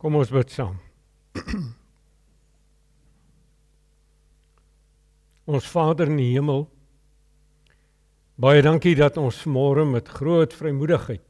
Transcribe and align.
Kom 0.00 0.16
ons 0.16 0.30
bid 0.32 0.48
saam. 0.48 0.78
ons 5.50 5.66
Vader 5.68 6.08
in 6.08 6.16
die 6.16 6.30
hemel, 6.32 6.64
baie 8.40 8.62
dankie 8.64 8.94
dat 8.96 9.18
ons 9.20 9.42
môre 9.44 9.84
met 9.84 10.08
groot 10.08 10.56
vrymoedigheid 10.56 11.26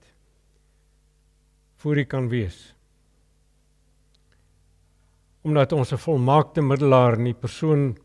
voor 1.83 1.99
U 1.99 2.05
kan 2.05 2.29
wees. 2.31 2.75
Omdat 5.43 5.73
ons 5.73 5.93
'n 5.93 5.99
volmaakte 5.99 6.63
middelaar 6.63 7.19
in 7.19 7.25
die 7.25 7.35
persoon 7.35 7.97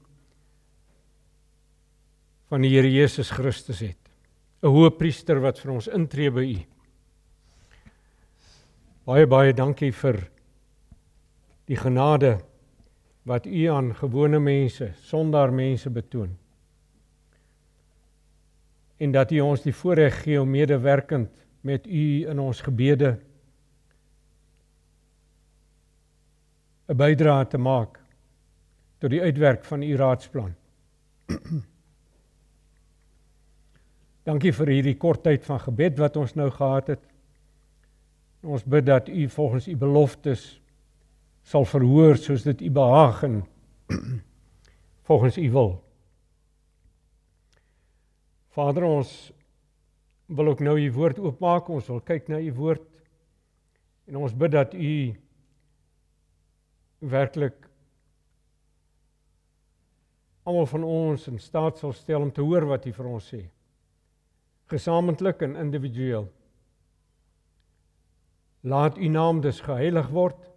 van 2.50 2.62
die 2.62 2.72
Here 2.74 2.90
Jesus 2.90 3.30
Christus 3.30 3.80
het. 3.80 4.02
'n 4.64 4.68
Hoëpriester 4.68 5.40
wat 5.42 5.60
vir 5.60 5.72
ons 5.72 5.88
intree 5.88 6.32
by 6.32 6.42
U. 6.42 6.66
Baie 9.06 9.28
baie 9.28 9.54
dankie 9.54 9.92
vir 9.92 10.35
die 11.66 11.78
genade 11.78 12.38
wat 13.26 13.46
U 13.46 13.64
aan 13.74 13.96
gewone 13.96 14.40
mense, 14.40 14.92
sondaar 15.02 15.54
mense 15.54 15.90
betoon. 15.90 16.38
En 18.98 19.12
dat 19.12 19.32
U 19.32 19.40
ons 19.40 19.62
die 19.66 19.74
voorreg 19.74 20.22
gee 20.24 20.42
om 20.42 20.50
medewerkend 20.50 21.46
met 21.66 21.88
U 21.88 22.30
in 22.30 22.40
ons 22.40 22.62
gebede 22.62 23.18
'n 26.88 26.96
bydrae 26.96 27.48
te 27.48 27.58
maak 27.58 28.00
tot 28.98 29.10
die 29.10 29.22
uitwerk 29.22 29.66
van 29.66 29.82
U 29.82 29.96
raadsplan. 29.96 30.54
Dankie 34.30 34.54
vir 34.54 34.68
hierdie 34.68 34.98
kort 34.98 35.24
tyd 35.24 35.46
van 35.46 35.60
gebed 35.60 35.98
wat 35.98 36.18
ons 36.18 36.34
nou 36.34 36.50
gehad 36.52 36.88
het. 36.88 37.02
Ons 38.46 38.64
bid 38.64 38.86
dat 38.86 39.10
U 39.10 39.30
volgens 39.30 39.68
U 39.68 39.76
beloftes 39.76 40.62
sal 41.46 41.66
verhoor 41.70 42.18
soos 42.18 42.44
dit 42.46 42.62
u 42.66 42.70
behaag 42.74 43.22
en 43.28 43.42
volgens 45.08 45.38
u 45.38 45.50
wil. 45.54 45.74
Vader 48.56 48.84
ons 48.88 49.12
wil 50.26 50.48
ook 50.48 50.64
nou 50.66 50.80
u 50.80 50.92
woord 50.92 51.20
oopmaak, 51.20 51.70
ons 51.70 51.88
wil 51.92 52.02
kyk 52.02 52.32
na 52.34 52.40
u 52.42 52.50
woord 52.58 52.88
en 54.10 54.18
ons 54.18 54.34
bid 54.34 54.54
dat 54.56 54.74
u 54.74 54.96
werklik 57.06 57.68
almal 60.46 60.66
van 60.70 60.84
ons 60.86 61.28
in 61.30 61.38
staat 61.42 61.78
sal 61.82 61.94
stel 61.94 62.26
om 62.26 62.32
te 62.34 62.42
hoor 62.46 62.66
wat 62.70 62.86
u 62.86 62.94
vir 62.94 63.10
ons 63.10 63.30
sê. 63.34 63.44
Gesamentlik 64.70 65.42
en 65.46 65.56
individueel. 65.62 66.26
Laat 68.66 68.98
u 68.98 69.10
naam 69.14 69.42
dus 69.42 69.62
geheilig 69.62 70.10
word 70.14 70.55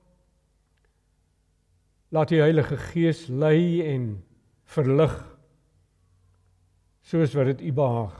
Laat 2.08 2.30
die 2.32 2.40
Heilige 2.40 2.78
Gees 2.80 3.26
lei 3.28 3.82
en 3.84 4.22
verlig 4.68 5.12
soos 7.04 7.34
wat 7.36 7.50
dit 7.52 7.66
U 7.68 7.72
behaag. 7.76 8.14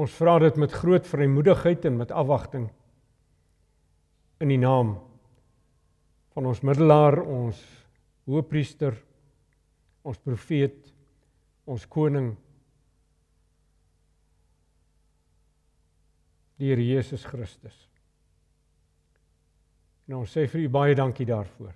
Ons 0.00 0.14
vra 0.16 0.38
dit 0.40 0.56
met 0.60 0.72
groot 0.72 1.04
vrymoedigheid 1.04 1.84
en 1.88 1.98
met 2.00 2.12
afwagting 2.12 2.70
in 4.40 4.52
die 4.52 4.60
naam 4.60 4.94
van 6.32 6.48
ons 6.48 6.62
middelaar, 6.64 7.18
ons 7.20 7.58
hoëpriester, 8.30 8.96
ons 10.06 10.20
profeet, 10.24 10.78
ons 11.68 11.84
koning 11.90 12.32
die 16.60 16.72
Here 16.72 16.84
Jesus 16.84 17.24
Christus. 17.28 17.89
En 20.10 20.16
ons 20.18 20.32
sê 20.34 20.42
vir 20.50 20.64
u 20.64 20.68
baie 20.74 20.94
dankie 20.98 21.22
daarvoor. 21.22 21.70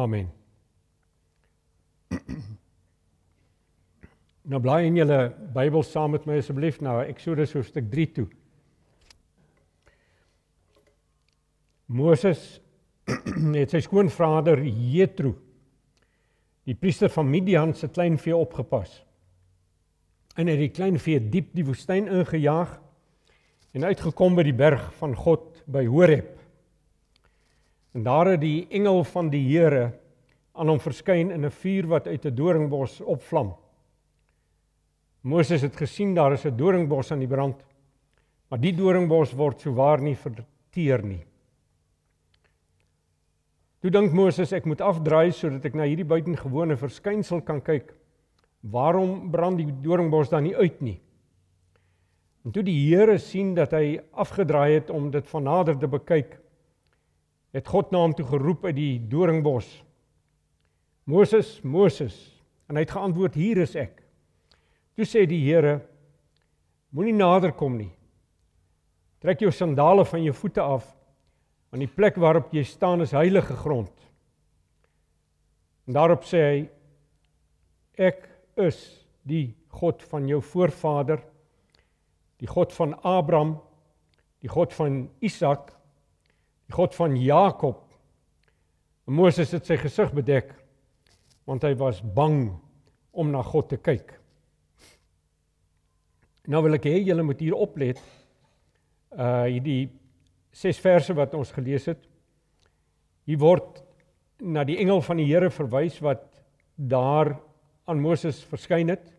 Amen. 0.00 0.30
Nou 4.42 4.58
blaai 4.58 4.88
in 4.88 4.96
julle 4.98 5.18
Bybel 5.54 5.84
saam 5.86 6.16
met 6.16 6.24
my 6.26 6.40
asseblief 6.40 6.80
na 6.82 6.96
Eksodus 7.04 7.52
hoofstuk 7.54 7.86
3 7.92 8.06
toe. 8.16 8.24
Moses 11.86 12.40
het 13.60 13.76
sy 13.76 13.82
skoonvader 13.84 14.64
Jethro 14.64 15.36
die 16.66 16.74
priester 16.74 17.12
van 17.12 17.28
Midian 17.30 17.76
se 17.76 17.92
kleinvee 17.92 18.34
opgepas. 18.34 19.02
En 20.34 20.48
hy 20.48 20.56
het 20.56 20.64
die 20.64 20.74
kleinvee 20.80 21.22
diep 21.22 21.52
die 21.54 21.68
woestyn 21.68 22.08
ingejaag 22.08 22.80
en 23.72 23.86
uitgekom 23.88 24.36
by 24.36 24.44
die 24.46 24.56
berg 24.56 24.90
van 24.98 25.14
God 25.16 25.51
by 25.72 25.86
Horeb. 25.86 26.38
En 27.92 28.04
daar 28.06 28.26
het 28.26 28.40
die 28.40 28.66
engel 28.70 29.04
van 29.04 29.30
die 29.32 29.42
Here 29.48 29.92
aan 30.52 30.68
hom 30.68 30.80
verskyn 30.80 31.30
in 31.30 31.44
'n 31.44 31.50
vuur 31.50 31.86
wat 31.86 32.06
uit 32.06 32.24
'n 32.26 32.34
doringbos 32.34 33.00
opvlam. 33.00 33.54
Moses 35.22 35.62
het 35.62 35.76
gesien 35.76 36.14
daar 36.14 36.32
is 36.32 36.44
'n 36.44 36.56
doringbos 36.56 37.12
aan 37.12 37.18
die 37.18 37.28
brand. 37.28 37.64
Maar 38.48 38.60
die 38.60 38.74
doringbos 38.74 39.32
word 39.32 39.60
souwaar 39.60 40.00
nie 40.00 40.16
verteer 40.16 41.04
nie. 41.04 41.24
Toe 43.80 43.90
dink 43.90 44.12
Moses 44.12 44.52
ek 44.52 44.64
moet 44.64 44.80
afdraai 44.80 45.32
sodat 45.32 45.64
ek 45.64 45.74
na 45.74 45.82
hierdie 45.82 46.04
buitengewone 46.04 46.76
verskynsel 46.76 47.40
kan 47.40 47.60
kyk. 47.60 47.94
Waarom 48.60 49.30
brand 49.30 49.58
die 49.58 49.72
doringbos 49.82 50.28
dan 50.28 50.42
nie 50.42 50.56
uit 50.56 50.80
nie? 50.80 51.00
En 52.42 52.50
toe 52.50 52.64
die 52.66 52.76
Here 52.88 53.18
sien 53.22 53.54
dat 53.54 53.74
hy 53.76 54.00
afgedraai 54.18 54.80
het 54.80 54.90
om 54.90 55.10
dit 55.14 55.26
van 55.30 55.46
nader 55.46 55.78
te 55.78 55.90
bekyk, 55.90 56.38
het 57.54 57.68
God 57.68 57.92
na 57.92 58.00
hom 58.02 58.14
toe 58.16 58.26
geroep 58.26 58.64
uit 58.66 58.76
die 58.76 58.94
doringbos. 59.12 59.68
Moses, 61.04 61.60
Moses, 61.62 62.16
en 62.68 62.78
hy 62.78 62.86
het 62.86 62.94
geantwoord: 62.94 63.34
"Hier 63.34 63.58
is 63.62 63.76
ek." 63.76 64.02
Toe 64.96 65.06
sê 65.06 65.26
die 65.26 65.42
Here: 65.44 65.80
Moenie 66.90 67.14
nader 67.16 67.52
kom 67.52 67.76
nie. 67.76 67.92
Trek 69.20 69.40
jou 69.40 69.50
sandale 69.50 70.04
van 70.04 70.22
jou 70.24 70.34
voete 70.34 70.60
af, 70.60 70.84
want 71.70 71.80
die 71.80 71.94
plek 71.94 72.16
waarop 72.16 72.52
jy 72.52 72.64
staan 72.64 73.00
is 73.00 73.14
heilige 73.14 73.54
grond. 73.56 73.92
En 75.86 75.94
daarop 75.94 76.24
sê 76.24 76.42
hy: 76.42 76.68
Ek 77.98 78.28
is 78.56 79.06
die 79.22 79.54
God 79.68 80.02
van 80.02 80.26
jou 80.28 80.40
voorvader 80.42 81.22
die 82.42 82.50
God 82.50 82.74
van 82.74 82.96
Abraham, 83.06 83.54
die 84.42 84.50
God 84.50 84.74
van 84.74 85.04
Isak, 85.22 85.70
die 86.66 86.74
God 86.74 86.96
van 86.98 87.14
Jakob. 87.16 87.84
En 89.06 89.14
Moses 89.14 89.54
het 89.54 89.68
sy 89.68 89.78
gesig 89.78 90.10
bedek 90.16 90.50
want 91.46 91.64
hy 91.66 91.72
was 91.74 91.98
bang 92.14 92.52
om 93.18 93.32
na 93.32 93.40
God 93.42 93.68
te 93.72 93.78
kyk. 93.82 94.12
Nou 96.46 96.62
wil 96.62 96.78
ek 96.78 96.86
hê 96.86 97.00
julle 97.02 97.24
moet 97.26 97.42
hier 97.42 97.56
oplet. 97.58 97.98
Uh 99.10 99.44
hierdie 99.50 99.90
ses 100.54 100.78
verse 100.82 101.14
wat 101.18 101.34
ons 101.38 101.50
gelees 101.54 101.88
het. 101.90 102.02
Hier 103.26 103.38
word 103.42 103.82
na 104.42 104.64
die 104.66 104.78
engel 104.82 105.02
van 105.02 105.18
die 105.18 105.28
Here 105.28 105.50
verwys 105.50 106.00
wat 106.02 106.24
daar 106.76 107.36
aan 107.90 108.02
Moses 108.02 108.40
verskyn 108.50 108.90
het. 108.94 109.10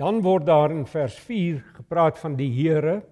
Dan 0.00 0.22
word 0.24 0.46
daar 0.48 0.70
in 0.72 0.86
vers 0.88 1.18
4 1.18 1.58
gepraat 1.76 2.18
van 2.18 2.32
die 2.36 2.48
Here. 2.48 3.02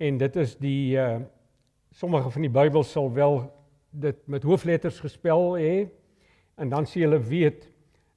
En 0.00 0.16
dit 0.16 0.36
is 0.36 0.54
die 0.56 0.96
uh 0.96 1.18
sommige 1.90 2.30
van 2.30 2.46
die 2.46 2.52
Bybel 2.54 2.84
sal 2.86 3.10
wel 3.12 3.40
dit 3.90 4.16
met 4.30 4.46
hoofletters 4.46 5.00
gespel 5.02 5.58
hê. 5.58 5.74
En 6.56 6.70
dan 6.72 6.86
sê 6.88 7.02
hulle 7.02 7.18
weet 7.20 7.66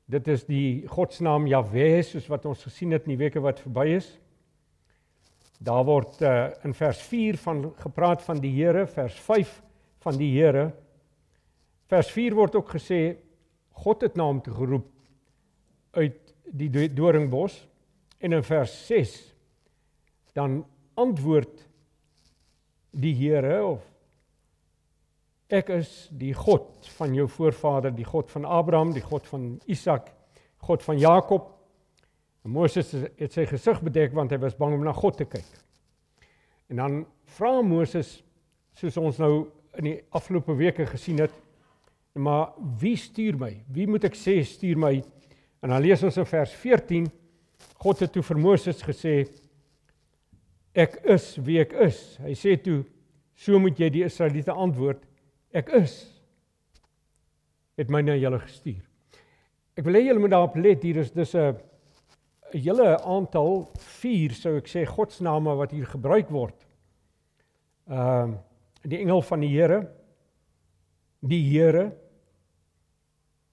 dit 0.06 0.28
is 0.32 0.46
die 0.48 0.88
godsnaam 0.88 1.48
Jahwe 1.50 2.04
soos 2.08 2.30
wat 2.32 2.46
ons 2.46 2.64
gesien 2.70 2.94
het 2.96 3.04
in 3.04 3.18
die 3.18 3.24
weke 3.26 3.44
wat 3.44 3.60
verby 3.66 3.88
is. 3.98 4.08
Daar 5.60 5.84
word 5.90 6.22
uh 6.22 6.54
in 6.64 6.78
vers 6.78 7.04
4 7.10 7.42
van 7.50 7.66
gepraat 7.84 8.24
van 8.24 8.40
die 8.40 8.54
Here, 8.62 8.88
vers 8.88 9.20
5 9.28 9.60
van 10.08 10.22
die 10.22 10.32
Here. 10.38 10.70
Vers 11.92 12.16
4 12.16 12.40
word 12.40 12.56
ook 12.56 12.76
gesê 12.78 13.18
God 13.84 14.08
het 14.08 14.16
na 14.16 14.32
hom 14.32 14.40
toe 14.40 14.56
geroep 14.56 14.93
uit 15.94 16.34
die 16.54 16.90
doringbos 16.94 17.56
en 18.24 18.34
in 18.34 18.46
vers 18.46 18.74
6 18.88 19.14
dan 20.38 20.64
antwoord 21.00 21.64
die 22.94 23.14
Here 23.18 23.58
of 23.66 23.86
ek 25.54 25.70
is 25.76 25.94
die 26.10 26.34
God 26.34 26.88
van 26.98 27.14
jou 27.18 27.28
voorvader 27.30 27.94
die 27.94 28.08
God 28.08 28.32
van 28.34 28.46
Abraham 28.46 28.94
die 28.96 29.06
God 29.06 29.28
van 29.30 29.56
Isak 29.70 30.12
God 30.64 30.84
van 30.84 31.00
Jakob. 31.00 31.50
Moses 32.44 32.92
het 33.20 33.36
sy 33.36 33.46
gesig 33.48 33.80
bedek 33.84 34.14
want 34.16 34.32
hy 34.32 34.40
was 34.44 34.56
bang 34.60 34.76
om 34.76 34.84
na 34.84 34.94
God 34.96 35.18
te 35.20 35.28
kyk. 35.28 35.48
En 36.72 36.80
dan 36.80 37.00
vra 37.38 37.58
Moses 37.64 38.18
soos 38.80 38.98
ons 39.00 39.20
nou 39.22 39.34
in 39.80 39.90
die 39.90 39.98
afgelope 40.16 40.56
weke 40.60 40.88
gesien 40.90 41.22
het 41.24 41.36
maar 42.14 42.52
wie 42.80 42.96
stuur 43.00 43.40
my? 43.42 43.52
Wie 43.74 43.88
moet 43.90 44.04
ek 44.06 44.18
sê 44.18 44.38
stuur 44.46 44.78
my 44.78 45.00
En 45.64 45.72
dan 45.72 45.82
lees 45.82 46.04
ons 46.04 46.18
in 46.20 46.28
vers 46.28 46.54
14 46.60 47.06
God 47.80 48.02
het 48.04 48.12
toe 48.12 48.24
vir 48.24 48.40
Moses 48.44 48.84
gesê 48.84 49.22
ek 50.76 50.98
is 51.14 51.30
wie 51.46 51.62
ek 51.62 51.72
is. 51.86 52.00
Hy 52.20 52.36
sê 52.36 52.58
toe 52.60 52.82
so 53.40 53.60
moet 53.64 53.80
jy 53.80 53.90
die 53.94 54.04
Israeliete 54.04 54.52
antwoord 54.52 55.06
ek 55.56 55.72
is 55.80 55.96
het 57.80 57.90
my 57.90 58.04
na 58.04 58.18
julle 58.20 58.42
gestuur. 58.44 58.82
Ek 59.80 59.86
wil 59.88 59.98
hê 59.98 60.04
julle 60.06 60.22
moet 60.22 60.34
daarop 60.36 60.58
let 60.60 60.84
hier 60.84 61.00
is 61.02 61.14
dis 61.16 61.34
'n 61.36 61.56
'n 62.54 62.60
hele 62.60 63.00
aantal 63.02 63.72
4 63.80 64.34
sou 64.38 64.58
ek 64.58 64.68
sê 64.68 64.86
godsname 64.86 65.56
wat 65.58 65.72
hier 65.72 65.86
gebruik 65.86 66.30
word. 66.30 66.68
Ehm 67.90 68.34
uh, 68.34 68.38
die 68.84 69.00
engel 69.00 69.22
van 69.22 69.40
die 69.40 69.48
Here, 69.48 69.88
die 71.22 71.44
Here, 71.48 71.94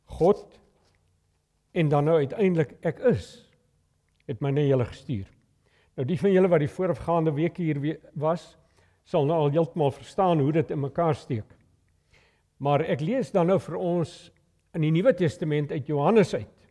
God 0.06 0.59
en 1.72 1.88
dan 1.88 2.05
nou 2.05 2.17
uiteindelik 2.19 2.76
ek 2.87 2.99
is 3.12 3.28
het 4.31 4.40
my 4.43 4.50
na 4.55 4.62
julle 4.62 4.87
gestuur. 4.87 5.26
Nou 5.99 6.06
die 6.06 6.19
van 6.19 6.32
julle 6.32 6.50
wat 6.50 6.62
die 6.62 6.70
voorafgaande 6.70 7.32
weke 7.34 7.62
hier 7.62 7.81
was, 8.14 8.56
sal 9.05 9.26
nou 9.26 9.38
al 9.46 9.55
heeltemal 9.55 9.90
verstaan 9.94 10.40
hoe 10.43 10.52
dit 10.55 10.70
in 10.70 10.81
mekaar 10.81 11.17
steek. 11.19 11.49
Maar 12.61 12.84
ek 12.93 13.02
lees 13.02 13.32
dan 13.34 13.50
nou 13.50 13.58
vir 13.62 13.78
ons 13.81 14.12
in 14.76 14.84
die 14.84 14.93
Nuwe 14.94 15.14
Testament 15.17 15.72
uit 15.72 15.88
Johannes 15.90 16.34
uit. 16.34 16.69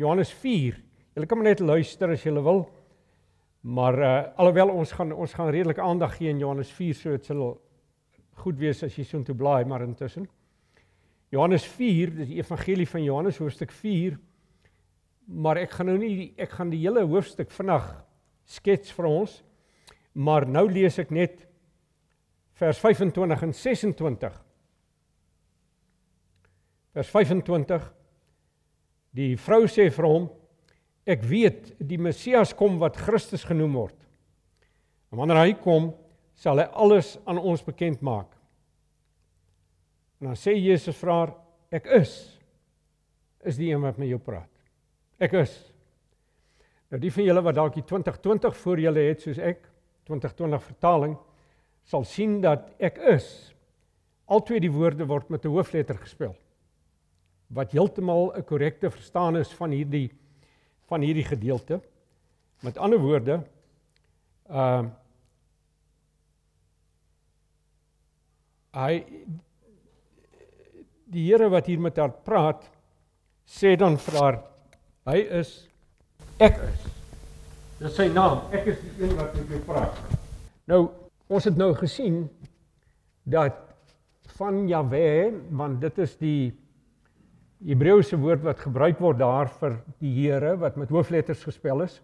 Johannes 0.00 0.30
4. 0.32 0.78
Julle 1.14 1.26
kan 1.28 1.38
maar 1.38 1.50
net 1.50 1.60
luister 1.60 2.14
as 2.14 2.24
julle 2.24 2.42
wil. 2.42 2.64
Maar 3.64 3.98
uh 3.98 4.14
alhoewel 4.40 4.72
ons 4.74 4.92
gaan 4.92 5.12
ons 5.12 5.34
gaan 5.34 5.50
redelik 5.52 5.78
aandag 5.78 6.16
gee 6.18 6.28
in 6.28 6.38
Johannes 6.38 6.70
4, 6.72 6.94
so 6.94 7.10
dit 7.10 7.24
sal 7.24 7.44
goed 8.42 8.58
wees 8.58 8.82
as 8.84 8.96
jy 8.98 9.04
soontoe 9.08 9.36
blaai 9.36 9.64
maar 9.64 9.84
intussen. 9.86 10.26
Johannes 11.32 11.64
4, 11.66 12.12
dis 12.14 12.28
die 12.28 12.40
evangelie 12.42 12.86
van 12.88 13.02
Johannes 13.02 13.38
hoofstuk 13.38 13.72
4. 13.72 14.18
Maar 15.26 15.62
ek 15.64 15.74
gaan 15.76 15.88
nou 15.92 15.98
nie 15.98 16.32
ek 16.40 16.56
gaan 16.58 16.70
die 16.72 16.82
hele 16.82 17.04
hoofstuk 17.08 17.52
vinnig 17.54 17.86
skets 18.44 18.92
vir 18.92 19.08
ons. 19.08 19.40
Maar 20.14 20.46
nou 20.46 20.66
lees 20.70 20.98
ek 21.00 21.10
net 21.14 21.46
vers 22.54 22.78
25 22.78 23.44
en 23.48 23.54
26. 23.56 24.40
Vers 26.94 27.10
25 27.10 27.92
Die 29.14 29.34
vrou 29.38 29.68
sê 29.70 29.86
vir 29.94 30.08
hom 30.10 30.24
ek 31.06 31.22
weet 31.28 31.74
die 31.78 32.00
Messias 32.00 32.54
kom 32.56 32.80
wat 32.80 32.98
Christus 32.98 33.44
genoem 33.46 33.76
word. 33.78 33.98
En 35.12 35.20
wanneer 35.20 35.42
hy 35.42 35.52
kom, 35.60 35.92
sal 36.34 36.58
hy 36.58 36.66
alles 36.74 37.12
aan 37.28 37.38
ons 37.38 37.62
bekend 37.62 38.02
maak. 38.02 38.32
En 40.18 40.32
dan 40.32 40.38
sê 40.40 40.56
Jesus 40.56 40.98
vir 40.98 41.12
haar 41.12 41.34
ek 41.74 41.86
is 42.00 42.14
is 43.44 43.58
die 43.60 43.68
een 43.70 43.82
wat 43.84 43.98
met 44.00 44.08
jou 44.08 44.18
praat. 44.24 44.53
Ek 45.18 45.32
is. 45.32 45.54
Nou 46.90 47.00
die 47.00 47.12
van 47.12 47.24
julle 47.24 47.42
wat 47.42 47.56
dalk 47.56 47.74
die 47.74 47.84
2020 47.86 48.56
voor 48.56 48.80
julle 48.80 49.08
het 49.08 49.22
soos 49.24 49.38
ek 49.38 49.64
2020 50.06 50.62
vertaling 50.62 51.16
sal 51.84 52.04
sien 52.04 52.40
dat 52.40 52.70
ek 52.78 52.98
is 52.98 53.28
altyd 54.30 54.64
die 54.64 54.72
woorde 54.72 55.04
word 55.04 55.30
met 55.30 55.44
'n 55.44 55.52
hoofletter 55.52 55.98
gespel 56.00 56.34
wat 57.48 57.72
heeltemal 57.72 58.32
'n 58.36 58.44
korrekte 58.44 58.90
verstaan 58.90 59.36
is 59.36 59.52
van 59.52 59.70
hierdie 59.70 60.10
van 60.88 61.00
hierdie 61.00 61.24
gedeelte. 61.24 61.80
Met 62.60 62.78
ander 62.78 62.98
woorde, 62.98 63.42
ehm 64.48 64.84
uh, 64.84 64.90
hy 68.74 69.04
die 71.06 71.30
Here 71.30 71.48
wat 71.48 71.66
hier 71.66 71.80
met 71.80 71.96
haar 71.96 72.10
praat 72.10 72.70
sê 73.46 73.76
dan 73.76 73.98
vir 73.98 74.20
haar 74.20 74.53
hy 75.08 75.18
is 75.40 75.52
ek 76.42 76.58
is. 76.64 76.88
Dis 77.80 77.96
sy 77.98 78.08
naam. 78.12 78.44
Ek 78.54 78.70
is 78.72 78.80
die 78.82 79.04
een 79.04 79.14
wat 79.18 79.34
met 79.36 79.52
jou 79.52 79.60
praat. 79.66 80.00
Nou, 80.70 80.80
ons 81.28 81.46
het 81.48 81.58
nou 81.60 81.72
gesien 81.78 82.24
dat 83.28 83.58
van 84.38 84.64
Jahwe, 84.68 85.32
want 85.54 85.80
dit 85.84 86.00
is 86.04 86.16
die 86.20 86.40
Hebreëse 87.64 88.16
woord 88.20 88.42
wat 88.44 88.64
gebruik 88.64 88.98
word 89.00 89.20
daar 89.20 89.48
vir 89.60 89.78
die 90.02 90.12
Here 90.16 90.56
wat 90.60 90.76
met 90.80 90.92
hoofletters 90.92 91.44
gespel 91.46 91.84
is 91.84 92.00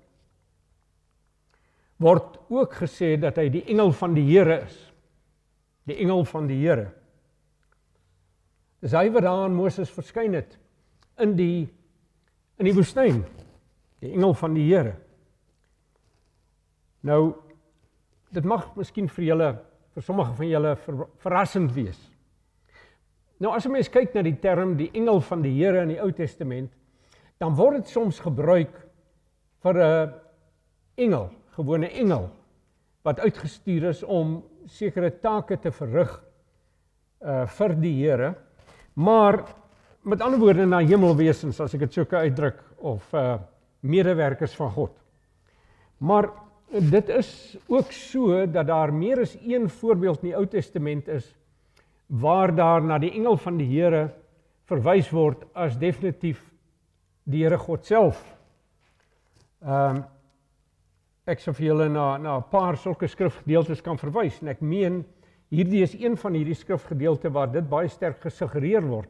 word 2.01 2.39
ook 2.49 2.79
gesê 2.81 3.15
dat 3.21 3.37
hy 3.37 3.51
die 3.53 3.67
engel 3.69 3.93
van 3.93 4.17
die 4.17 4.25
Here 4.25 4.63
is. 4.65 4.77
Die 5.89 5.99
engel 6.01 6.25
van 6.29 6.49
die 6.49 6.57
Here. 6.63 6.89
Dis 8.81 8.97
hy 8.97 9.11
wat 9.13 9.27
daar 9.27 9.45
aan 9.45 9.57
Moses 9.57 9.93
verskyn 9.93 10.39
het 10.39 10.57
in 11.21 11.37
die 11.37 11.69
in 12.61 12.69
die 12.69 12.77
woestyn. 12.77 13.23
Die 14.01 14.13
engel 14.13 14.35
van 14.37 14.55
die 14.57 14.67
Here. 14.69 14.95
Nou 17.09 17.35
dit 18.31 18.47
mag 18.47 18.69
miskien 18.77 19.09
vir 19.11 19.25
julle 19.27 19.51
vir 19.91 20.05
sommige 20.07 20.37
van 20.39 20.47
julle 20.47 20.75
ver, 20.85 21.07
verrassend 21.25 21.73
wees. 21.75 21.99
Nou 23.41 23.55
as 23.57 23.67
'n 23.67 23.73
mens 23.73 23.89
kyk 23.89 24.15
na 24.15 24.23
die 24.23 24.39
term 24.39 24.77
die 24.77 24.91
engel 24.95 25.21
van 25.21 25.43
die 25.43 25.57
Here 25.57 25.83
in 25.83 25.89
die 25.89 26.01
Ou 26.01 26.13
Testament, 26.13 26.71
dan 27.39 27.57
word 27.57 27.77
dit 27.77 27.89
soms 27.89 28.21
gebruik 28.21 28.71
vir 29.63 29.75
'n 29.75 30.15
engel, 30.97 31.31
gewone 31.57 31.89
engel 31.89 32.31
wat 33.03 33.21
uitgestuur 33.21 33.89
is 33.89 34.03
om 34.03 34.45
sekere 34.67 35.11
take 35.11 35.57
te 35.57 35.73
verrig 35.73 36.23
uh 37.23 37.47
vir 37.47 37.75
die 37.75 37.95
Here. 37.95 38.35
Maar 38.95 39.45
met 40.03 40.21
ander 40.21 40.41
woorde 40.41 40.65
na 40.67 40.81
hemelwesens 40.81 41.61
as 41.61 41.75
ek 41.77 41.85
dit 41.85 41.99
sou 41.99 42.07
kan 42.09 42.27
uitdruk 42.29 42.61
of 42.79 43.05
uh 43.15 43.39
medewerkers 43.81 44.53
van 44.59 44.69
God. 44.75 44.91
Maar 46.05 46.27
dit 46.69 47.09
is 47.09 47.57
ook 47.67 47.93
so 47.97 48.43
dat 48.45 48.67
daar 48.69 48.93
meer 48.93 49.23
as 49.23 49.33
een 49.41 49.71
voorbeeld 49.73 50.21
in 50.21 50.29
die 50.29 50.37
Ou 50.37 50.45
Testament 50.47 51.09
is 51.09 51.25
waar 52.07 52.53
daar 52.55 52.85
na 52.85 52.99
die 53.01 53.13
engel 53.17 53.39
van 53.41 53.57
die 53.57 53.69
Here 53.71 54.11
verwys 54.69 55.09
word 55.17 55.47
as 55.57 55.79
definitief 55.81 56.43
die 57.25 57.41
Here 57.45 57.59
God 57.59 57.87
self. 57.89 58.21
Ehm 59.65 59.97
um, 59.97 60.03
ek 61.31 61.39
sou 61.39 61.53
vir 61.55 61.67
julle 61.69 61.87
na 61.89 62.17
na 62.19 62.37
'n 62.37 62.49
paar 62.51 62.77
sulke 62.77 63.07
skrifgedeeltes 63.07 63.81
kan 63.81 63.97
verwys 63.97 64.41
en 64.43 64.49
ek 64.49 64.61
meen 64.61 65.05
hierdie 65.49 65.83
is 65.83 65.95
een 65.95 66.17
van 66.17 66.35
hierdie 66.35 66.57
skrifgedeeltes 66.57 67.33
waar 67.33 67.53
dit 67.53 67.69
baie 67.69 67.89
sterk 67.89 68.21
gesuggereer 68.21 68.83
word 68.83 69.09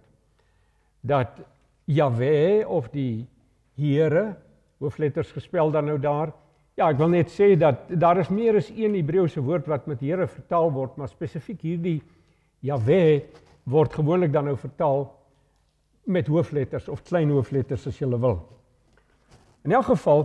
dat 1.01 1.41
Jahwe 1.85 2.65
of 2.69 2.91
die 2.93 3.27
Here 3.81 4.37
hoofletters 4.79 5.33
gespel 5.33 5.71
dan 5.71 5.87
nou 5.89 5.99
daar 5.99 6.33
Ja, 6.79 6.87
ek 6.89 6.97
wil 6.97 7.11
net 7.13 7.29
sê 7.29 7.51
dat 7.61 7.91
daar 8.01 8.23
is 8.23 8.31
meer 8.33 8.57
as 8.57 8.71
een 8.73 8.95
Hebreëse 8.97 9.43
woord 9.45 9.67
wat 9.69 9.89
met 9.91 10.01
Here 10.01 10.25
vertaal 10.31 10.71
word, 10.73 10.95
maar 10.97 11.11
spesifiek 11.11 11.61
hierdie 11.67 11.99
Jahwe 12.65 13.27
word 13.69 13.97
gewoonlik 13.99 14.33
dan 14.33 14.47
nou 14.49 14.55
vertaal 14.57 15.03
met 16.09 16.31
hoofletters 16.31 16.89
of 16.89 17.03
klein 17.05 17.29
hoofletters 17.35 17.85
as 17.91 17.99
jy 18.01 18.09
wil. 18.15 18.39
In 19.69 19.75
elk 19.77 19.91
geval, 19.91 20.25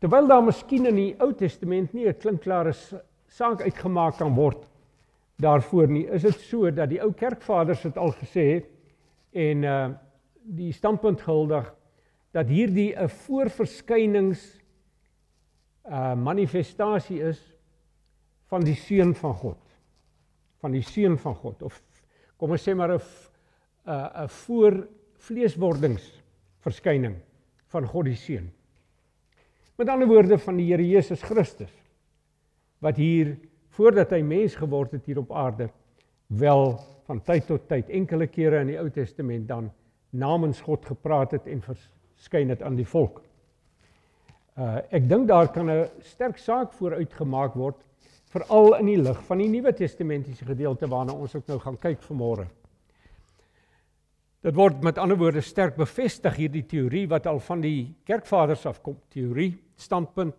terwyl 0.00 0.30
daar 0.30 0.46
miskien 0.46 0.88
in 0.88 0.96
die 0.96 1.10
Ou 1.20 1.34
Testament 1.36 1.92
nie 1.92 2.08
'n 2.08 2.16
klinkklare 2.16 2.72
saak 3.28 3.60
uitgemaak 3.60 4.16
kan 4.18 4.34
word 4.34 4.64
daarvoor 5.36 5.88
nie, 5.88 6.06
is 6.06 6.22
dit 6.22 6.40
so 6.40 6.70
dat 6.70 6.88
die 6.88 7.02
ou 7.02 7.12
kerkvaders 7.12 7.82
dit 7.82 7.96
al 7.98 8.12
gesê 8.12 8.64
en 9.34 9.64
uh 9.64 9.84
die 10.44 10.72
standpunt 10.76 11.22
gehuldig 11.24 11.70
dat 12.36 12.50
hierdie 12.52 12.92
'n 12.92 13.08
voorverskynings 13.08 14.42
uh 15.88 16.14
manifestasie 16.14 17.22
is 17.22 17.40
van 18.52 18.60
die 18.60 18.76
seun 18.76 19.14
van 19.14 19.34
God 19.34 19.60
van 20.60 20.72
die 20.72 20.82
seun 20.82 21.16
van 21.18 21.34
God 21.34 21.62
of 21.62 21.80
kom 22.36 22.50
ons 22.50 22.68
sê 22.68 22.74
maar 22.74 22.92
'n 22.92 23.00
'n 23.86 24.24
'n 24.24 24.28
voor 24.28 24.86
vleeswordings 25.18 26.04
verskyning 26.64 27.16
van 27.72 27.86
God 27.86 28.04
die 28.04 28.16
seun. 28.16 28.50
Met 29.76 29.88
ander 29.88 30.08
woorde 30.08 30.38
van 30.38 30.56
die 30.56 30.68
Here 30.70 30.84
Jesus 30.86 31.22
Christus 31.22 31.72
wat 32.84 32.96
hier 32.96 33.36
voordat 33.74 34.12
hy 34.12 34.20
mens 34.22 34.54
geword 34.54 34.92
het 34.92 35.06
hier 35.06 35.18
op 35.18 35.32
aarde 35.32 35.70
wel 36.26 36.78
van 37.06 37.20
tyd 37.20 37.46
tot 37.46 37.68
tyd 37.68 37.90
enkele 37.90 38.26
kere 38.26 38.60
in 38.64 38.72
die 38.72 38.78
Ou 38.80 38.88
Testament 38.90 39.48
dan 39.48 39.70
namens 40.10 40.60
God 40.64 40.86
gepraat 40.86 41.34
het 41.36 41.46
en 41.50 41.62
verskyn 41.62 42.52
het 42.52 42.62
aan 42.62 42.76
die 42.76 42.88
volk. 42.88 43.20
Uh 44.54 44.78
ek 44.94 45.08
dink 45.08 45.28
daar 45.28 45.48
kan 45.52 45.70
'n 45.70 45.88
sterk 46.00 46.38
saak 46.38 46.72
vooruitgemaak 46.72 47.54
word 47.54 47.80
veral 48.34 48.74
in 48.78 48.86
die 48.86 49.02
lig 49.02 49.18
van 49.26 49.38
die 49.38 49.48
Nuwe 49.48 49.72
Testamentiese 49.72 50.44
gedeelte 50.44 50.88
waarna 50.88 51.12
ons 51.12 51.34
ook 51.34 51.46
nou 51.46 51.58
gaan 51.58 51.76
kyk 51.76 52.02
vanmôre. 52.02 52.46
Dit 54.42 54.54
word 54.54 54.82
met 54.82 54.98
ander 54.98 55.16
woorde 55.16 55.40
sterk 55.40 55.76
bevestig 55.76 56.36
hierdie 56.36 56.66
teorie 56.68 57.06
wat 57.08 57.26
al 57.26 57.38
van 57.40 57.60
die 57.60 57.94
kerkvaders 58.04 58.66
afkom, 58.66 58.98
teorie, 59.08 59.54
standpunt 59.76 60.34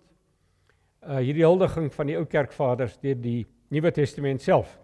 uh 1.06 1.18
hierdie 1.22 1.46
huldiging 1.46 1.92
van 1.94 2.08
die 2.08 2.18
ou 2.18 2.26
kerkvaders 2.26 2.98
deur 3.02 3.16
die 3.16 3.46
Nuwe 3.70 3.92
Testament 3.92 4.42
self. 4.42 4.80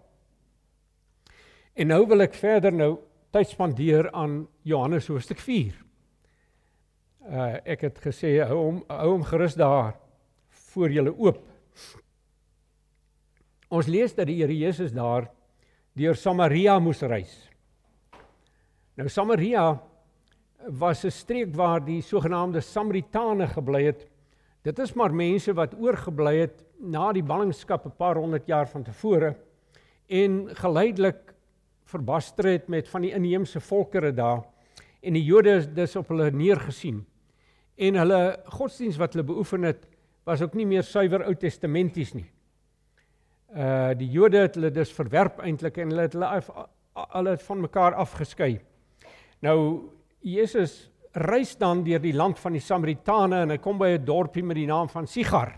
En 1.74 1.86
nou 1.86 2.06
wil 2.06 2.20
ek 2.20 2.34
verder 2.34 2.72
nou 2.72 2.98
tyd 3.32 3.48
spandeer 3.48 4.10
aan 4.12 4.46
Johannes 4.62 5.08
hoofstuk 5.08 5.40
4. 5.40 5.72
Uh 7.22 7.54
ek 7.64 7.80
het 7.80 7.98
gesê 8.02 8.38
hou 8.44 8.58
hom 8.58 8.84
hou 8.88 9.10
hom 9.14 9.24
gerus 9.24 9.54
daar 9.54 9.94
voor 10.72 10.90
julle 10.90 11.14
oop 11.16 11.38
Ons 13.72 13.88
lees 13.88 14.12
dat 14.12 14.28
die 14.28 14.36
Here 14.42 14.52
Jesus 14.52 14.92
daar 14.92 15.30
deur 15.96 16.16
Samaria 16.16 16.76
moes 16.80 17.00
reis. 17.08 17.32
Nou 19.00 19.08
Samaria 19.08 19.80
was 20.68 21.04
'n 21.04 21.10
streek 21.10 21.54
waar 21.56 21.80
die 21.80 22.02
sogenaamde 22.02 22.60
Samaritane 22.60 23.46
gebly 23.46 23.84
het. 23.84 24.06
Dit 24.62 24.78
is 24.78 24.92
maar 24.94 25.14
mense 25.14 25.52
wat 25.54 25.74
oorgebly 25.74 26.36
het 26.36 26.64
na 26.78 27.12
die 27.12 27.22
ballingskap 27.22 27.86
'n 27.86 27.96
paar 27.96 28.16
honderd 28.16 28.46
jaar 28.46 28.68
van 28.68 28.82
tevore 28.82 29.36
en 30.08 30.48
geleidelik 30.56 31.31
verbaster 31.92 32.48
het 32.50 32.68
met 32.72 32.88
van 32.88 33.04
die 33.04 33.12
inheemse 33.14 33.60
volkere 33.60 34.12
daar 34.16 34.42
en 35.02 35.16
die 35.18 35.24
Jode 35.24 35.56
is 35.58 35.66
dus 35.74 35.96
op 35.98 36.12
hulle 36.12 36.30
neergesien. 36.30 37.02
En 37.76 37.98
hulle 37.98 38.20
godsdiens 38.54 38.98
wat 39.00 39.16
hulle 39.16 39.26
beoefen 39.26 39.66
het 39.66 39.88
was 40.28 40.42
ook 40.44 40.54
nie 40.54 40.66
meer 40.66 40.84
suiwer 40.86 41.24
Ou 41.26 41.34
Testamenties 41.34 42.12
nie. 42.14 42.28
Uh 43.52 43.90
die 43.98 44.08
Jode 44.14 44.44
het 44.44 44.54
hulle 44.56 44.70
dus 44.72 44.92
verwerp 44.94 45.42
eintlik 45.42 45.80
en 45.82 45.90
hulle 45.90 46.06
het 46.06 46.14
hulle 46.16 46.28
af, 46.38 46.50
hulle 47.16 47.34
het 47.34 47.42
van 47.42 47.64
mekaar 47.64 47.98
afgeskei. 47.98 48.54
Nou 49.42 49.58
Jesus 50.22 50.92
reis 51.12 51.56
dan 51.58 51.82
deur 51.84 52.00
die 52.00 52.14
land 52.14 52.38
van 52.38 52.54
die 52.54 52.62
Samaritane 52.62 53.42
en 53.42 53.50
hy 53.50 53.58
kom 53.58 53.78
by 53.78 53.96
'n 53.98 54.04
dorpie 54.04 54.44
met 54.44 54.56
die 54.56 54.70
naam 54.70 54.88
van 54.88 55.06
Sigar 55.06 55.52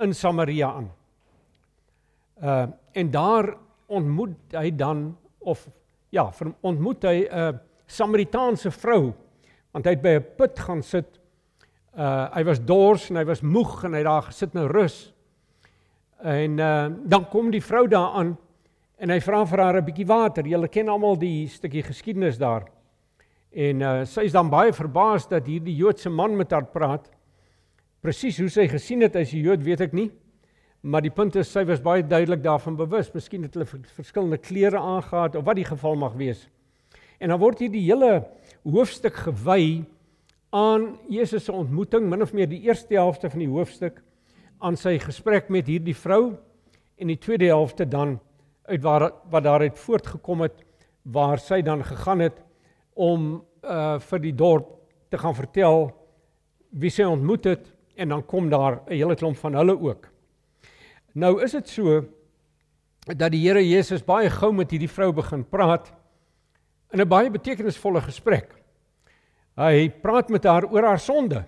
in 0.00 0.14
Samaria 0.14 0.68
aan. 0.72 0.92
Uh 2.42 2.66
en 2.92 3.10
daar 3.10 3.56
ontmoet 3.88 4.56
hy 4.56 4.70
dan 4.76 5.16
of 5.38 5.68
ja, 6.12 6.28
ontmoet 6.60 7.04
hy 7.04 7.24
'n 7.24 7.54
uh, 7.54 7.58
Samaritaanse 7.88 8.70
vrou 8.70 9.14
want 9.72 9.86
hy 9.86 9.94
het 9.94 10.02
by 10.02 10.14
'n 10.16 10.26
put 10.36 10.58
gaan 10.58 10.82
sit. 10.82 11.20
Uh 11.96 12.28
hy 12.34 12.44
was 12.44 12.60
dors 12.60 13.10
en 13.10 13.16
hy 13.16 13.24
was 13.24 13.42
moeg 13.42 13.84
en 13.84 13.94
hy 13.94 14.02
daar 14.02 14.22
gesit 14.22 14.54
nou 14.54 14.66
rus. 14.66 15.12
En 16.22 16.58
uh 16.58 16.88
dan 17.04 17.28
kom 17.28 17.50
die 17.50 17.62
vrou 17.62 17.86
daar 17.88 18.16
aan 18.18 18.36
en 18.98 19.10
hy 19.10 19.20
vra 19.20 19.44
vir 19.46 19.58
haar 19.58 19.76
'n 19.80 19.84
bietjie 19.84 20.06
water. 20.06 20.44
Julle 20.44 20.68
ken 20.68 20.88
almal 20.88 21.16
die 21.16 21.48
stukkie 21.48 21.82
geskiedenis 21.82 22.38
daar. 22.38 22.68
En 23.52 23.80
uh 23.80 24.04
sy 24.04 24.24
is 24.24 24.32
dan 24.32 24.50
baie 24.50 24.72
verbaas 24.72 25.28
dat 25.28 25.46
hierdie 25.46 25.76
Joodse 25.76 26.10
man 26.10 26.36
met 26.36 26.50
haar 26.50 26.66
praat. 26.66 27.10
Presies 28.00 28.38
hoe 28.38 28.48
sy 28.48 28.68
gesien 28.68 29.00
het 29.00 29.16
as 29.16 29.32
'n 29.32 29.42
Jood, 29.42 29.62
weet 29.62 29.80
ek 29.80 29.92
nie. 29.92 30.10
Maar 30.80 31.02
die 31.02 31.12
punt 31.14 31.36
is 31.36 31.50
sy 31.50 31.64
was 31.66 31.82
baie 31.82 32.04
duidelik 32.06 32.42
daarvan 32.42 32.76
bewus. 32.78 33.10
Miskien 33.14 33.42
het 33.42 33.54
hulle 33.54 33.66
verskillende 33.66 34.38
klere 34.38 34.78
aangetree 34.78 35.40
of 35.40 35.46
wat 35.46 35.58
die 35.58 35.66
geval 35.66 35.98
mag 35.98 36.14
wees. 36.18 36.46
En 37.18 37.32
dan 37.32 37.40
word 37.42 37.58
hier 37.64 37.72
die 37.72 37.86
hele 37.88 38.22
hoofstuk 38.62 39.16
gewy 39.26 39.84
aan 40.54 40.94
Jesus 41.10 41.44
se 41.44 41.52
ontmoeting, 41.52 42.06
min 42.08 42.22
of 42.22 42.32
meer 42.32 42.48
die 42.48 42.62
eerste 42.68 42.94
helfte 42.94 43.30
van 43.30 43.42
die 43.42 43.50
hoofstuk 43.50 44.00
aan 44.64 44.78
sy 44.78 44.96
gesprek 45.02 45.50
met 45.52 45.68
hierdie 45.68 45.96
vrou 45.96 46.38
en 46.98 47.10
die 47.10 47.18
tweede 47.20 47.50
helfte 47.50 47.86
dan 47.86 48.16
uit 48.68 48.82
waar 48.82 49.10
wat 49.30 49.44
daaruit 49.44 49.78
voortgekom 49.78 50.46
het 50.46 50.64
waar 51.02 51.40
sy 51.40 51.60
dan 51.62 51.84
gegaan 51.84 52.24
het 52.24 52.40
om 52.94 53.38
uh 53.62 53.98
vir 53.98 54.20
die 54.22 54.34
dorp 54.34 54.68
te 55.10 55.18
gaan 55.18 55.34
vertel 55.34 55.88
wie 56.70 56.90
sy 56.90 57.06
ontmoet 57.06 57.46
het 57.48 57.68
en 57.98 58.14
dan 58.14 58.24
kom 58.26 58.48
daar 58.50 58.80
'n 58.86 58.92
hele 58.92 59.16
klomp 59.16 59.36
van 59.36 59.54
hulle 59.54 59.74
ook. 59.80 60.08
Nou 61.14 61.42
is 61.42 61.52
dit 61.52 61.68
so 61.68 62.02
dat 63.08 63.32
die 63.32 63.40
Here 63.40 63.62
Jesus 63.64 64.04
baie 64.04 64.30
gou 64.30 64.52
met 64.52 64.70
hierdie 64.70 64.90
vrou 64.90 65.12
begin 65.16 65.44
praat 65.44 65.92
in 66.92 67.00
'n 67.00 67.08
baie 67.08 67.30
betekenisvolle 67.30 68.00
gesprek. 68.00 68.52
Hy 69.56 69.88
praat 69.90 70.28
met 70.28 70.44
haar 70.44 70.64
oor 70.64 70.84
haar 70.84 71.00
sonde 71.00 71.44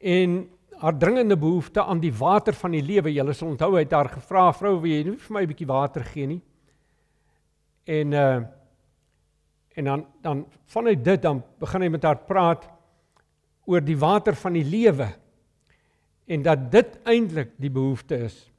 en 0.00 0.48
haar 0.80 0.98
dringende 0.98 1.36
behoefte 1.36 1.82
aan 1.82 2.00
die 2.00 2.12
water 2.12 2.52
van 2.52 2.70
die 2.70 2.82
lewe. 2.82 3.12
Jy 3.12 3.32
sal 3.32 3.48
onthou 3.48 3.74
hy 3.74 3.84
het 3.84 3.92
haar 3.92 4.08
gevra, 4.08 4.52
"Vrou, 4.52 4.80
wil 4.80 4.90
jy 4.90 5.04
nie 5.04 5.16
vir 5.16 5.32
my 5.32 5.42
'n 5.42 5.48
bietjie 5.48 5.66
water 5.66 6.04
gee 6.04 6.26
nie?" 6.26 6.42
En 7.86 8.12
uh 8.12 8.44
en 9.76 9.84
dan 9.84 10.06
dan 10.22 10.46
vanuit 10.64 11.04
dit 11.04 11.22
dan 11.22 11.42
begin 11.58 11.82
hy 11.82 11.88
met 11.88 12.02
haar 12.02 12.16
praat 12.16 12.68
oor 13.66 13.80
die 13.80 13.98
water 13.98 14.34
van 14.34 14.52
die 14.52 14.64
lewe 14.64 15.08
en 16.26 16.42
dat 16.42 16.70
dit 16.72 16.98
eintlik 17.04 17.54
die 17.62 17.70
behoefte 17.70 18.18
is 18.26 18.50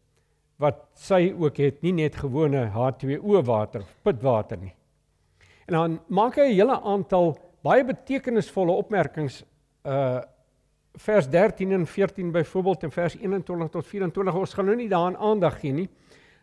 wat 0.58 0.88
sy 0.98 1.34
ook 1.38 1.60
het, 1.62 1.82
nie 1.86 1.94
net 1.94 2.16
gewone 2.18 2.72
H2O 2.74 3.44
water, 3.46 3.84
pitwater 4.04 4.58
nie. 4.58 4.74
En 5.68 5.76
dan 5.76 6.00
maak 6.08 6.36
hy 6.36 6.48
'n 6.50 6.56
hele 6.56 6.82
aantal 6.82 7.38
baie 7.62 7.84
betekenisvolle 7.84 8.72
opmerkings 8.72 9.44
uh 9.86 10.22
vers 10.98 11.28
13 11.30 11.72
en 11.72 11.86
14 11.86 12.32
byvoorbeeld 12.32 12.84
en 12.84 12.92
vers 12.92 13.16
21 13.16 13.70
tot 13.70 13.86
24 13.86 14.36
ons 14.36 14.54
gaan 14.54 14.66
nou 14.66 14.76
nie 14.76 14.90
daaraan 14.90 15.18
aandag 15.18 15.60
gee 15.60 15.72
nie. 15.72 15.90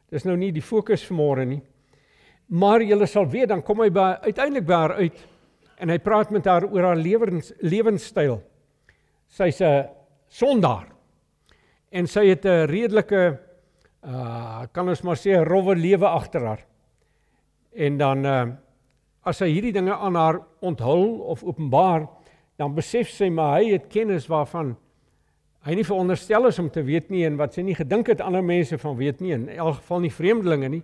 Dis 0.09 0.23
nou 0.25 0.37
nie 0.37 0.52
die 0.52 0.62
fokus 0.62 1.02
vanmôre 1.09 1.45
nie. 1.45 1.62
Maar 2.47 2.83
julle 2.83 3.07
sal 3.07 3.26
weet 3.26 3.49
dan 3.49 3.62
kom 3.62 3.81
hy 3.81 3.90
by 3.90 4.12
uiteindelik 4.23 4.66
by 4.66 4.73
haar 4.73 4.95
uit 5.00 5.26
en 5.76 5.90
hy 5.90 5.99
praat 5.99 6.31
met 6.31 6.47
haar 6.47 6.69
oor 6.71 6.83
haar 6.83 6.97
lewens 6.97 7.52
lewenstyl. 7.59 8.43
Sy's 9.28 9.61
'n 9.61 9.88
sondaar. 10.28 10.93
En 11.94 12.08
sy 12.10 12.26
het 12.26 12.44
'n 12.44 12.66
redelike 12.66 13.38
uh 14.04 14.66
kan 14.72 14.88
ons 14.88 15.02
maar 15.02 15.16
sê 15.16 15.30
'n 15.30 15.46
rowwe 15.46 15.76
lewe 15.76 16.06
agter 16.06 16.46
haar. 16.46 16.66
En 17.72 17.98
dan 17.98 18.24
uh 18.26 18.46
as 19.22 19.38
hy 19.38 19.48
hierdie 19.48 19.72
dinge 19.72 19.94
aan 19.94 20.14
haar 20.14 20.40
onthul 20.60 21.18
of 21.18 21.44
openbaar, 21.44 22.08
dan 22.58 22.74
besef 22.74 23.08
sy 23.08 23.28
maar 23.28 23.60
hy 23.60 23.72
het 23.72 23.88
kennis 23.88 24.26
waarvan 24.26 24.76
hy 25.64 25.74
nie 25.74 25.84
veronderstel 25.84 26.46
is 26.46 26.58
om 26.58 26.68
te 26.70 26.82
weet 26.82 27.08
nie 27.10 27.24
en 27.24 27.36
wat 27.36 27.54
sy 27.54 27.62
nie 27.62 27.74
gedink 27.74 28.06
het 28.06 28.20
ander 28.20 28.44
mense 28.44 28.78
van 28.78 28.96
weet 28.96 29.20
nie 29.20 29.32
in 29.32 29.48
elk 29.48 29.74
geval 29.80 30.00
nie 30.00 30.12
vreemdelinge 30.12 30.68
nie. 30.68 30.82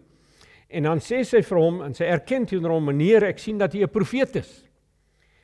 En 0.70 0.82
dan 0.82 0.98
sê 0.98 1.20
sy 1.24 1.42
vir 1.42 1.58
hom 1.58 1.82
en 1.82 1.94
sy 1.94 2.04
erken 2.04 2.46
teenoor 2.46 2.78
hom 2.78 2.84
meneer 2.84 3.26
ek 3.28 3.38
sien 3.38 3.58
dat 3.58 3.74
u 3.74 3.82
'n 3.82 3.88
profeet 3.88 4.36
is. 4.36 4.64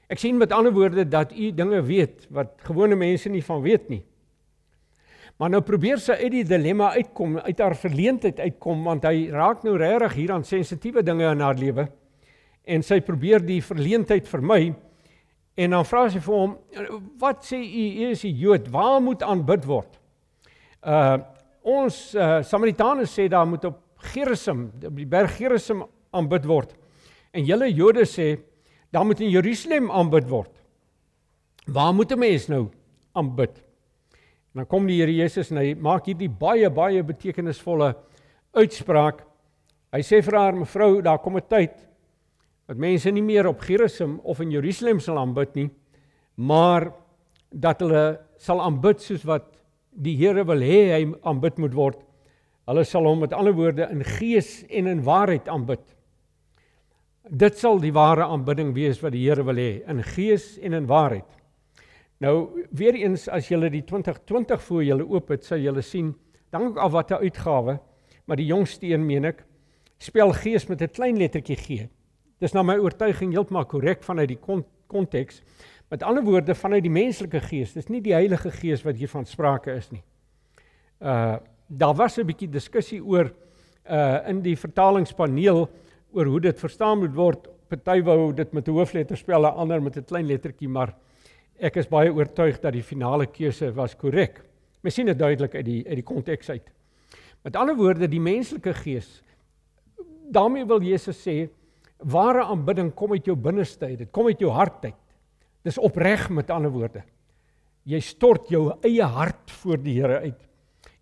Ek 0.08 0.18
sien 0.18 0.38
met 0.38 0.52
ander 0.52 0.72
woorde 0.72 1.08
dat 1.08 1.32
u 1.32 1.52
dinge 1.52 1.82
weet 1.82 2.26
wat 2.30 2.54
gewone 2.62 2.96
mense 2.96 3.28
nie 3.28 3.42
van 3.42 3.62
weet 3.62 3.88
nie. 3.88 4.04
Maar 5.38 5.50
nou 5.50 5.60
probeer 5.60 5.98
sy 5.98 6.12
uit 6.12 6.32
die 6.32 6.44
dilemma 6.44 6.94
uitkom, 6.96 7.38
uit 7.38 7.58
haar 7.60 7.76
verleentheid 7.76 8.40
uitkom 8.40 8.84
want 8.84 9.04
hy 9.04 9.28
raak 9.30 9.64
nou 9.64 9.76
regtig 9.76 10.14
hier 10.14 10.32
aan 10.32 10.44
sensitiewe 10.44 11.02
dinge 11.02 11.30
in 11.30 11.40
haar 11.40 11.58
lewe. 11.60 11.88
En 12.64 12.82
sy 12.82 13.00
probeer 13.00 13.44
die 13.44 13.62
verleentheid 13.62 14.28
vermy 14.28 14.74
En 15.56 15.72
dan 15.72 15.86
vra 15.88 16.04
sy 16.12 16.20
vir 16.20 16.34
hom, 16.36 16.56
"Wat 17.18 17.44
sê 17.44 17.56
u, 17.56 17.84
u 18.02 18.10
is 18.10 18.24
'n 18.24 18.36
Jood, 18.36 18.68
waar 18.68 19.00
moet 19.00 19.22
aanbid 19.22 19.64
word?" 19.64 19.98
Uh 20.82 21.18
ons 21.62 22.14
uh, 22.14 22.42
Samaritane 22.42 23.02
sê 23.06 23.28
daar 23.28 23.46
moet 23.46 23.64
op 23.64 23.80
Gerizim, 23.96 24.70
op 24.86 24.96
die 24.96 25.06
berg 25.06 25.36
Gerizim 25.36 25.82
aanbid 26.12 26.44
word. 26.44 26.76
En 27.32 27.44
julle 27.44 27.74
Jode 27.74 28.04
sê 28.06 28.38
daar 28.92 29.04
moet 29.04 29.20
in 29.20 29.30
Jerusalem 29.30 29.90
aanbid 29.90 30.28
word. 30.28 30.50
Waar 31.66 31.94
moet 31.94 32.12
'n 32.12 32.18
mens 32.18 32.46
nou 32.46 32.68
aanbid? 33.12 33.65
En 34.56 34.62
dan 34.62 34.68
kom 34.72 34.86
die 34.88 35.02
Here 35.02 35.12
Jesus 35.12 35.50
en 35.52 35.58
hy 35.60 35.74
maak 35.76 36.06
hierdie 36.08 36.30
baie 36.32 36.70
baie 36.72 37.02
betekenisvolle 37.04 37.90
uitspraak. 38.56 39.18
Hy 39.92 40.00
sê 40.00 40.22
vir 40.24 40.38
haar 40.40 40.56
mevrou, 40.56 41.02
daar 41.04 41.20
kom 41.20 41.36
'n 41.36 41.44
tyd 41.44 41.76
dat 42.66 42.78
mense 42.78 43.10
nie 43.12 43.22
meer 43.22 43.46
op 43.46 43.60
Jerusalem 43.60 44.18
of 44.24 44.40
in 44.40 44.50
Jerusalem 44.50 44.98
sal 44.98 45.18
aanbid 45.18 45.54
nie, 45.56 45.70
maar 46.36 46.90
dat 47.52 47.80
hulle 47.80 48.18
sal 48.38 48.62
aanbid 48.62 49.00
soos 49.00 49.26
wat 49.26 49.44
die 49.92 50.16
Here 50.16 50.42
wil 50.42 50.64
hê 50.64 50.80
hy 50.96 51.12
aanbid 51.22 51.58
moet 51.58 51.74
word. 51.74 52.00
Hulle 52.66 52.84
sal 52.84 53.04
hom 53.04 53.20
met 53.20 53.34
ander 53.34 53.52
woorde 53.52 53.90
in 53.92 54.02
gees 54.02 54.64
en 54.70 54.86
in 54.86 55.04
waarheid 55.04 55.48
aanbid. 55.48 55.84
Dit 57.28 57.58
sal 57.58 57.78
die 57.78 57.92
ware 57.92 58.24
aanbidding 58.24 58.72
wees 58.72 59.02
wat 59.02 59.12
die 59.12 59.28
Here 59.28 59.44
wil 59.44 59.56
hê, 59.56 59.82
in 59.86 60.02
gees 60.02 60.56
en 60.58 60.72
in 60.72 60.86
waarheid. 60.86 61.35
Nou 62.18 62.64
weer 62.72 62.94
eens 62.94 63.26
as 63.28 63.50
jy 63.50 63.58
die 63.68 63.84
2020 63.84 64.62
voor 64.62 64.84
julle 64.84 65.04
oop 65.04 65.28
het, 65.28 65.44
sal 65.44 65.60
julle 65.60 65.82
sien, 65.82 66.14
dank 66.50 66.78
al 66.80 66.90
wat 66.90 67.10
'n 67.10 67.22
uitgawe, 67.22 67.78
maar 68.24 68.36
die 68.36 68.46
jongste 68.46 68.86
een 68.86 69.06
meen 69.06 69.24
ek, 69.24 69.44
spel 69.98 70.32
gees 70.32 70.66
met 70.68 70.80
'n 70.80 70.88
klein 70.88 71.16
lettertjie 71.16 71.56
G. 71.56 71.88
Dis 72.40 72.52
na 72.52 72.62
my 72.62 72.76
oortuiging 72.76 73.32
heeltemal 73.32 73.64
korrek 73.64 74.02
vanuit 74.02 74.28
die 74.28 74.38
konteks. 74.86 75.42
Met 75.88 76.02
ander 76.02 76.24
woorde 76.24 76.54
vanuit 76.54 76.82
die 76.82 76.90
menslike 76.90 77.40
gees. 77.40 77.72
Dis 77.72 77.88
nie 77.88 78.00
die 78.00 78.12
Heilige 78.12 78.50
Gees 78.50 78.82
wat 78.82 78.96
hiervan 78.96 79.24
sprake 79.24 79.72
is 79.76 79.90
nie. 79.90 80.02
Uh 81.00 81.36
daar 81.68 81.94
was 81.94 82.18
'n 82.18 82.26
bietjie 82.26 82.48
diskussie 82.48 83.02
oor 83.02 83.32
uh 83.90 84.28
in 84.28 84.42
die 84.42 84.56
vertalingspaneel 84.56 85.68
oor 86.12 86.26
hoe 86.26 86.40
dit 86.40 86.58
verstaan 86.58 86.98
moet 86.98 87.14
word. 87.14 87.48
Party 87.68 88.02
wou 88.02 88.32
dit 88.32 88.52
met 88.52 88.68
'n 88.68 88.70
hoofletter 88.70 89.16
spel, 89.16 89.46
ander 89.46 89.82
met 89.82 89.96
'n 89.96 90.04
klein 90.04 90.26
lettertjie, 90.26 90.68
maar 90.68 90.94
ek 91.58 91.76
is 91.80 91.88
baie 91.88 92.12
oortuig 92.12 92.60
dat 92.60 92.74
die 92.76 92.84
finale 92.84 93.26
keuse 93.26 93.70
was 93.74 93.96
korrek. 93.96 94.42
Mens 94.82 94.94
sien 94.94 95.06
dit 95.06 95.18
duidelik 95.18 95.54
uit 95.54 95.64
die 95.66 95.82
uit 95.86 96.00
die 96.00 96.06
konteks 96.06 96.50
uit. 96.50 96.66
Met 97.44 97.56
ander 97.56 97.76
woorde, 97.76 98.08
die 98.08 98.20
menslike 98.20 98.74
gees 98.82 99.22
daarmee 100.32 100.66
wil 100.66 100.82
Jesus 100.82 101.20
sê 101.22 101.46
Ware 101.96 102.42
aanbidding 102.44 102.90
kom 102.92 103.14
uit 103.14 103.24
jou 103.24 103.36
binneste 103.40 103.86
uit. 103.86 104.02
Dit 104.02 104.10
kom 104.12 104.26
uit 104.28 104.40
jou 104.42 104.50
hart 104.52 104.84
uit. 104.84 104.98
Dis 105.64 105.78
opreg 105.80 106.26
met 106.28 106.50
ander 106.52 106.70
woorde. 106.70 107.00
Jy 107.88 108.00
stort 108.04 108.50
jou 108.52 108.66
eie 108.84 109.06
hart 109.16 109.54
voor 109.62 109.80
die 109.80 109.94
Here 109.96 110.18
uit. 110.26 110.42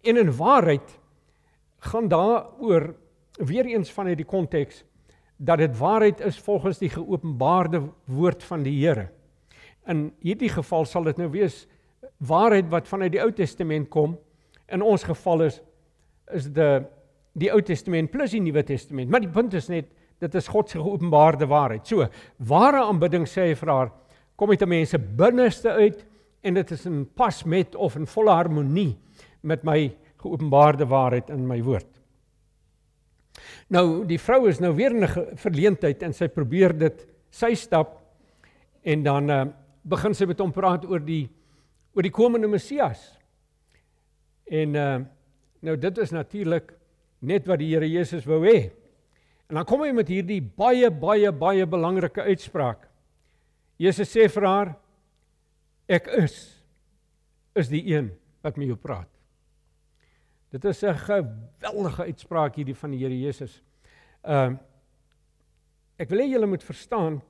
En 0.06 0.20
in 0.20 0.30
waarheid 0.36 0.94
gaan 1.90 2.06
daaroor 2.08 2.92
weer 3.42 3.66
eens 3.66 3.90
vanuit 3.90 4.20
die 4.22 4.28
konteks 4.28 4.84
dat 5.36 5.58
dit 5.58 5.74
waarheid 5.78 6.20
is 6.20 6.38
volgens 6.38 6.78
die 6.78 6.92
geopenbaarde 6.94 7.82
woord 8.06 8.44
van 8.46 8.62
die 8.62 8.76
Here. 8.78 9.08
In 9.86 10.12
hierdie 10.24 10.48
geval 10.48 10.84
sal 10.84 11.04
dit 11.04 11.18
nou 11.20 11.28
wees 11.30 11.66
waarheid 12.24 12.70
wat 12.72 12.88
vanuit 12.88 13.12
die 13.12 13.22
Ou 13.22 13.30
Testament 13.32 13.90
kom. 13.92 14.16
In 14.72 14.82
ons 14.82 15.04
geval 15.04 15.48
is 15.48 15.60
is 16.32 16.48
die 16.52 16.84
die 17.34 17.50
Ou 17.50 17.60
Testament 17.66 18.12
plus 18.12 18.30
die 18.30 18.40
Nuwe 18.40 18.62
Testament. 18.62 19.10
Maar 19.10 19.24
die 19.24 19.32
punt 19.32 19.54
is 19.54 19.68
net 19.68 19.90
dit 20.22 20.34
is 20.38 20.48
God 20.48 20.70
se 20.70 20.78
geopenbaarde 20.78 21.48
waarheid. 21.50 21.86
So, 21.86 22.06
ware 22.38 22.84
aanbidding 22.86 23.26
sê 23.28 23.48
hy 23.50 23.56
vir 23.58 23.72
haar 23.72 23.90
kom 24.36 24.50
uit 24.50 24.62
'n 24.62 24.68
mens 24.68 24.90
se 24.90 24.98
binneste 24.98 25.70
uit 25.70 26.04
en 26.42 26.54
dit 26.54 26.70
is 26.70 26.86
in 26.86 27.04
pas 27.06 27.44
met 27.44 27.74
of 27.74 27.96
in 27.96 28.06
volle 28.06 28.30
harmonie 28.30 28.96
met 29.42 29.64
my 29.64 29.92
geopenbaarde 30.16 30.86
waarheid 30.86 31.30
in 31.30 31.46
my 31.46 31.62
woord. 31.62 31.90
Nou 33.68 34.04
die 34.06 34.18
vrou 34.18 34.48
is 34.48 34.60
nou 34.60 34.74
weer 34.74 34.90
in 34.90 35.04
'n 35.04 35.36
verleentheid 35.36 36.02
en 36.02 36.12
sy 36.12 36.28
probeer 36.28 36.72
dit 36.78 37.06
sy 37.30 37.54
stap 37.54 38.00
en 38.82 39.02
dan 39.02 39.30
uh, 39.30 39.46
begin 39.84 40.16
sy 40.16 40.26
met 40.28 40.40
hom 40.40 40.52
praat 40.52 40.86
oor 40.88 41.02
die 41.04 41.26
oor 41.94 42.02
die 42.02 42.14
komende 42.14 42.48
Messias. 42.50 43.02
En 44.50 44.80
uh 44.80 44.94
nou 45.64 45.78
dit 45.80 45.98
is 46.02 46.10
natuurlik 46.12 46.74
net 47.24 47.46
wat 47.48 47.56
die 47.62 47.70
Here 47.70 47.86
Jesus 47.88 48.26
wou 48.28 48.42
hê. 48.44 48.66
En 49.48 49.56
dan 49.56 49.64
kom 49.64 49.80
hy 49.80 49.94
met 49.96 50.10
hierdie 50.12 50.42
baie 50.44 50.90
baie 50.92 51.30
baie 51.32 51.64
belangrike 51.64 52.20
uitspraak. 52.20 52.82
Jesus 53.80 54.12
sê 54.12 54.26
vir 54.28 54.44
haar 54.44 54.74
ek 55.88 56.10
is 56.20 56.36
is 57.56 57.70
die 57.72 57.80
een 57.94 58.10
wat 58.44 58.58
met 58.60 58.68
jou 58.68 58.76
praat. 58.76 59.08
Dit 60.52 60.64
is 60.64 60.84
'n 60.84 60.94
geweldige 60.94 62.02
uitspraak 62.02 62.56
hierdie 62.56 62.76
van 62.76 62.90
die 62.90 63.00
Here 63.00 63.20
Jesus. 63.20 63.62
Ehm 64.22 64.52
uh, 64.52 64.58
ek 65.96 66.10
wil 66.10 66.18
hê 66.18 66.26
julle 66.26 66.46
moet 66.46 66.62
verstaan 66.62 67.22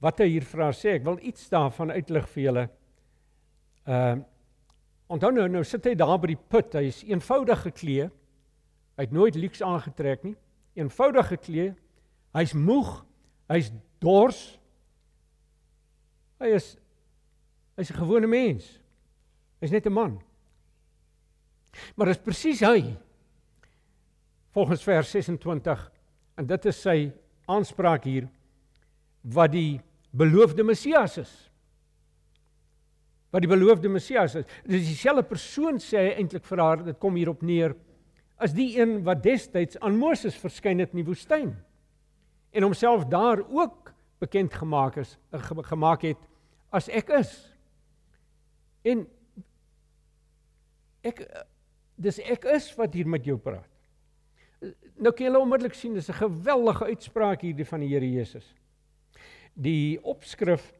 wat 0.00 0.20
hy 0.22 0.28
hier 0.32 0.46
haar 0.56 0.76
sê. 0.76 0.96
Ek 0.98 1.04
wil 1.04 1.18
iets 1.22 1.48
daarvan 1.52 1.92
uitlig 1.92 2.28
vir 2.34 2.42
julle. 2.48 2.68
Ehm 3.86 4.20
uh, 4.20 4.26
onthou 5.10 5.32
nou 5.34 5.48
nou 5.50 5.64
sit 5.66 5.88
hy 5.88 5.96
daar 5.98 6.20
by 6.22 6.28
die 6.30 6.38
put. 6.38 6.76
Hy 6.78 6.86
is 6.86 7.02
eenvoudig 7.02 7.64
geklee. 7.66 8.04
Hy 8.94 9.06
het 9.08 9.14
nooit 9.14 9.34
lyks 9.34 9.62
aangetrek 9.66 10.22
nie. 10.22 10.36
Eenvoudig 10.78 11.32
geklee. 11.32 11.72
Hy's 12.36 12.54
moeg. 12.54 12.92
Hy's 13.50 13.72
dors. 13.98 14.38
Hy 16.38 16.52
is 16.54 16.76
hy's 17.74 17.90
'n 17.90 17.98
gewone 17.98 18.30
mens. 18.30 18.78
Hy's 19.60 19.72
net 19.72 19.86
'n 19.86 19.92
man. 19.92 20.20
Maar 21.96 22.06
dit 22.06 22.16
is 22.16 22.22
presies 22.22 22.60
hy 22.60 22.96
volgens 24.54 24.82
vers 24.82 25.10
26 25.10 25.92
en 26.36 26.46
dit 26.46 26.66
is 26.66 26.82
sy 26.82 27.12
aanspraak 27.46 28.04
hier 28.04 28.28
wat 29.22 29.52
die 29.52 29.80
beloofde 30.10 30.64
Messias 30.66 31.18
is. 31.18 31.32
Wat 33.30 33.44
die 33.44 33.50
beloofde 33.50 33.88
Messias 33.88 34.34
is. 34.34 34.46
Dit 34.64 34.80
is 34.80 34.88
dieselfde 34.88 35.22
persoon 35.22 35.78
sê 35.78 36.08
hy 36.08 36.16
eintlik 36.18 36.44
vir 36.44 36.62
haar, 36.64 36.84
dit 36.84 36.98
kom 36.98 37.18
hierop 37.18 37.42
neer 37.46 37.76
as 38.40 38.54
die 38.56 38.72
een 38.78 39.02
wat 39.04 39.22
destyds 39.22 39.78
aan 39.84 39.98
Moses 40.00 40.38
verskyn 40.40 40.80
het 40.80 40.94
in 40.94 41.02
die 41.02 41.08
woestyn 41.08 41.52
en 42.50 42.64
homself 42.64 43.04
daar 43.12 43.42
ook 43.44 43.92
bekend 44.20 44.54
gemaak 44.56 44.96
is 45.00 45.16
gemaak 45.68 46.06
het 46.08 46.28
as 46.72 46.88
ek 46.88 47.10
is. 47.18 47.30
En 48.86 49.04
ek 51.04 51.24
dis 52.00 52.20
ek 52.22 52.46
is 52.54 52.68
wat 52.78 52.94
hier 52.94 53.08
met 53.10 53.26
jou 53.26 53.36
praat. 53.40 53.68
Nou 55.00 55.12
kan 55.16 55.26
jy 55.26 55.40
onmiddellik 55.40 55.74
sien 55.74 55.94
dis 55.94 56.08
'n 56.08 56.20
geweldige 56.20 56.84
uitspraak 56.84 57.42
hierdie 57.42 57.66
van 57.66 57.80
die 57.80 57.88
Here 57.88 58.06
Jesus. 58.06 58.54
Die 59.54 59.98
opskrif 60.02 60.72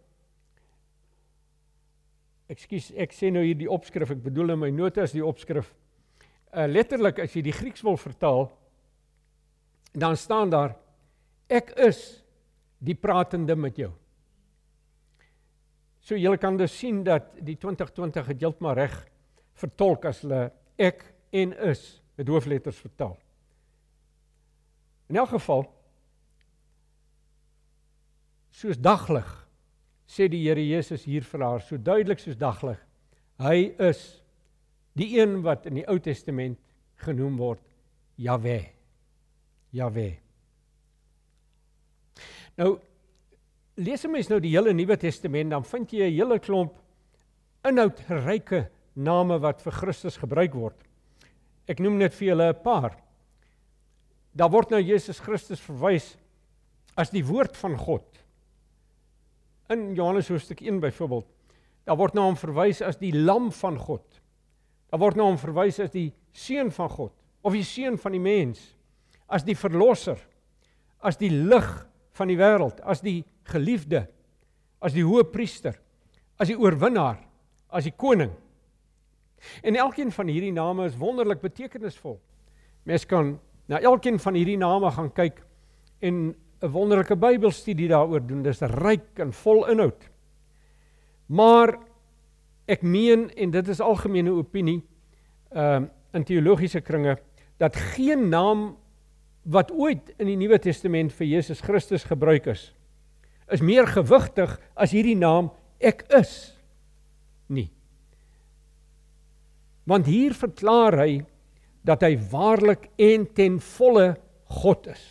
Ekskuus, 2.51 2.89
ek 2.99 3.13
sê 3.15 3.29
nou 3.31 3.45
hier 3.45 3.55
die 3.55 3.69
opskrif, 3.71 4.11
ek 4.11 4.25
bedoel 4.25 4.57
in 4.57 4.59
my 4.59 4.71
notas 4.75 5.13
die 5.15 5.23
opskrif. 5.23 5.69
Uh 6.51 6.65
letterlik 6.67 7.21
as 7.23 7.37
jy 7.37 7.45
die 7.47 7.55
Grieks 7.55 7.85
wil 7.87 7.95
vertaal, 7.95 8.49
dan 9.95 10.19
staan 10.19 10.51
daar 10.51 10.75
ek 11.47 11.71
is 11.79 12.01
die 12.83 12.97
pratende 12.99 13.55
met 13.55 13.79
jou. 13.79 13.93
So 16.03 16.19
julle 16.19 16.41
kan 16.43 16.57
dus 16.59 16.75
sien 16.75 17.05
dat 17.07 17.37
die 17.39 17.55
2020 17.61 18.33
het 18.33 18.43
heeltemal 18.43 18.75
reg 18.79 18.97
vertolk 19.61 20.09
as 20.11 20.25
hulle 20.25 20.49
ek 20.81 21.05
en 21.31 21.53
is 21.71 21.85
met 22.19 22.31
hoofletters 22.33 22.79
vertaal. 22.83 23.15
In 25.11 25.21
elk 25.23 25.37
geval 25.37 25.69
soos 28.61 28.77
daglig 28.77 29.29
sê 30.11 30.27
die 30.29 30.43
Here 30.43 30.61
Jesus 30.61 31.07
hier 31.07 31.25
vir 31.25 31.45
haar 31.47 31.63
so 31.65 31.79
duidelik 31.79 32.21
soos 32.21 32.37
daglig. 32.37 32.79
Hy 33.41 33.71
is 33.79 34.01
die 34.99 35.15
een 35.17 35.39
wat 35.45 35.69
in 35.71 35.79
die 35.79 35.87
Ou 35.89 36.01
Testament 36.03 36.59
genoem 37.01 37.39
word 37.41 37.63
Jahwe. 38.21 38.59
Jahwe. 39.73 40.09
Nou 42.59 42.79
lees 43.77 44.05
'n 44.05 44.13
mens 44.13 44.29
nou 44.29 44.41
die 44.41 44.53
hele 44.53 44.75
Nuwe 44.75 44.97
Testament 44.97 45.51
dan 45.51 45.65
vind 45.65 45.93
jy 45.93 46.11
'n 46.11 46.17
hele 46.17 46.39
klomp 46.39 46.75
inhoudryke 47.65 48.69
name 48.95 49.39
wat 49.39 49.63
vir 49.63 49.73
Christus 49.73 50.17
gebruik 50.17 50.55
word. 50.55 50.77
Ek 51.69 51.79
noem 51.79 51.99
net 51.99 52.13
vir 52.15 52.29
julle 52.29 52.53
'n 52.53 52.63
paar. 52.63 52.97
Daar 54.35 54.51
word 54.51 54.71
nou 54.71 54.81
Jesus 54.81 55.21
Christus 55.21 55.61
verwys 55.61 56.17
as 56.97 57.11
die 57.11 57.25
woord 57.25 57.57
van 57.57 57.77
God. 57.77 58.20
In 59.71 59.95
Johannes 59.95 60.29
hoofstuk 60.29 60.61
1 60.61 60.81
byvoorbeeld, 60.83 61.27
daar 61.87 61.97
word 61.97 62.15
na 62.15 62.25
nou 62.25 62.33
hom 62.33 62.39
verwys 62.39 62.81
as 62.83 62.99
die 62.99 63.13
lam 63.15 63.53
van 63.55 63.79
God. 63.79 64.19
Daar 64.91 65.01
word 65.03 65.19
na 65.19 65.23
nou 65.23 65.31
hom 65.33 65.39
verwys 65.39 65.79
as 65.83 65.93
die 65.95 66.11
seun 66.35 66.73
van 66.75 66.91
God 66.91 67.15
of 67.47 67.55
die 67.57 67.65
seun 67.65 67.97
van 67.99 68.13
die 68.13 68.21
mens, 68.21 68.61
as 69.31 69.47
die 69.47 69.57
verlosser, 69.57 70.19
as 71.01 71.17
die 71.17 71.31
lig 71.31 71.69
van 72.19 72.29
die 72.29 72.37
wêreld, 72.37 72.83
as 72.85 73.01
die 73.01 73.23
geliefde, 73.49 74.03
as 74.83 74.93
die 74.93 75.07
hoëpriester, 75.07 75.79
as 76.41 76.51
die 76.51 76.59
oorwinnaar, 76.59 77.21
as 77.73 77.87
die 77.87 77.95
koning. 77.97 78.33
En 79.65 79.79
elkeen 79.79 80.11
van 80.13 80.29
hierdie 80.29 80.53
name 80.53 80.85
is 80.91 80.99
wonderlik 81.01 81.41
betekenisvol. 81.41 82.19
Mens 82.85 83.07
kan 83.09 83.39
na 83.71 83.81
elkeen 83.81 84.19
van 84.21 84.37
hierdie 84.37 84.59
name 84.61 84.91
gaan 84.93 85.13
kyk 85.15 85.41
en 86.05 86.35
'n 86.61 86.73
wonderlike 86.73 87.17
Bybelstudie 87.17 87.89
daaroor 87.89 88.27
doen. 88.27 88.43
Dis 88.43 88.61
ryk 88.61 89.19
en 89.19 89.33
vol 89.33 89.67
inhoud. 89.69 90.11
Maar 91.27 91.79
ek 92.67 92.83
meen 92.83 93.31
en 93.31 93.51
dit 93.51 93.69
is 93.69 93.81
algemene 93.81 94.31
opinie 94.31 94.83
ehm 95.51 95.83
uh, 95.83 95.89
in 96.13 96.25
teologiese 96.27 96.81
kringe 96.81 97.19
dat 97.63 97.77
geen 97.77 98.29
naam 98.29 98.77
wat 99.43 99.71
ooit 99.71 100.11
in 100.19 100.27
die 100.27 100.37
Nuwe 100.37 100.59
Testament 100.59 101.13
vir 101.15 101.27
Jesus 101.27 101.61
Christus 101.63 102.05
gebruik 102.05 102.49
is 102.51 102.73
is 103.51 103.63
meer 103.63 103.87
gewigtig 103.87 104.57
as 104.75 104.91
hierdie 104.95 105.19
naam 105.19 105.51
ek 105.79 106.05
is 106.19 106.53
nie. 107.51 107.71
Want 109.87 110.07
hier 110.07 110.35
verklaar 110.35 110.99
hy 111.03 111.23
dat 111.87 112.03
hy 112.07 112.15
waarlik 112.31 112.91
en 113.01 113.27
ten 113.35 113.59
volle 113.77 114.13
God 114.61 114.91
is. 114.93 115.03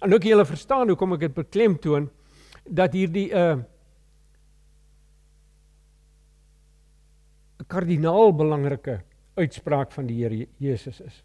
En 0.00 0.14
ook 0.14 0.24
julle 0.24 0.46
verstaan 0.48 0.88
hoekom 0.88 1.12
ek 1.16 1.26
dit 1.26 1.34
beklemtoon 1.34 2.08
dat 2.64 2.92
hierdie 2.96 3.28
'n 3.32 3.36
uh, 3.36 3.64
'n 7.60 7.66
kardinaal 7.66 8.32
belangrike 8.34 9.00
uitspraak 9.36 9.92
van 9.92 10.06
die 10.06 10.22
Here 10.22 10.46
Jesus 10.58 11.00
is. 11.00 11.22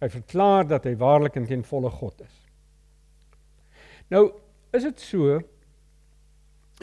Hy 0.00 0.08
verklaar 0.08 0.66
dat 0.66 0.84
hy 0.84 0.96
waarlik 0.96 1.36
en 1.36 1.46
ten 1.46 1.64
volle 1.64 1.90
God 1.90 2.20
is. 2.20 2.40
Nou, 4.08 4.32
is 4.72 4.82
dit 4.82 5.00
so 5.00 5.40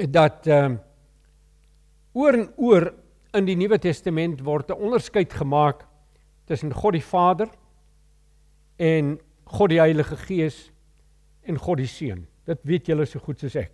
dat 0.10 0.48
ehm 0.48 0.72
uh, 0.72 0.80
Oor 2.12 2.36
en 2.36 2.50
oor 2.60 2.90
in 3.38 3.46
die 3.48 3.56
Nuwe 3.56 3.78
Testament 3.80 4.42
word 4.44 4.72
'n 4.72 4.84
onderskeid 4.84 5.34
gemaak 5.34 5.86
tussen 6.46 6.74
God 6.74 6.94
die 6.94 7.04
Vader 7.04 7.48
en 8.76 9.20
God 9.52 9.70
die 9.74 9.82
Heilige 9.82 10.16
Gees 10.18 10.72
en 11.44 11.58
God 11.60 11.82
die 11.82 11.90
Seun. 11.90 12.26
Dit 12.48 12.64
weet 12.68 12.88
julle 12.88 13.06
so 13.06 13.20
goed 13.20 13.42
soos 13.42 13.56
ek. 13.60 13.74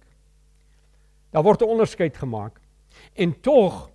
Daar 1.32 1.44
word 1.44 1.62
'n 1.62 1.70
onderskeid 1.70 2.18
gemaak. 2.18 2.60
En 3.16 3.34
tog 3.42 3.90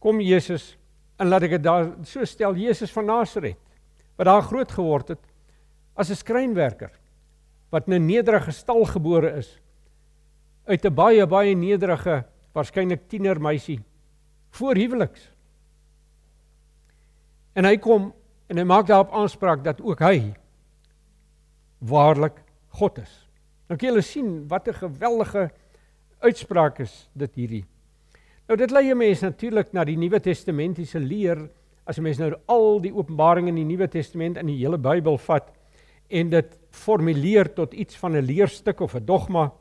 kom 0.00 0.20
Jesus 0.20 0.76
en 1.18 1.28
laat 1.28 1.42
ek 1.42 1.50
dit 1.50 1.62
daar 1.62 1.92
so 2.04 2.24
stel 2.24 2.54
Jesus 2.54 2.90
van 2.90 3.06
Nasaret 3.06 3.56
wat 4.16 4.26
daar 4.26 4.42
groot 4.42 4.72
geword 4.72 5.08
het 5.08 5.22
as 5.94 6.10
'n 6.10 6.16
skrynwerker 6.16 6.90
wat 7.70 7.86
in 7.88 7.94
'n 7.94 8.06
nederige 8.06 8.52
stal 8.52 8.84
gebore 8.84 9.36
is 9.38 9.60
uit 10.66 10.84
'n 10.84 10.94
baie 10.94 11.26
baie 11.26 11.54
nederige 11.54 12.24
waarskynlik 12.52 13.08
tienermeisie 13.08 13.80
voor 14.50 14.74
huweliks. 14.74 15.30
En 17.54 17.64
hy 17.64 17.76
kom 17.76 18.12
en 18.48 18.56
hy 18.56 18.64
maak 18.64 18.86
daarop 18.86 19.12
aanspraak 19.12 19.64
dat 19.64 19.80
ook 19.80 20.00
hy 20.00 20.34
waarlik 21.80 22.42
God 22.78 22.98
is. 22.98 23.12
Nou 23.68 23.78
kan 23.78 23.88
julle 23.88 24.02
sien 24.02 24.48
wat 24.48 24.68
'n 24.68 24.74
geweldige 24.74 25.50
uitspraak 26.20 26.80
is 26.80 27.08
dit 27.14 27.34
hierdie. 27.34 27.64
Nou 28.48 28.56
dit 28.56 28.70
lei 28.70 28.94
mense 28.94 29.24
natuurlik 29.24 29.72
na 29.72 29.84
die 29.84 29.96
Nuwe 29.96 30.20
Testamentiese 30.20 30.98
leer 30.98 31.48
as 31.86 31.98
'n 31.98 32.02
mens 32.02 32.18
nou 32.18 32.34
al 32.46 32.80
die 32.80 32.92
openbaring 32.94 33.48
in 33.48 33.54
die 33.54 33.64
Nuwe 33.64 33.88
Testament 33.88 34.36
in 34.36 34.46
die 34.46 34.58
hele 34.58 34.78
Bybel 34.78 35.18
vat 35.18 35.52
en 36.08 36.30
dit 36.30 36.58
formuleer 36.70 37.54
tot 37.54 37.74
iets 37.74 37.96
van 37.96 38.16
'n 38.16 38.24
leerstuk 38.24 38.80
of 38.80 38.94
'n 38.94 39.04
dogma, 39.04 39.52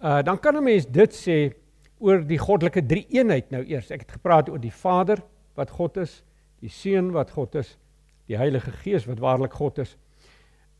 uh 0.00 0.22
dan 0.22 0.38
kan 0.38 0.56
'n 0.56 0.64
mens 0.64 0.86
dit 0.86 1.12
sê 1.12 1.52
oor 1.98 2.26
die 2.26 2.38
goddelike 2.38 2.86
drie-eenheid 2.86 3.50
nou 3.50 3.64
eers. 3.64 3.90
Ek 3.90 4.00
het 4.00 4.12
gepraat 4.12 4.48
oor 4.48 4.60
die 4.60 4.74
Vader 4.74 5.22
wat 5.54 5.70
God 5.70 5.96
is, 5.96 6.24
die 6.60 6.68
Seun 6.68 7.12
wat 7.12 7.30
God 7.30 7.54
is, 7.54 7.78
die 8.26 8.36
Heilige 8.36 8.70
Gees 8.70 9.06
wat 9.06 9.18
waarlik 9.18 9.52
God 9.52 9.78
is 9.78 9.96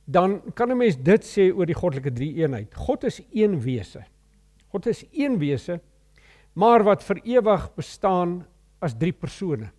dan 0.04 0.40
kan 0.54 0.70
'n 0.70 0.76
mens 0.76 0.96
dit 0.96 1.24
sê 1.24 1.52
oor 1.54 1.66
die 1.66 1.74
goddelike 1.74 2.12
drie-eenheid. 2.12 2.74
God 2.74 3.04
is 3.04 3.22
een 3.32 3.60
wese. 3.60 4.04
God 4.68 4.86
is 4.86 5.04
een 5.12 5.38
wese, 5.38 5.80
maar 6.52 6.82
wat 6.82 7.02
vir 7.04 7.20
ewig 7.24 7.74
bestaan 7.74 8.46
as 8.80 8.94
drie 8.98 9.12
persone. 9.12 9.70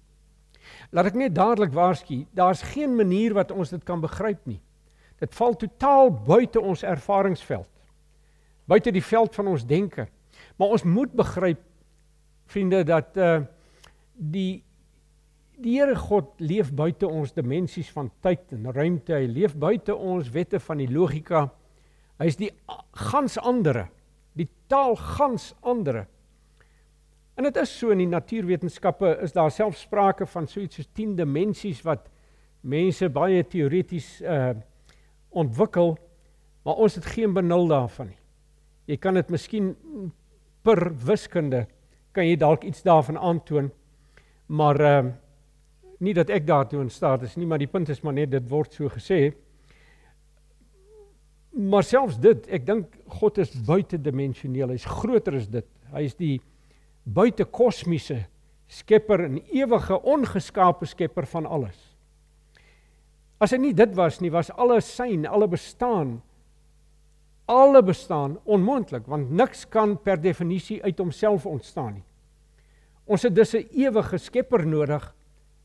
Laat 0.92 1.06
ek 1.06 1.14
net 1.14 1.36
dadelik 1.36 1.74
waarsku, 1.74 2.26
daar's 2.32 2.62
geen 2.62 2.96
manier 2.96 3.34
wat 3.34 3.52
ons 3.52 3.70
dit 3.70 3.84
kan 3.84 4.02
begryp 4.02 4.46
nie. 4.46 4.62
Dit 5.20 5.36
val 5.36 5.56
totaal 5.56 6.12
buite 6.12 6.62
ons 6.62 6.84
ervaringsveld. 6.84 7.70
Buite 8.66 8.92
die 8.92 9.04
veld 9.04 9.36
van 9.36 9.48
ons 9.48 9.66
denke. 9.66 10.08
Maar 10.58 10.68
ons 10.68 10.84
moet 10.84 11.12
begryp 11.14 11.62
vriende 12.46 12.84
dat 12.84 13.18
uh 13.18 13.42
die 14.14 14.64
Die 15.64 15.78
Here 15.78 15.96
God 15.96 16.42
leef 16.44 16.74
buite 16.76 17.08
ons 17.08 17.32
dimensies 17.32 17.88
van 17.96 18.10
tyd 18.24 18.52
en 18.52 18.68
ruimte. 18.76 19.16
Hy 19.16 19.30
leef 19.32 19.54
buite 19.56 19.96
ons 19.96 20.28
wette 20.36 20.60
van 20.60 20.82
die 20.82 20.90
logika. 20.92 21.46
Hy 22.20 22.28
is 22.28 22.40
die 22.40 22.50
gans 23.12 23.38
andere, 23.40 23.86
die 24.36 24.50
taal 24.72 24.98
gans 25.00 25.54
andere. 25.64 26.04
En 27.40 27.48
dit 27.48 27.62
is 27.62 27.72
so 27.80 27.96
in 27.96 28.04
die 28.04 28.10
natuurwetenskappe 28.12 29.16
is 29.24 29.34
daar 29.34 29.54
self 29.56 29.80
sprake 29.80 30.28
van 30.30 30.50
so 30.52 30.60
iets 30.62 30.82
soos 30.82 30.92
10 31.00 31.16
dimensies 31.22 31.80
wat 31.88 32.12
mense 32.62 33.08
baie 33.12 33.44
teoreties 33.48 34.20
uh 34.22 34.54
ontwikkel, 35.34 35.96
maar 36.62 36.78
ons 36.86 36.94
het 36.94 37.08
geen 37.10 37.32
benul 37.34 37.64
daarvan 37.66 38.12
nie. 38.12 38.20
Jy 38.86 39.00
kan 39.02 39.18
dit 39.18 39.32
miskien 39.34 39.72
per 40.62 40.92
wiskunde 41.08 41.64
kan 42.14 42.28
jy 42.28 42.36
dalk 42.38 42.68
iets 42.70 42.86
daarvan 42.86 43.18
aantoon, 43.18 43.72
maar 44.54 44.78
uh 44.78 45.00
nie 46.04 46.14
dat 46.16 46.30
ek 46.34 46.46
daartoe 46.48 46.82
in 46.84 46.92
staat 46.92 47.24
is 47.28 47.38
nie, 47.40 47.48
maar 47.48 47.62
die 47.62 47.70
punt 47.72 47.90
is 47.90 48.04
maar 48.04 48.16
net 48.16 48.32
dit 48.34 48.50
word 48.50 48.76
so 48.76 48.92
gesê. 48.92 49.34
Maar 51.54 51.86
selfs 51.86 52.18
dit, 52.22 52.48
ek 52.54 52.66
dink 52.66 52.98
God 53.20 53.38
is 53.44 53.54
buitedimensioneel. 53.68 54.74
Hy's 54.74 54.88
groter 54.90 55.38
as 55.38 55.48
dit. 55.54 55.68
Hy 55.94 56.04
is 56.08 56.18
die 56.18 56.36
buitekosmiese 57.04 58.24
skepper 58.74 59.26
en 59.28 59.40
ewige 59.54 60.00
ongeskaapte 60.02 60.90
skepper 60.90 61.28
van 61.30 61.46
alles. 61.46 61.78
As 63.44 63.54
hy 63.54 63.60
nie 63.62 63.74
dit 63.78 63.92
was 63.96 64.22
nie, 64.24 64.32
was 64.34 64.50
alle 64.56 64.80
syn, 64.82 65.28
alle 65.30 65.50
bestaan 65.52 66.22
alle 67.46 67.84
bestaan 67.84 68.38
onmoontlik 68.44 69.08
want 69.08 69.32
niks 69.32 69.66
kan 69.70 69.98
per 70.02 70.22
definisie 70.22 70.84
uit 70.84 70.98
homself 70.98 71.46
ontstaan 71.46 71.94
nie. 71.94 72.06
Ons 73.06 73.24
het 73.24 73.36
dus 73.36 73.54
'n 73.54 73.68
ewige 73.72 74.18
skepper 74.18 74.66
nodig 74.66 75.14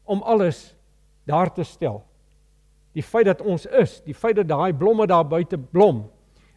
om 0.08 0.22
alles 0.24 0.74
daar 1.28 1.52
te 1.52 1.64
stel. 1.64 2.00
Die 2.96 3.04
feit 3.04 3.28
dat 3.28 3.42
ons 3.44 3.66
is, 3.66 3.98
die 4.06 4.16
feit 4.16 4.38
dat 4.40 4.48
daai 4.48 4.72
blomme 4.72 5.06
daar 5.06 5.26
buite 5.28 5.58
blom 5.58 6.06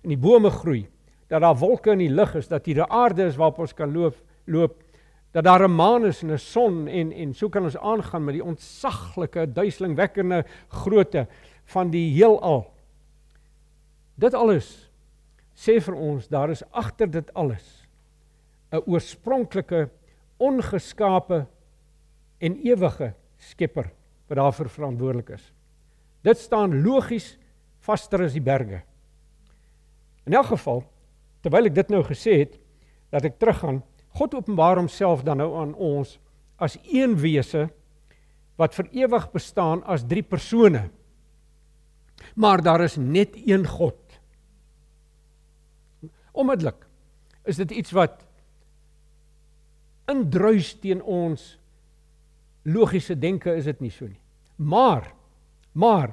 en 0.01 0.13
die 0.13 0.19
bome 0.19 0.49
groei, 0.49 0.85
dat 1.29 1.43
daar 1.43 1.57
wolke 1.59 1.91
in 1.93 2.05
die 2.05 2.13
lug 2.13 2.33
is, 2.39 2.47
dat 2.47 2.65
hier 2.65 2.83
'n 2.83 2.91
aarde 2.91 3.27
is 3.27 3.35
waarop 3.35 3.59
ons 3.59 3.73
kan 3.73 3.91
loop, 3.91 4.15
loop, 4.45 4.83
dat 5.31 5.43
daar 5.43 5.67
'n 5.67 5.75
maan 5.75 6.05
is 6.05 6.23
en 6.23 6.31
'n 6.31 6.37
son 6.37 6.87
en 6.87 7.11
en 7.11 7.33
so 7.33 7.49
kan 7.49 7.63
ons 7.63 7.77
aangaan 7.77 8.23
met 8.23 8.33
die 8.33 8.43
ontsaglike, 8.43 9.53
duiselingwekkende 9.53 10.45
grootte 10.67 11.27
van 11.65 11.89
die 11.89 12.13
heelal. 12.13 12.71
Dit 14.15 14.33
alles 14.33 14.91
sê 15.53 15.79
vir 15.81 15.95
ons 15.95 16.27
daar 16.27 16.49
is 16.49 16.63
agter 16.71 17.11
dit 17.11 17.33
alles 17.33 17.87
'n 18.71 18.83
oorspronklike 18.85 19.89
ongeskape 20.37 21.45
en 22.39 22.57
ewige 22.65 23.13
Skepper 23.41 23.89
wat 24.29 24.39
daarvoor 24.39 24.69
verantwoordelik 24.69 25.33
is. 25.35 25.45
Dit 26.23 26.39
staan 26.39 26.77
logies 26.85 27.33
vaster 27.81 28.23
as 28.27 28.35
die 28.37 28.43
berge. 28.43 28.83
In 30.29 30.37
elk 30.37 30.51
geval, 30.53 30.83
terwyl 31.41 31.67
ek 31.71 31.75
dit 31.79 31.93
nou 31.93 32.03
gesê 32.05 32.43
het, 32.43 32.57
dat 33.11 33.25
ek 33.27 33.39
teruggaan, 33.41 33.81
God 34.15 34.35
openbaar 34.37 34.79
homself 34.79 35.23
dan 35.27 35.41
nou 35.41 35.49
aan 35.59 35.73
ons 35.75 36.17
as 36.61 36.77
een 36.85 37.15
wese 37.19 37.67
wat 38.59 38.75
vir 38.77 38.89
ewig 39.03 39.27
bestaan 39.33 39.81
as 39.89 40.05
drie 40.05 40.23
persone. 40.23 40.89
Maar 42.37 42.61
daar 42.61 42.83
is 42.85 42.99
net 43.01 43.33
een 43.39 43.65
God. 43.67 43.97
Onmiddellik 46.31 46.85
is 47.49 47.57
dit 47.57 47.71
iets 47.81 47.95
wat 47.97 48.21
indruis 50.11 50.75
teen 50.83 51.01
ons 51.01 51.55
logiese 52.63 53.15
denke 53.19 53.53
is 53.55 53.65
dit 53.65 53.79
nie 53.81 53.91
so 53.91 54.07
nie. 54.07 54.19
Maar 54.57 55.11
maar 55.73 56.11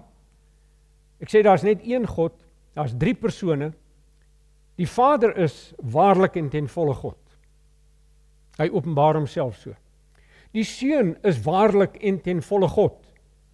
ek 1.18 1.32
sê 1.32 1.42
daar's 1.42 1.64
net 1.66 1.82
een 1.82 2.06
God, 2.06 2.36
daar's 2.78 2.94
drie 2.94 3.14
persone. 3.18 3.72
Die 4.78 4.86
Vader 4.86 5.34
is 5.36 5.72
waarlik 5.82 6.36
en 6.38 6.48
ten 6.48 6.68
volle 6.70 6.94
God. 6.94 7.18
Hy 8.58 8.68
openbaar 8.70 9.18
homself 9.18 9.58
so. 9.58 9.74
Die 10.54 10.64
Seun 10.64 11.16
is 11.26 11.40
waarlik 11.44 11.98
en 12.02 12.20
ten 12.22 12.40
volle 12.42 12.68
God. 12.70 12.96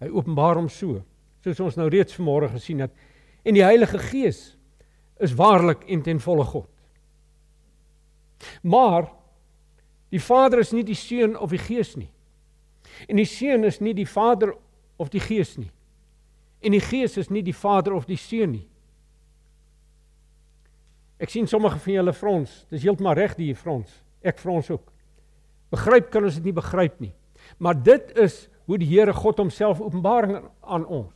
Hy 0.01 0.11
openbaar 0.13 0.59
hom 0.61 0.69
so, 0.69 1.01
soos 1.43 1.61
ons 1.63 1.77
nou 1.79 1.89
reeds 1.89 2.15
vanmôre 2.17 2.51
gesien 2.53 2.83
het. 2.85 2.93
En 3.45 3.57
die 3.57 3.65
Heilige 3.65 3.99
Gees 4.11 4.55
is 5.21 5.35
waarlik 5.37 5.85
en 5.89 6.01
ten 6.05 6.21
volle 6.21 6.45
God. 6.45 6.69
Maar 8.61 9.09
die 10.13 10.21
Vader 10.21 10.61
is 10.61 10.73
nie 10.75 10.85
die 10.85 10.97
Seun 10.97 11.35
of 11.37 11.53
die 11.53 11.61
Gees 11.61 11.95
nie. 11.97 12.11
En 13.07 13.19
die 13.19 13.27
Seun 13.27 13.63
is 13.63 13.81
nie 13.83 13.93
die 13.93 14.07
Vader 14.07 14.55
of 14.97 15.09
die 15.09 15.19
Gees 15.19 15.57
nie. 15.57 15.71
En 16.61 16.71
die 16.71 16.83
Gees 16.83 17.17
is 17.17 17.29
nie 17.29 17.43
die 17.45 17.55
Vader 17.55 17.93
of 17.93 18.07
die 18.09 18.19
Seun 18.19 18.55
nie. 18.55 18.67
Ek 21.21 21.31
sien 21.31 21.47
sommige 21.47 21.79
van 21.79 21.93
julle 21.93 22.13
frons, 22.13 22.65
dis 22.71 22.83
heeltemal 22.83 23.15
reg 23.15 23.37
die 23.39 23.53
frons. 23.55 23.91
Ek 24.25 24.39
frons 24.41 24.69
ook. 24.73 24.89
Begryp 25.71 26.09
kan 26.11 26.25
ons 26.27 26.39
dit 26.39 26.49
nie 26.49 26.55
begryp 26.55 26.99
nie. 27.03 27.13
Maar 27.61 27.77
dit 27.83 28.11
is 28.19 28.45
hoe 28.65 28.79
die 28.81 28.89
Here 28.89 29.13
God 29.13 29.39
homself 29.39 29.81
openbaring 29.81 30.39
aan 30.61 30.85
ons. 30.85 31.13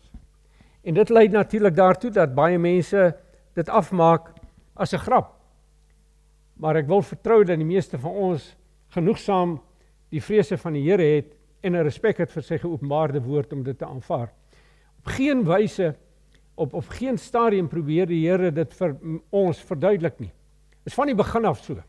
En 0.83 0.95
dit 0.95 1.11
lei 1.11 1.27
natuurlik 1.27 1.75
daartoe 1.75 2.11
dat 2.15 2.35
baie 2.37 2.59
mense 2.61 3.09
dit 3.57 3.69
afmaak 3.69 4.31
as 4.75 4.93
'n 4.93 5.03
grap. 5.03 5.35
Maar 6.55 6.75
ek 6.77 6.87
wil 6.87 7.01
vertrou 7.01 7.43
dat 7.43 7.57
die 7.57 7.65
meeste 7.65 7.97
van 7.97 8.11
ons 8.11 8.55
genoegsaam 8.89 9.59
die 10.09 10.21
vrese 10.21 10.57
van 10.57 10.73
die 10.73 10.83
Here 10.83 11.03
het 11.03 11.35
en 11.61 11.75
'n 11.75 11.83
respek 11.83 12.17
het 12.17 12.31
vir 12.31 12.43
sy 12.43 12.57
geopenbaarde 12.57 13.21
woord 13.21 13.53
om 13.53 13.63
dit 13.63 13.77
te 13.77 13.85
aanvaar. 13.85 14.33
Op 14.99 15.05
geen 15.05 15.43
wyse 15.43 15.95
op 16.55 16.73
op 16.73 16.87
geen 16.87 17.17
stadium 17.17 17.67
probeer 17.67 18.05
die 18.07 18.27
Here 18.27 18.51
dit 18.51 18.73
vir 18.73 18.97
ons 19.29 19.59
verduidelik 19.59 20.19
nie. 20.19 20.31
Is 20.83 20.93
van 20.93 21.07
die 21.07 21.15
begin 21.15 21.45
af 21.45 21.63
so. 21.63 21.79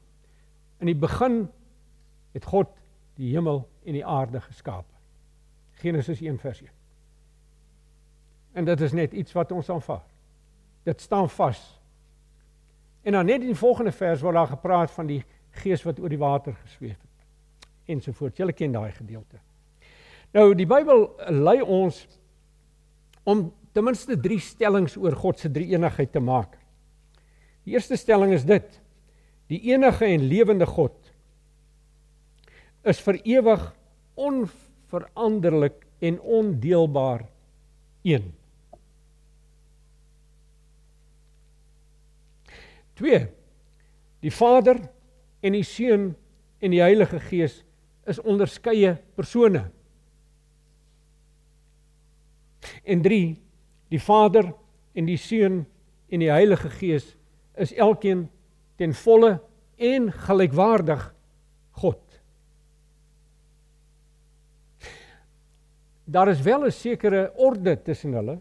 In 0.79 0.87
die 0.87 0.95
begin 0.95 1.49
het 2.33 2.45
God 2.45 2.69
die 3.15 3.33
hemel 3.35 3.69
en 3.85 3.93
die 3.93 4.07
aarde 4.07 4.41
geskaap. 4.41 4.87
Genesis 5.73 6.21
1 6.21 6.39
vers 6.39 6.63
1. 6.63 6.71
En 8.53 8.65
dit 8.65 8.81
is 8.81 8.93
net 8.93 9.13
iets 9.13 9.33
wat 9.33 9.53
ons 9.53 9.71
aanvaar. 9.71 10.07
Dit 10.83 11.01
staan 11.01 11.29
vas. 11.29 11.81
En 13.03 13.13
dan 13.13 13.27
net 13.27 13.41
in 13.41 13.47
die 13.47 13.59
volgende 13.59 13.93
vers 13.93 14.21
word 14.21 14.35
daar 14.35 14.47
gepraat 14.47 14.91
van 14.91 15.07
die 15.07 15.25
gees 15.51 15.83
wat 15.83 16.01
oor 16.01 16.09
die 16.09 16.19
water 16.19 16.55
gesweef 16.55 16.99
het 17.01 17.11
ensovoorts. 17.91 18.39
Julle 18.39 18.53
ken 18.53 18.73
daai 18.73 18.93
gedeelte. 18.93 19.41
Nou 20.37 20.53
die 20.55 20.67
Bybel 20.69 21.09
lei 21.43 21.59
ons 21.63 22.05
om 23.27 23.49
ten 23.75 23.87
minste 23.87 24.17
3 24.19 24.39
stellings 24.43 24.97
oor 24.99 25.17
God 25.19 25.41
se 25.41 25.51
drie-eenigheid 25.51 26.13
te 26.15 26.23
maak. 26.23 26.55
Die 27.67 27.75
eerste 27.75 27.99
stelling 27.99 28.35
is 28.35 28.47
dit: 28.47 28.67
Die 29.51 29.61
enige 29.73 30.07
en 30.07 30.29
lewende 30.31 30.67
God 30.67 30.97
is 32.87 33.01
vir 33.05 33.19
ewig 33.29 33.65
onveranderlik 34.17 35.83
en 36.01 36.17
ondeelbaar 36.21 37.27
een. 38.09 38.31
2 43.01 43.21
Die 44.21 44.33
Vader 44.33 44.81
en 45.41 45.55
die 45.57 45.65
Seun 45.65 46.11
en 46.61 46.73
die 46.75 46.83
Heilige 46.83 47.21
Gees 47.25 47.63
is 48.09 48.21
onderskeie 48.21 48.99
persone. 49.17 49.71
En 52.85 53.03
3 53.03 53.39
die 53.91 54.01
Vader 54.01 54.53
en 54.95 55.09
die 55.09 55.19
Seun 55.19 55.65
en 56.11 56.23
die 56.23 56.31
Heilige 56.31 56.71
Gees 56.71 57.17
is 57.61 57.73
elkeen 57.75 58.29
ten 58.79 58.95
volle 58.95 59.39
en 59.77 60.11
gelykwaardig 60.13 61.03
God. 61.83 62.01
Daar 66.11 66.29
is 66.29 66.43
wel 66.43 66.67
'n 66.67 66.73
sekere 66.73 67.33
orde 67.37 67.83
tussen 67.83 68.13
hulle. 68.13 68.41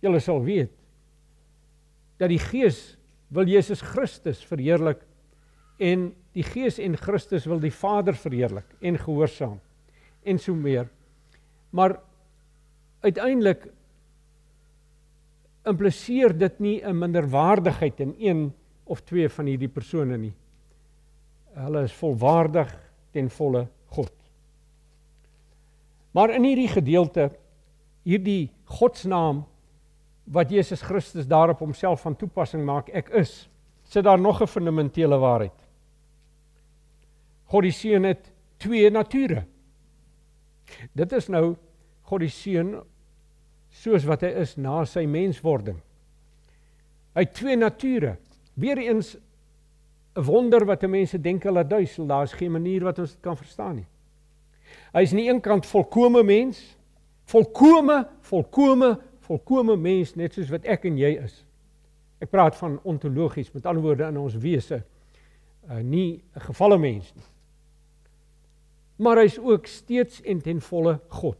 Julle 0.00 0.20
sal 0.20 0.42
weet 0.42 0.70
dat 2.18 2.28
die 2.28 2.38
Gees 2.38 2.96
wil 3.28 3.46
Jesus 3.46 3.80
Christus 3.80 4.44
verheerlik 4.44 5.00
en 5.78 6.14
die 6.32 6.44
Gees 6.44 6.78
en 6.78 6.96
Christus 6.96 7.46
wil 7.46 7.60
die 7.60 7.72
Vader 7.72 8.14
verheerlik 8.14 8.66
en 8.80 8.98
gehoorsaam 8.98 9.60
en 10.22 10.38
so 10.38 10.54
meer. 10.54 10.88
Maar 11.70 12.00
uiteindelik 13.02 13.66
impliseer 15.68 16.34
dit 16.38 16.58
nie 16.60 16.80
'n 16.82 16.98
minderwaardigheid 16.98 18.00
in 18.00 18.14
een 18.18 18.52
of 18.84 19.00
twee 19.00 19.28
van 19.28 19.46
hierdie 19.46 19.68
persone 19.68 20.16
nie. 20.18 20.34
Hulle 21.54 21.82
is 21.82 21.92
volwaardig 21.92 22.72
ten 23.12 23.30
volle 23.30 23.68
God. 23.86 24.12
Maar 26.12 26.34
in 26.34 26.44
hierdie 26.44 26.68
gedeelte 26.68 27.30
hierdie 28.02 28.50
godsnaam 28.64 29.44
wat 30.24 30.50
Jesus 30.50 30.82
Christus 30.82 31.26
daarop 31.26 31.58
homself 31.58 32.00
van 32.00 32.16
toepassing 32.16 32.64
maak, 32.64 32.88
ek 32.88 33.08
is, 33.08 33.48
sit 33.84 34.04
daar 34.04 34.20
nog 34.20 34.42
'n 34.42 34.46
fundamentele 34.46 35.18
waarheid. 35.18 35.58
God 37.44 37.62
die 37.62 37.72
Seun 37.72 38.04
het 38.04 38.32
twee 38.56 38.90
nature. 38.90 39.44
Dit 40.92 41.12
is 41.12 41.28
nou 41.28 41.56
God 42.02 42.20
die 42.20 42.28
Seun 42.28 42.82
soos 43.72 44.04
wat 44.08 44.22
hy 44.26 44.32
is 44.42 44.56
na 44.60 44.84
sy 44.84 45.04
menswording. 45.08 45.78
Hy 47.16 47.24
het 47.24 47.34
twee 47.36 47.56
nature. 47.56 48.16
Weereens 48.54 49.16
'n 50.16 50.22
wonder 50.22 50.64
wat 50.66 50.82
mense 50.82 51.18
dink 51.18 51.42
hulle 51.42 51.64
duisel, 51.64 52.06
daar's 52.06 52.32
geen 52.32 52.52
manier 52.52 52.84
wat 52.84 52.98
ons 52.98 53.12
dit 53.12 53.20
kan 53.20 53.36
verstaan 53.36 53.76
nie. 53.76 53.86
Hy 54.92 55.02
is 55.02 55.10
aan 55.10 55.18
die 55.18 55.28
een 55.28 55.40
kant 55.40 55.66
volkomme 55.66 56.22
mens, 56.22 56.76
volkomme, 57.24 58.08
volkomme 58.20 58.98
volkomme 59.32 59.76
mens 59.76 60.14
net 60.18 60.34
soos 60.36 60.50
wat 60.52 60.66
ek 60.68 60.86
en 60.88 60.98
jy 61.00 61.14
is. 61.22 61.42
Ek 62.22 62.30
praat 62.30 62.56
van 62.58 62.78
ontologies, 62.88 63.50
met 63.54 63.66
ander 63.66 63.82
woorde 63.84 64.08
in 64.10 64.18
ons 64.20 64.36
wese, 64.42 64.82
uh, 65.68 65.78
nie 65.82 66.22
'n 66.36 66.40
gevalle 66.48 66.78
mens 66.78 67.12
nie. 67.14 67.28
Maar 68.98 69.22
hy's 69.22 69.38
ook 69.38 69.66
steeds 69.66 70.20
en 70.22 70.40
ten 70.40 70.60
volle 70.60 71.00
God. 71.08 71.38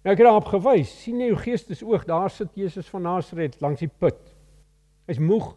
Nou 0.00 0.14
ek 0.14 0.20
het 0.22 0.26
daarop 0.26 0.48
gewys, 0.48 0.92
sien 1.02 1.20
jy 1.20 1.28
jou 1.28 1.38
geestesoog, 1.42 2.06
daar 2.08 2.30
sit 2.32 2.54
Jesus 2.56 2.88
van 2.88 3.04
Nasaret 3.04 3.58
langs 3.60 3.82
die 3.82 3.90
put. 4.00 4.20
Hy's 5.10 5.20
moeg, 5.20 5.50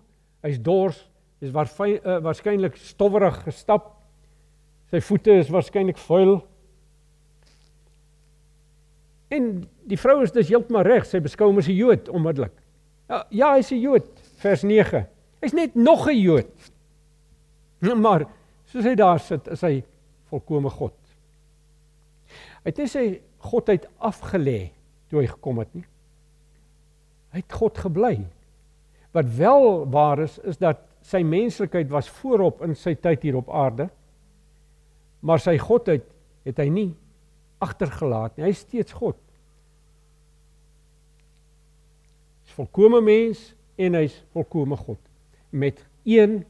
hy's 0.44 0.60
dors, 0.60 1.00
hy's 1.40 1.54
uh, 1.54 2.18
waarskynlik 2.26 2.76
stowwerig 2.76 3.40
gestap. 3.46 3.94
Sy 4.92 5.00
voete 5.00 5.38
is 5.40 5.52
waarskynlik 5.52 6.02
vuil. 6.10 6.42
En 9.32 9.48
die 9.90 9.98
vrou 9.98 10.20
is 10.26 10.36
dus 10.36 10.52
heeltemal 10.52 10.86
reg, 10.88 11.08
sy 11.08 11.24
beskou 11.24 11.48
hom 11.48 11.64
as 11.64 11.70
'n 11.72 11.80
Jood 11.80 12.10
onmiddellik. 12.10 12.54
Ja, 13.10 13.24
ja, 13.32 13.56
hy's 13.56 13.72
'n 13.72 13.80
Jood, 13.80 14.12
vers 14.44 14.64
9. 14.64 15.08
Hy's 15.42 15.54
net 15.54 15.76
nog 15.76 16.08
'n 16.08 16.20
Jood. 16.20 16.72
Maar 18.06 18.28
soos 18.66 18.84
hy 18.84 18.96
daar 18.96 19.20
sit, 19.20 19.48
is 19.48 19.62
hy 19.62 19.84
volkomme 20.30 20.70
God. 20.70 20.96
Hy 22.64 22.72
het 22.72 22.78
nie 22.78 22.88
sy 22.88 23.22
godheid 23.44 23.88
afgelê 24.00 24.72
toe 25.10 25.22
hy 25.22 25.28
gekom 25.30 25.60
het 25.62 25.74
nie. 25.76 25.86
Hy 27.34 27.42
het 27.42 27.56
God 27.60 27.78
gebly. 27.82 28.16
Wat 29.14 29.30
wel 29.38 29.68
waar 29.94 30.24
is, 30.24 30.38
is 30.48 30.60
dat 30.62 30.82
sy 31.04 31.22
menslikheid 31.28 31.90
was 31.92 32.10
voorop 32.22 32.64
in 32.66 32.76
sy 32.80 32.96
tyd 32.96 33.26
hier 33.26 33.38
op 33.40 33.52
aarde. 33.54 33.90
Maar 35.24 35.42
sy 35.44 35.58
godheid 35.62 36.06
het 36.48 36.60
hy 36.60 36.70
nie 36.72 36.90
agtergelaat 37.64 38.38
nie. 38.38 38.48
Hy 38.48 38.54
is 38.54 38.64
steeds 38.66 38.96
God. 38.98 39.20
Hy's 42.44 42.56
volkomme 42.58 43.02
mens 43.04 43.52
en 43.80 43.98
hy's 43.98 44.20
volkomme 44.36 44.78
God 44.78 45.00
met 45.54 45.80
een 46.04 46.42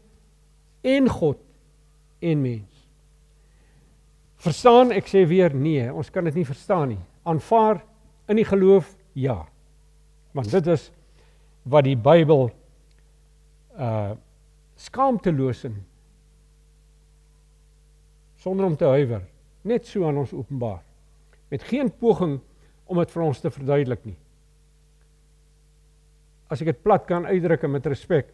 en 0.82 1.10
God 1.12 1.40
en 2.24 2.42
mens. 2.42 2.73
Verstaan, 4.44 4.92
ek 4.92 5.08
sê 5.08 5.24
weer 5.28 5.54
nee, 5.56 5.86
ons 5.88 6.10
kan 6.12 6.26
dit 6.28 6.36
nie 6.36 6.48
verstaan 6.48 6.90
nie. 6.92 7.00
Aanvaar 7.24 7.80
in 8.28 8.40
die 8.42 8.48
geloof 8.48 8.90
ja. 9.16 9.38
Want 10.36 10.52
dit 10.52 10.68
is 10.74 10.90
wat 11.64 11.88
die 11.88 11.98
Bybel 11.98 12.50
uh 13.80 14.14
skaamteloos 14.84 15.62
en 15.68 15.76
sonder 18.42 18.66
om 18.66 18.74
te 18.76 18.90
huiwer 18.90 19.22
net 19.70 19.86
so 19.88 20.08
aan 20.08 20.18
ons 20.18 20.34
openbaar 20.34 20.82
met 21.54 21.64
geen 21.70 21.92
poging 22.02 22.40
om 22.90 23.00
dit 23.00 23.14
vir 23.14 23.24
ons 23.24 23.40
te 23.40 23.52
verduidelik 23.54 24.02
nie. 24.10 24.18
As 26.52 26.66
ek 26.66 26.74
dit 26.74 26.82
plat 26.84 27.06
kan 27.08 27.30
uitdruk 27.30 27.64
met 27.70 27.86
respek, 27.88 28.34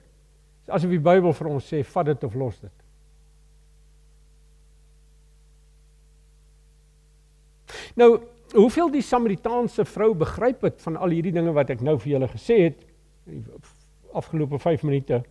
is 0.66 0.72
asof 0.80 0.96
die 0.96 1.04
Bybel 1.04 1.36
vir 1.36 1.52
ons 1.52 1.68
sê 1.70 1.84
vat 1.92 2.10
dit 2.10 2.26
of 2.26 2.40
los 2.40 2.58
dit. 2.64 2.74
Nou, 7.96 8.20
hoeveel 8.54 8.92
die 8.92 9.02
Samaritaanse 9.06 9.86
vrou 9.86 10.14
begryp 10.18 10.62
het 10.68 10.82
van 10.82 10.98
al 10.98 11.16
hierdie 11.16 11.34
dinge 11.34 11.54
wat 11.54 11.70
ek 11.70 11.82
nou 11.86 11.98
vir 12.00 12.16
julle 12.16 12.30
gesê 12.32 12.62
het 12.68 12.80
die 13.30 13.44
afgelope 14.18 14.58
5 14.60 14.84
minute, 14.84 15.22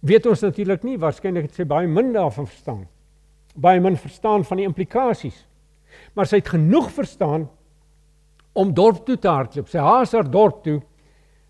weet 0.00 0.26
ons 0.26 0.40
natuurlik 0.40 0.84
nie, 0.84 0.98
waarskynlik 1.00 1.50
het 1.50 1.58
sy 1.58 1.66
baie 1.68 1.88
min 1.88 2.12
daarvan 2.14 2.46
verstaan. 2.48 2.86
Baie 3.54 3.80
min 3.80 3.96
verstaan 4.00 4.44
van 4.44 4.60
die 4.60 4.68
implikasies 4.68 5.44
maar 6.14 6.28
sy 6.28 6.40
het 6.40 6.52
genoeg 6.54 6.90
verstaan 6.94 7.48
om 8.54 8.74
dorp 8.74 9.04
toe 9.06 9.16
te 9.18 9.30
hardloop. 9.30 9.70
Sy 9.70 9.82
haas 9.82 10.14
haar 10.14 10.28
dorp 10.30 10.62
toe. 10.66 10.78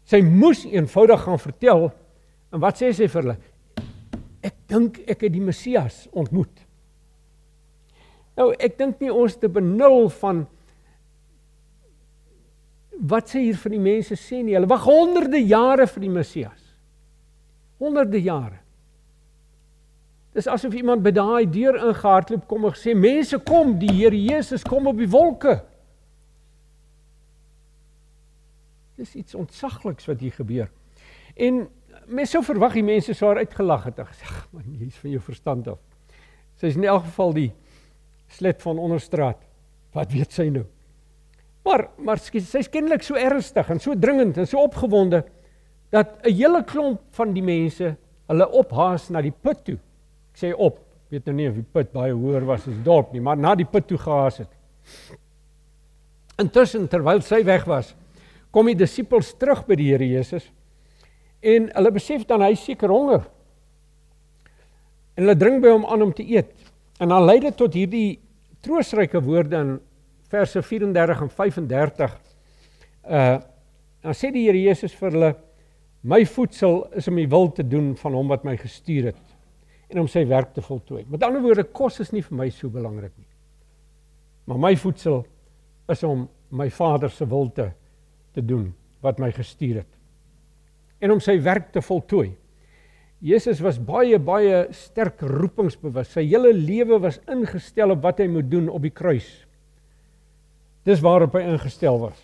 Sy 0.08 0.20
moes 0.24 0.64
eenvoudig 0.68 1.24
gaan 1.24 1.40
vertel 1.40 1.88
en 2.52 2.62
wat 2.62 2.80
sê 2.80 2.92
sy 2.96 3.08
vir 3.10 3.22
hulle? 3.22 3.36
Ek 4.44 4.56
dink 4.68 5.00
ek 5.08 5.26
het 5.26 5.32
die 5.32 5.44
Messias 5.44 6.04
ontmoet. 6.12 6.63
Nou, 8.38 8.50
ek 8.58 8.78
dink 8.78 9.00
nie 9.02 9.12
ons 9.14 9.36
te 9.38 9.48
benul 9.50 10.08
van 10.20 10.44
wat 12.94 13.30
sê 13.30 13.42
hier 13.46 13.58
van 13.58 13.74
die 13.74 13.82
mense 13.82 14.16
sê 14.18 14.40
nie. 14.42 14.54
Hulle 14.56 14.70
wag 14.70 14.86
honderde 14.86 15.40
jare 15.42 15.86
vir 15.90 16.04
die 16.06 16.12
Messias. 16.12 16.62
Honderde 17.82 18.20
jare. 18.22 18.60
Dis 20.34 20.48
asof 20.50 20.74
iemand 20.74 21.04
by 21.04 21.12
daai 21.14 21.46
deur 21.46 21.78
ingehardloop 21.78 22.46
kom 22.50 22.66
en 22.66 22.74
gesê 22.74 22.94
mense 22.98 23.38
kom, 23.46 23.76
die 23.78 23.92
Here 23.92 24.18
Jesus 24.18 24.64
kom 24.66 24.88
op 24.90 24.98
die 24.98 25.10
wolke. 25.10 25.60
Dis 28.98 29.14
iets 29.18 29.34
ontsagliks 29.38 30.08
wat 30.10 30.22
hier 30.22 30.34
gebeur. 30.34 30.70
En 31.34 31.64
mense 32.06 32.34
sou 32.34 32.42
verwag 32.46 32.74
die 32.78 32.86
mense 32.86 33.14
sou 33.14 33.30
uitgelag 33.34 33.86
het 33.90 33.98
en 34.02 34.10
gesê, 34.10 34.26
"Man, 34.52 34.64
jy's 34.78 34.98
van 34.98 35.10
jou 35.10 35.20
verstand 35.22 35.68
af." 35.68 35.78
Sy's 36.56 36.76
in 36.76 36.84
elk 36.84 37.04
geval 37.04 37.32
die 37.32 37.52
slet 38.34 38.62
van 38.62 38.80
onderstraat. 38.82 39.38
Wat 39.94 40.12
weet 40.12 40.34
sy 40.34 40.48
nou? 40.50 40.64
Maar 41.64 41.88
maar 41.96 42.20
sy's 42.20 42.68
kennelik 42.68 43.02
so 43.02 43.16
ernstig 43.16 43.70
en 43.70 43.80
so 43.80 43.96
dringend 43.96 44.36
en 44.38 44.46
so 44.46 44.60
opgewonde 44.60 45.22
dat 45.90 46.18
'n 46.26 46.34
hele 46.34 46.64
klomp 46.64 47.00
van 47.10 47.32
die 47.32 47.42
mense 47.42 47.96
hulle 48.28 48.48
ophaas 48.50 49.10
na 49.10 49.22
die 49.22 49.32
put 49.32 49.64
toe 49.64 49.78
Ek 50.34 50.40
sê 50.42 50.48
op, 50.50 50.80
weet 51.14 51.28
nou 51.30 51.36
nie 51.38 51.44
of 51.46 51.58
die 51.60 51.68
put 51.76 51.92
baie 51.94 52.10
hoër 52.10 52.42
was 52.48 52.64
as 52.66 52.78
dorp 52.82 53.12
nie, 53.14 53.20
maar 53.22 53.38
na 53.38 53.52
die 53.54 53.68
put 53.70 53.86
toe 53.86 53.98
gehaas 54.02 54.40
het. 54.42 54.50
Intussen 56.42 56.88
terwyl 56.90 57.22
sy 57.22 57.38
weg 57.46 57.62
was, 57.70 57.92
kom 58.50 58.66
die 58.66 58.74
disippels 58.74 59.30
terug 59.38 59.62
by 59.68 59.78
die 59.78 59.92
Here 59.92 60.08
Jesus 60.10 60.50
en 61.44 61.68
hulle 61.70 61.92
besef 61.94 62.24
dan 62.26 62.42
hy 62.42 62.54
seker 62.58 62.90
honger. 62.90 63.22
En 65.14 65.22
hulle 65.22 65.38
dring 65.38 65.60
by 65.62 65.70
hom 65.70 65.86
aan 65.86 66.02
om 66.08 66.12
te 66.16 66.24
eet. 66.26 66.50
En 66.98 67.12
dan 67.12 67.26
lei 67.28 67.36
dit 67.44 67.54
tot 67.58 67.74
hierdie 67.76 68.16
troostryke 68.64 69.20
woorde 69.22 69.60
in 69.60 69.74
verse 70.32 70.62
34 70.62 71.20
en 71.26 71.30
35. 71.30 72.20
Uh 73.04 73.36
dan 74.04 74.12
sê 74.12 74.28
die 74.28 74.42
Here 74.44 74.60
Jesus 74.60 74.92
vir 74.92 75.14
hulle: 75.14 75.30
"My 76.02 76.26
voedsel 76.28 76.82
is 76.92 77.08
om 77.08 77.16
die 77.16 77.28
wil 77.28 77.48
te 77.56 77.64
doen 77.64 77.94
van 77.96 78.12
hom 78.12 78.28
wat 78.28 78.44
my 78.44 78.56
gestuur 78.60 79.12
het." 79.12 79.34
en 79.94 80.02
om 80.02 80.10
sy 80.10 80.24
werk 80.26 80.54
te 80.54 80.62
voltooi. 80.64 81.04
Met 81.08 81.22
ander 81.22 81.42
woorde, 81.44 81.66
kos 81.70 82.00
is 82.02 82.10
nie 82.14 82.22
vir 82.24 82.38
my 82.38 82.48
so 82.52 82.70
belangrik 82.72 83.12
nie. 83.14 83.28
Maar 84.50 84.60
my 84.60 84.72
voedsel 84.76 85.22
is 85.92 86.02
om 86.06 86.26
my 86.54 86.66
Vader 86.72 87.12
se 87.12 87.26
wil 87.28 87.50
te 87.54 87.70
te 88.34 88.42
doen 88.42 88.72
wat 89.04 89.20
my 89.22 89.28
gestuur 89.30 89.76
het. 89.84 89.90
En 90.98 91.12
om 91.14 91.20
sy 91.22 91.36
werk 91.42 91.68
te 91.70 91.78
voltooi. 91.84 92.32
Jesus 93.24 93.62
was 93.64 93.78
baie 93.80 94.18
baie 94.20 94.66
sterk 94.76 95.22
roepingsbewus. 95.24 96.10
Sy 96.12 96.26
hele 96.28 96.50
lewe 96.52 96.98
was 97.00 97.16
ingestel 97.32 97.94
op 97.94 98.02
wat 98.04 98.20
hy 98.20 98.28
moet 98.28 98.50
doen 98.52 98.68
op 98.68 98.84
die 98.84 98.92
kruis. 98.92 99.28
Dis 100.84 101.00
waarop 101.00 101.38
hy 101.38 101.46
ingestel 101.48 101.96
was. 102.02 102.18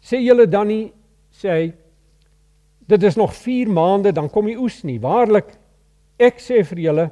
Sê 0.00 0.22
julle 0.24 0.48
dan 0.48 0.70
nie 0.72 0.86
sê 1.36 1.52
hy 1.52 1.66
dit 2.90 3.04
is 3.06 3.18
nog 3.20 3.34
4 3.36 3.68
maande 3.70 4.14
dan 4.16 4.30
kom 4.32 4.48
die 4.48 4.56
oes 4.58 4.80
nie. 4.88 4.96
Waarlik 5.02 5.52
ek 6.20 6.40
sê 6.40 6.64
vir 6.72 6.80
julle 6.88 7.06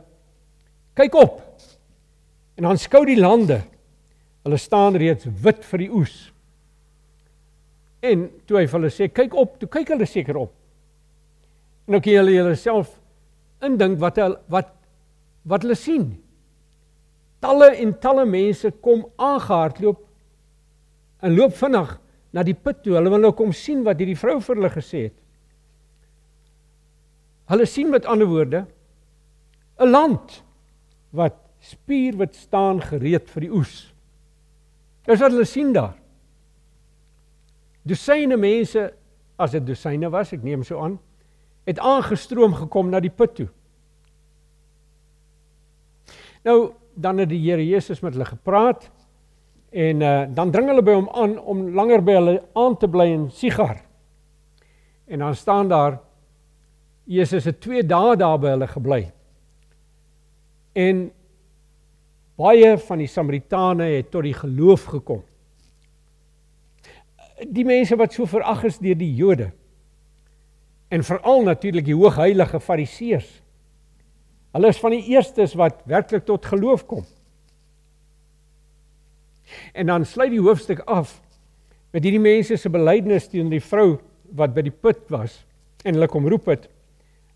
kyk 0.97 1.21
op. 1.21 1.43
En 2.57 2.71
dan 2.71 2.81
skou 2.81 3.05
die 3.07 3.21
lande. 3.21 3.61
Hulle 4.49 4.59
staan 4.59 4.97
reeds 4.97 5.29
wit 5.45 5.61
vir 5.69 5.85
die 5.85 5.93
oes. 5.93 6.17
En 8.01 8.31
toe 8.49 8.63
hy 8.63 8.65
vir 8.65 8.79
hulle 8.79 8.95
sê 8.95 9.11
kyk 9.13 9.37
op, 9.37 9.59
toe 9.61 9.69
kyk 9.77 9.93
hulle 9.93 10.09
seker 10.09 10.41
op. 10.41 10.58
En 11.89 11.97
nou 11.97 12.03
kan 12.05 12.13
julle 12.13 12.35
jouself 12.37 12.91
indink 13.65 13.97
wat 14.03 14.19
wat 14.53 14.75
wat 15.49 15.63
hulle 15.65 15.77
sien. 15.79 16.11
Talle 17.41 17.71
en 17.81 17.95
talle 18.03 18.27
mense 18.29 18.69
kom 18.85 19.07
aangehardloop 19.17 20.03
en 21.25 21.33
loop 21.33 21.55
vinnig 21.57 21.95
na 22.37 22.45
die 22.45 22.55
put 22.55 22.83
toe. 22.85 22.99
Hulle 22.99 23.15
wil 23.15 23.25
nou 23.25 23.33
kom 23.33 23.55
sien 23.57 23.81
wat 23.87 24.03
hierdie 24.03 24.19
vrou 24.21 24.37
vir 24.45 24.61
hulle 24.61 24.73
gesê 24.75 25.07
het. 25.07 25.17
Hulle 27.49 27.65
sien 27.65 27.89
met 27.89 28.05
ander 28.05 28.29
woorde 28.29 28.67
'n 29.81 29.89
land 29.89 30.43
wat 31.11 31.41
spierwit 31.61 32.35
staan 32.37 32.83
gereed 32.85 33.31
vir 33.31 33.41
die 33.41 33.53
oes. 33.53 33.93
Dis 35.07 35.21
wat 35.21 35.33
hulle 35.33 35.49
sien 35.49 35.73
daar. 35.73 35.97
Dosyne 37.89 38.37
mense, 38.37 38.93
as 39.39 39.51
dit 39.51 39.65
dosyne 39.65 40.11
was, 40.11 40.33
ek 40.33 40.43
neem 40.43 40.63
so 40.63 40.83
aan, 40.85 40.99
het 41.69 41.79
aangestroom 41.79 42.55
gekom 42.57 42.89
na 42.89 43.01
die 43.05 43.13
put 43.13 43.35
toe. 43.37 43.49
Nou 46.49 46.73
dan 46.99 47.21
het 47.23 47.29
die 47.31 47.41
Here 47.45 47.63
Jesus 47.63 48.01
met 48.01 48.17
hulle 48.17 48.27
gepraat 48.27 48.89
en 49.71 50.01
uh, 50.01 50.25
dan 50.35 50.51
dring 50.51 50.71
hulle 50.71 50.83
by 50.83 50.97
hom 50.97 51.11
aan 51.13 51.37
om 51.39 51.69
langer 51.77 52.03
by 52.03 52.17
hulle 52.17 52.35
aan 52.57 52.77
te 52.81 52.89
bly 52.89 53.07
in 53.13 53.29
Sigar. 53.31 53.83
En 55.07 55.21
dan 55.25 55.37
staan 55.37 55.69
daar 55.69 56.01
Jesus 57.09 57.45
het 57.45 57.61
2 57.61 57.85
dae 57.87 58.17
daar 58.17 58.41
by 58.41 58.55
hulle 58.57 58.69
gebly. 58.69 59.03
En 60.73 61.07
baie 62.39 62.75
van 62.79 63.01
die 63.03 63.11
Samaritane 63.11 63.93
het 63.97 64.11
tot 64.11 64.27
die 64.27 64.35
geloof 64.37 64.89
gekom. 64.93 65.23
Die 67.49 67.65
mense 67.65 67.97
wat 67.97 68.13
so 68.17 68.27
verag 68.27 68.65
is 68.69 68.81
deur 68.83 68.99
die 68.99 69.15
Jode. 69.15 69.53
En 70.89 71.05
veral 71.05 71.43
natuurlik 71.45 71.85
die 71.85 71.97
hoogheilige 71.97 72.61
Fariseërs. 72.61 73.29
Hulle 74.57 74.73
is 74.73 74.81
van 74.81 74.95
die 74.97 75.05
eerstes 75.13 75.55
wat 75.59 75.83
werklik 75.89 76.25
tot 76.25 76.47
geloof 76.49 76.87
kom. 76.89 77.05
En 79.73 79.87
dan 79.87 80.07
sluit 80.07 80.33
die 80.33 80.43
hoofstuk 80.43 80.81
af 80.89 81.19
met 81.93 82.05
hierdie 82.05 82.23
mense 82.23 82.57
se 82.57 82.71
belydenis 82.73 83.29
teenoor 83.29 83.55
die 83.57 83.65
vrou 83.65 83.89
wat 84.37 84.55
by 84.57 84.65
die 84.67 84.75
put 84.75 85.07
was 85.13 85.39
en 85.85 85.97
hulle 85.97 86.09
kom 86.11 86.29
roep 86.29 86.51
het. 86.53 86.69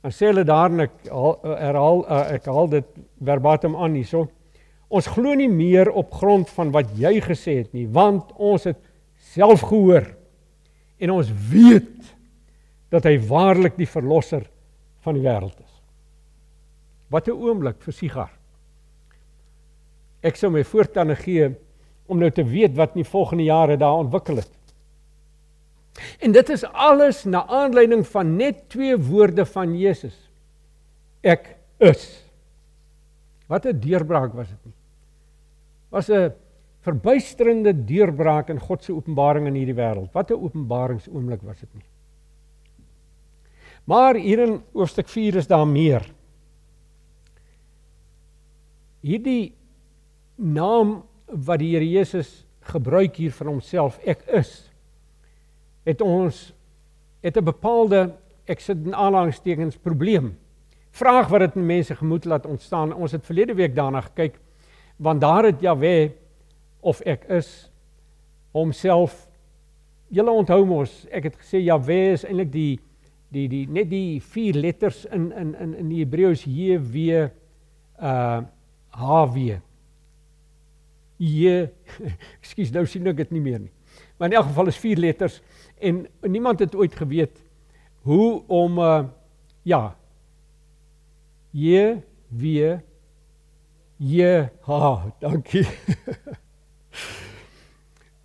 Dan 0.02 0.14
sê 0.14 0.28
hulle 0.28 0.44
daar 0.44 0.72
en 0.72 0.86
ek 0.88 0.96
herhaal 1.06 2.02
eh, 2.04 2.22
ek 2.36 2.48
haal 2.50 2.70
dit 2.72 2.88
verbatim 3.22 3.76
aan 3.78 3.96
hierso. 3.96 4.26
Ons 4.92 5.08
glo 5.08 5.36
nie 5.38 5.48
meer 5.48 5.88
op 5.88 6.12
grond 6.12 6.50
van 6.52 6.72
wat 6.74 6.90
jy 6.98 7.14
gesê 7.24 7.62
het 7.62 7.70
nie, 7.72 7.86
want 7.88 8.34
ons 8.36 8.66
het 8.68 8.80
self 9.32 9.62
gehoor 9.70 10.10
en 11.02 11.14
ons 11.14 11.30
weet 11.48 12.12
dat 12.92 13.08
hy 13.08 13.16
waarlik 13.24 13.78
die 13.80 13.88
verlosser 13.88 14.44
van 15.02 15.16
die 15.16 15.24
wêreld 15.24 15.56
is. 15.56 15.74
Wat 17.08 17.28
'n 17.28 17.36
oomblik 17.36 17.80
vir 17.80 17.92
Sigar. 17.92 18.30
Ek 20.22 20.36
sou 20.36 20.50
my 20.50 20.62
voortande 20.64 21.16
gee 21.16 21.54
om 22.06 22.18
nou 22.18 22.30
te 22.30 22.44
weet 22.44 22.76
wat 22.76 22.94
in 22.94 23.02
die 23.02 23.10
volgende 23.10 23.44
jare 23.44 23.76
daar 23.76 24.04
ontwikkel 24.04 24.36
het. 24.36 24.50
En 26.20 26.32
dit 26.32 26.48
is 26.48 26.64
alles 26.64 27.24
na 27.24 27.46
aanleiding 27.46 28.06
van 28.06 28.36
net 28.36 28.68
twee 28.68 28.96
woorde 28.96 29.44
van 29.46 29.74
Jesus. 29.78 30.30
Ek 31.22 31.56
is. 31.78 32.24
Wat 33.46 33.66
'n 33.66 33.80
deurbraak 33.80 34.32
was 34.32 34.48
dit 34.48 34.64
nie. 34.64 34.74
Was 35.90 36.08
'n 36.08 36.32
verbuisterende 36.80 37.84
deurbraak 37.84 38.48
in 38.48 38.60
God 38.60 38.84
se 38.84 38.92
openbaring 38.92 39.46
in 39.46 39.54
hierdie 39.54 39.76
wêreld. 39.76 40.12
Wat 40.12 40.30
'n 40.30 40.42
openbaringsoomblik 40.42 41.42
was 41.42 41.60
dit 41.60 41.74
nie. 41.74 41.84
Maar 43.84 44.14
hier 44.14 44.38
in 44.38 44.60
hoofstuk 44.72 45.08
4 45.08 45.34
is 45.34 45.46
daar 45.46 45.66
meer. 45.66 46.06
Hierdie 49.02 49.54
naam 50.34 51.02
wat 51.26 51.58
die 51.58 51.72
Here 51.74 51.88
Jesus 51.88 52.44
gebruik 52.70 53.16
hier 53.18 53.32
vir 53.34 53.48
homself 53.50 53.98
ek 54.06 54.22
is 54.38 54.52
het 55.82 56.00
ons 56.00 56.52
het 57.22 57.36
'n 57.36 57.44
bepaalde 57.44 58.14
ek 58.46 58.60
sit 58.60 58.78
in 58.84 58.94
aanhalingstekens 58.94 59.76
probleem. 59.76 60.38
Vraag 60.90 61.28
wat 61.28 61.40
dit 61.40 61.56
in 61.56 61.66
mense 61.66 61.94
gemoed 61.94 62.24
laat 62.24 62.46
ontstaan. 62.46 62.92
Ons 62.92 63.12
het 63.12 63.26
verlede 63.26 63.54
week 63.54 63.74
daarna 63.74 64.00
gekyk 64.00 64.38
want 64.96 65.20
daar 65.20 65.44
het 65.44 65.60
Jahwe 65.60 66.12
of 66.80 67.00
ek 67.00 67.24
is 67.24 67.70
homself 68.52 69.28
julle 70.08 70.30
onthou 70.30 70.64
mos 70.66 71.06
ek 71.10 71.24
het 71.24 71.36
gesê 71.36 71.62
Jahwe 71.64 72.12
is 72.12 72.24
eintlik 72.24 72.52
die 72.52 72.80
die 73.32 73.46
die 73.48 73.66
net 73.70 73.88
die 73.90 74.20
vier 74.20 74.56
letters 74.60 75.04
in 75.10 75.30
in 75.32 75.54
in 75.54 75.74
in 75.80 75.92
Hebreëus 75.96 76.44
J 76.44 76.78
W 76.78 77.28
uh 78.02 78.42
HW. 78.92 79.58
J 81.16 81.68
Ekskuus, 82.42 82.72
nou 82.74 82.84
sien 82.86 83.08
ek 83.08 83.22
dit 83.22 83.32
nie 83.32 83.44
meer 83.44 83.62
nie. 83.62 83.72
Maar 84.18 84.30
in 84.30 84.36
elk 84.40 84.50
geval 84.50 84.68
is 84.72 84.80
vier 84.82 85.00
letters 85.00 85.40
en 85.80 86.04
niemand 86.28 86.60
het 86.60 86.76
ooit 86.76 86.94
geweet 86.94 87.40
hoe 88.06 88.42
om 88.46 88.78
uh 88.78 89.02
ja 89.64 89.82
J 91.52 92.02
W 92.28 92.76
J 93.96 94.48
H. 94.66 94.72
Dankie. 95.22 95.66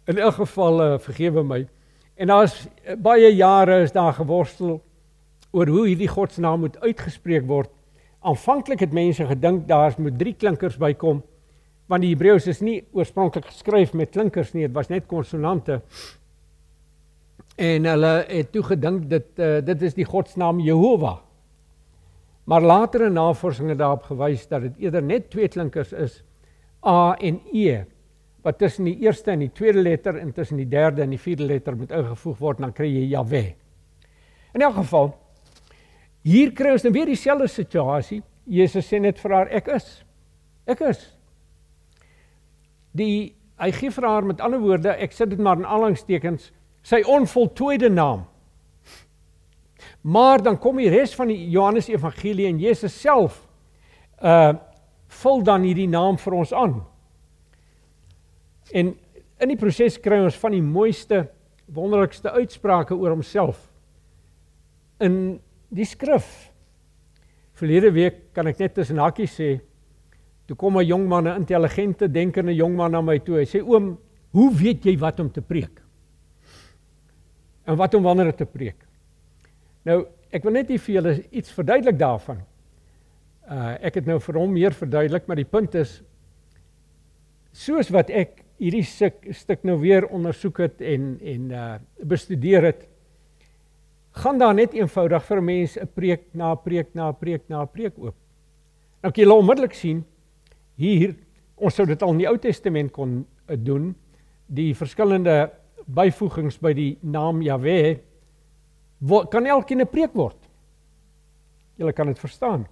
in 0.08 0.18
elk 0.18 0.34
geval 0.34 0.84
uh, 0.84 1.00
vergewe 1.00 1.44
my. 1.44 1.68
En 2.16 2.28
daar's 2.32 2.66
uh, 2.66 2.96
baie 2.96 3.36
jare 3.36 3.82
is 3.82 3.92
daar 3.92 4.14
geworstel 4.14 4.80
oor 5.58 5.74
hoe 5.74 5.88
hierdie 5.88 6.12
God 6.12 6.36
se 6.36 6.44
naam 6.46 6.62
moet 6.66 6.78
uitgespreek 6.86 7.50
word 7.50 7.74
aanvanklik 8.28 8.86
het 8.86 8.94
mense 8.94 9.26
gedink 9.26 9.66
daar's 9.70 9.98
moet 9.98 10.18
drie 10.20 10.36
klinkers 10.38 10.78
bykom 10.78 11.24
want 11.88 12.04
die 12.04 12.12
Hebreëus 12.12 12.48
is 12.52 12.62
nie 12.64 12.82
oorspronklik 12.96 13.48
geskryf 13.48 13.94
met 13.96 14.12
klinkers 14.16 14.54
nie, 14.54 14.66
dit 14.68 14.76
was 14.76 14.90
net 14.92 15.08
konsonante. 15.08 15.80
En 17.58 17.88
hulle 17.90 18.12
het 18.28 18.52
toe 18.54 18.64
gedink 18.74 19.08
dit 19.10 19.42
uh, 19.42 19.58
dit 19.66 19.86
is 19.88 19.96
die 19.96 20.06
God 20.08 20.30
se 20.30 20.40
naam 20.40 20.60
Jehovah. 20.62 21.22
Maar 22.48 22.64
latere 22.64 23.10
navorsing 23.12 23.72
het 23.74 23.80
daarop 23.80 24.06
gewys 24.08 24.46
dat 24.48 24.68
dit 24.68 24.84
eerder 24.86 25.04
net 25.04 25.30
twee 25.32 25.48
klinkers 25.52 25.92
is, 25.96 26.22
A 26.88 27.16
en 27.20 27.42
E, 27.52 27.82
wat 28.46 28.60
tussen 28.60 28.88
die 28.88 29.00
eerste 29.04 29.34
en 29.34 29.42
die 29.44 29.52
tweede 29.52 29.82
letter 29.84 30.20
en 30.20 30.32
tussen 30.32 30.60
die 30.60 30.68
derde 30.70 31.04
en 31.04 31.12
die 31.12 31.20
vierde 31.20 31.48
letter 31.48 31.76
moet 31.76 31.92
ingevoeg 31.92 32.38
word, 32.40 32.62
dan 32.64 32.72
kry 32.76 32.88
jy 32.88 33.08
Jahwe. 33.12 33.42
In 34.56 34.64
elk 34.64 34.78
geval 34.80 35.12
Hier 36.28 36.52
kry 36.52 36.74
ons 36.76 36.84
nou 36.84 36.92
weer 36.92 37.08
dieselfde 37.08 37.48
situasie. 37.48 38.20
Jesus 38.48 38.88
sê 38.90 39.00
net 39.00 39.20
vir 39.22 39.36
haar 39.36 39.52
ek 39.56 39.70
is. 39.78 39.86
Ek 40.68 40.82
is. 40.90 41.00
Die 42.98 43.34
hy 43.58 43.70
gee 43.74 43.94
vir 43.94 44.06
haar 44.06 44.26
met 44.28 44.42
ander 44.44 44.62
woorde, 44.62 44.92
ek 44.92 45.16
sit 45.16 45.32
dit 45.32 45.40
maar 45.42 45.58
in 45.58 45.66
aanhalingstekens, 45.66 46.52
sy 46.86 47.00
onvoltooide 47.10 47.90
naam. 47.90 48.28
Maar 50.06 50.44
dan 50.46 50.60
kom 50.62 50.78
die 50.78 50.92
res 50.94 51.16
van 51.18 51.32
die 51.32 51.40
Johannes 51.50 51.90
Evangelie 51.90 52.48
en 52.52 52.62
Jesus 52.62 52.96
self 52.96 53.44
uh 54.22 54.56
vul 55.18 55.40
dan 55.48 55.64
hierdie 55.64 55.88
naam 55.88 56.18
vir 56.20 56.34
ons 56.36 56.50
aan. 56.54 56.74
En 58.76 58.90
in 59.40 59.52
die 59.54 59.58
proses 59.58 59.96
kry 60.04 60.18
ons 60.20 60.36
van 60.42 60.52
die 60.52 60.62
mooiste, 60.62 61.22
wonderlikste 61.72 62.34
uitsprake 62.36 62.96
oor 62.96 63.16
homself. 63.16 63.62
In 65.00 65.40
die 65.70 65.86
skrif. 65.86 66.28
Verlede 67.58 67.92
week 67.92 68.28
kan 68.34 68.48
ek 68.48 68.60
net 68.60 68.76
tussen 68.78 69.02
hakkies 69.02 69.34
sê, 69.40 69.60
toe 70.48 70.56
kom 70.56 70.78
'n 70.78 70.86
jong 70.86 71.08
man, 71.08 71.28
'n 71.28 71.42
intelligente, 71.42 72.08
denkende 72.08 72.56
jong 72.56 72.76
man 72.76 72.92
na 72.92 73.02
my 73.02 73.20
toe. 73.20 73.40
Hy 73.40 73.46
sê: 73.46 73.62
"Oom, 73.62 73.98
hoe 74.32 74.54
weet 74.54 74.86
jy 74.86 74.98
wat 74.98 75.20
om 75.20 75.32
te 75.32 75.42
preek?" 75.42 75.82
En 77.66 77.76
wat 77.76 77.94
om 77.94 78.04
wanneer 78.04 78.36
te 78.36 78.46
preek? 78.46 78.88
Nou, 79.84 80.06
ek 80.32 80.44
wil 80.44 80.54
net 80.54 80.68
vir 80.68 80.94
julle 80.94 81.14
iets 81.32 81.52
verduidelik 81.52 82.00
daarvan. 82.00 82.42
Uh 83.48 83.78
ek 83.82 83.96
het 83.96 84.06
nou 84.06 84.20
vir 84.20 84.40
hom 84.40 84.52
meer 84.52 84.74
verduidelik, 84.76 85.28
maar 85.28 85.40
die 85.40 85.48
punt 85.48 85.76
is 85.76 86.02
soos 87.52 87.90
wat 87.90 88.10
ek 88.10 88.44
hierdie 88.60 88.84
stuk 88.84 89.64
nou 89.64 89.78
weer 89.80 90.08
ondersoek 90.08 90.58
het 90.58 90.82
en 90.82 91.18
en 91.22 91.52
uh 91.52 91.76
bestudeer 92.04 92.64
het, 92.64 92.88
gaan 94.18 94.40
daar 94.40 94.54
net 94.54 94.74
eenvoudig 94.74 95.24
vir 95.24 95.38
'n 95.38 95.46
mens 95.46 95.78
'n 95.78 95.88
preek 95.88 96.24
na 96.34 96.52
'n 96.52 96.58
preek 96.64 96.94
na 96.94 97.10
'n 97.10 97.16
preek 97.16 97.50
na 97.50 97.62
'n 97.62 97.68
preek 97.68 97.94
oop. 97.98 98.16
Nou 99.04 99.12
kan 99.12 99.24
jy 99.24 99.30
onmiddellik 99.30 99.74
sien 99.74 100.06
hier 100.76 101.16
ons 101.56 101.76
sou 101.76 101.86
dit 101.86 102.02
al 102.02 102.12
in 102.12 102.18
die 102.18 102.28
Ou 102.28 102.38
Testament 102.38 102.92
kon 102.92 103.26
doen, 103.48 103.96
die 104.48 104.74
verskillende 104.74 105.52
byvoegings 105.88 106.60
by 106.62 106.74
die 106.74 106.98
naam 107.02 107.42
Jahwe 107.42 108.00
kan 109.30 109.46
elkeen 109.46 109.82
'n 109.82 109.88
preek 109.88 110.14
word. 110.14 110.38
Julle 111.78 111.94
kan 111.94 112.08
dit 112.08 112.20
verstaan. 112.20 112.68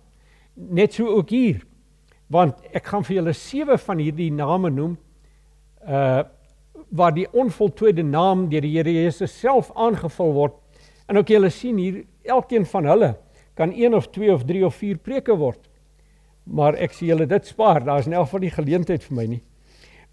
Net 0.55 0.93
so 0.93 1.07
ook 1.07 1.29
hier. 1.29 1.65
Want 2.27 2.55
ek 2.73 2.85
gaan 2.85 3.03
vir 3.03 3.15
julle 3.15 3.33
sewe 3.33 3.77
van 3.77 3.97
hierdie 3.97 4.31
name 4.31 4.69
noem 4.69 4.97
uh 5.87 6.23
waar 6.89 7.13
die 7.13 7.27
onvoltooide 7.33 8.03
naam 8.03 8.49
deur 8.49 8.61
die 8.61 8.77
Here 8.77 8.91
Jesus 8.91 9.39
self 9.39 9.71
aangevul 9.75 10.33
word. 10.33 10.53
En 11.07 11.17
ook 11.17 11.29
julle 11.29 11.49
sien 11.53 11.77
hier 11.77 12.03
elkeen 12.23 12.65
van 12.65 12.85
hulle 12.89 13.15
kan 13.55 13.71
een 13.71 13.95
of 13.95 14.09
twee 14.09 14.33
of 14.33 14.43
drie 14.43 14.65
of 14.65 14.75
vier 14.75 14.97
preke 14.97 15.35
word. 15.37 15.61
Maar 16.43 16.77
ek 16.81 16.93
sê 16.93 17.09
julle 17.09 17.27
dit 17.29 17.47
spaar. 17.47 17.83
Daar's 17.85 18.09
in 18.09 18.13
elk 18.13 18.27
geval 18.27 18.43
nie 18.45 18.53
geleentheid 18.53 19.03
vir 19.05 19.15
my 19.17 19.27
nie. 19.35 19.41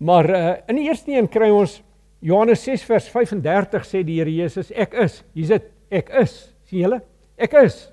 Maar 0.02 0.30
uh 0.30 0.52
in 0.68 0.78
die 0.80 0.88
eerste 0.88 1.12
een 1.12 1.28
kry 1.28 1.50
ons 1.50 1.80
Johannes 2.22 2.62
6 2.64 2.84
vers 2.86 3.08
35 3.10 3.86
sê 3.86 4.02
die 4.06 4.20
Here 4.20 4.30
Jesus 4.30 4.70
ek 4.70 4.94
is. 4.94 5.22
Hier's 5.34 5.54
dit. 5.56 5.70
Ek 5.90 6.12
is. 6.22 6.36
sien 6.64 6.84
julle? 6.84 7.00
Ek 7.36 7.54
is. 7.64 7.90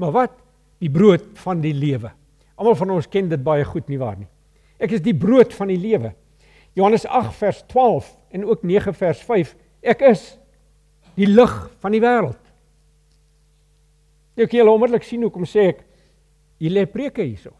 Maar 0.00 0.12
wat? 0.12 0.38
Die 0.80 0.90
brood 0.90 1.26
van 1.44 1.60
die 1.60 1.74
lewe. 1.74 2.10
Almal 2.56 2.76
van 2.76 2.94
ons 2.96 3.08
ken 3.08 3.28
dit 3.28 3.42
baie 3.44 3.64
goed 3.64 3.88
nie 3.92 4.00
waar 4.00 4.16
nie. 4.16 4.28
Ek 4.80 4.92
is 4.96 5.04
die 5.04 5.14
brood 5.16 5.52
van 5.56 5.70
die 5.72 5.80
lewe. 5.80 6.12
Johannes 6.76 7.06
8 7.06 7.36
vers 7.38 7.62
12 7.72 8.08
en 8.36 8.44
ook 8.44 8.64
9 8.64 8.92
vers 8.96 9.20
5. 9.24 9.54
Ek 9.82 10.02
is 10.08 10.24
die 11.16 11.28
lig 11.28 11.54
van 11.80 11.94
die 11.96 12.02
wêreld. 12.02 12.42
Ek 14.36 14.52
kan 14.52 14.68
onmiddellik 14.68 15.06
sien 15.06 15.24
hoekom 15.24 15.46
sê 15.48 15.70
ek 15.72 15.82
jy 16.60 16.72
lê 16.72 16.84
preke 16.88 17.24
hierso. 17.24 17.54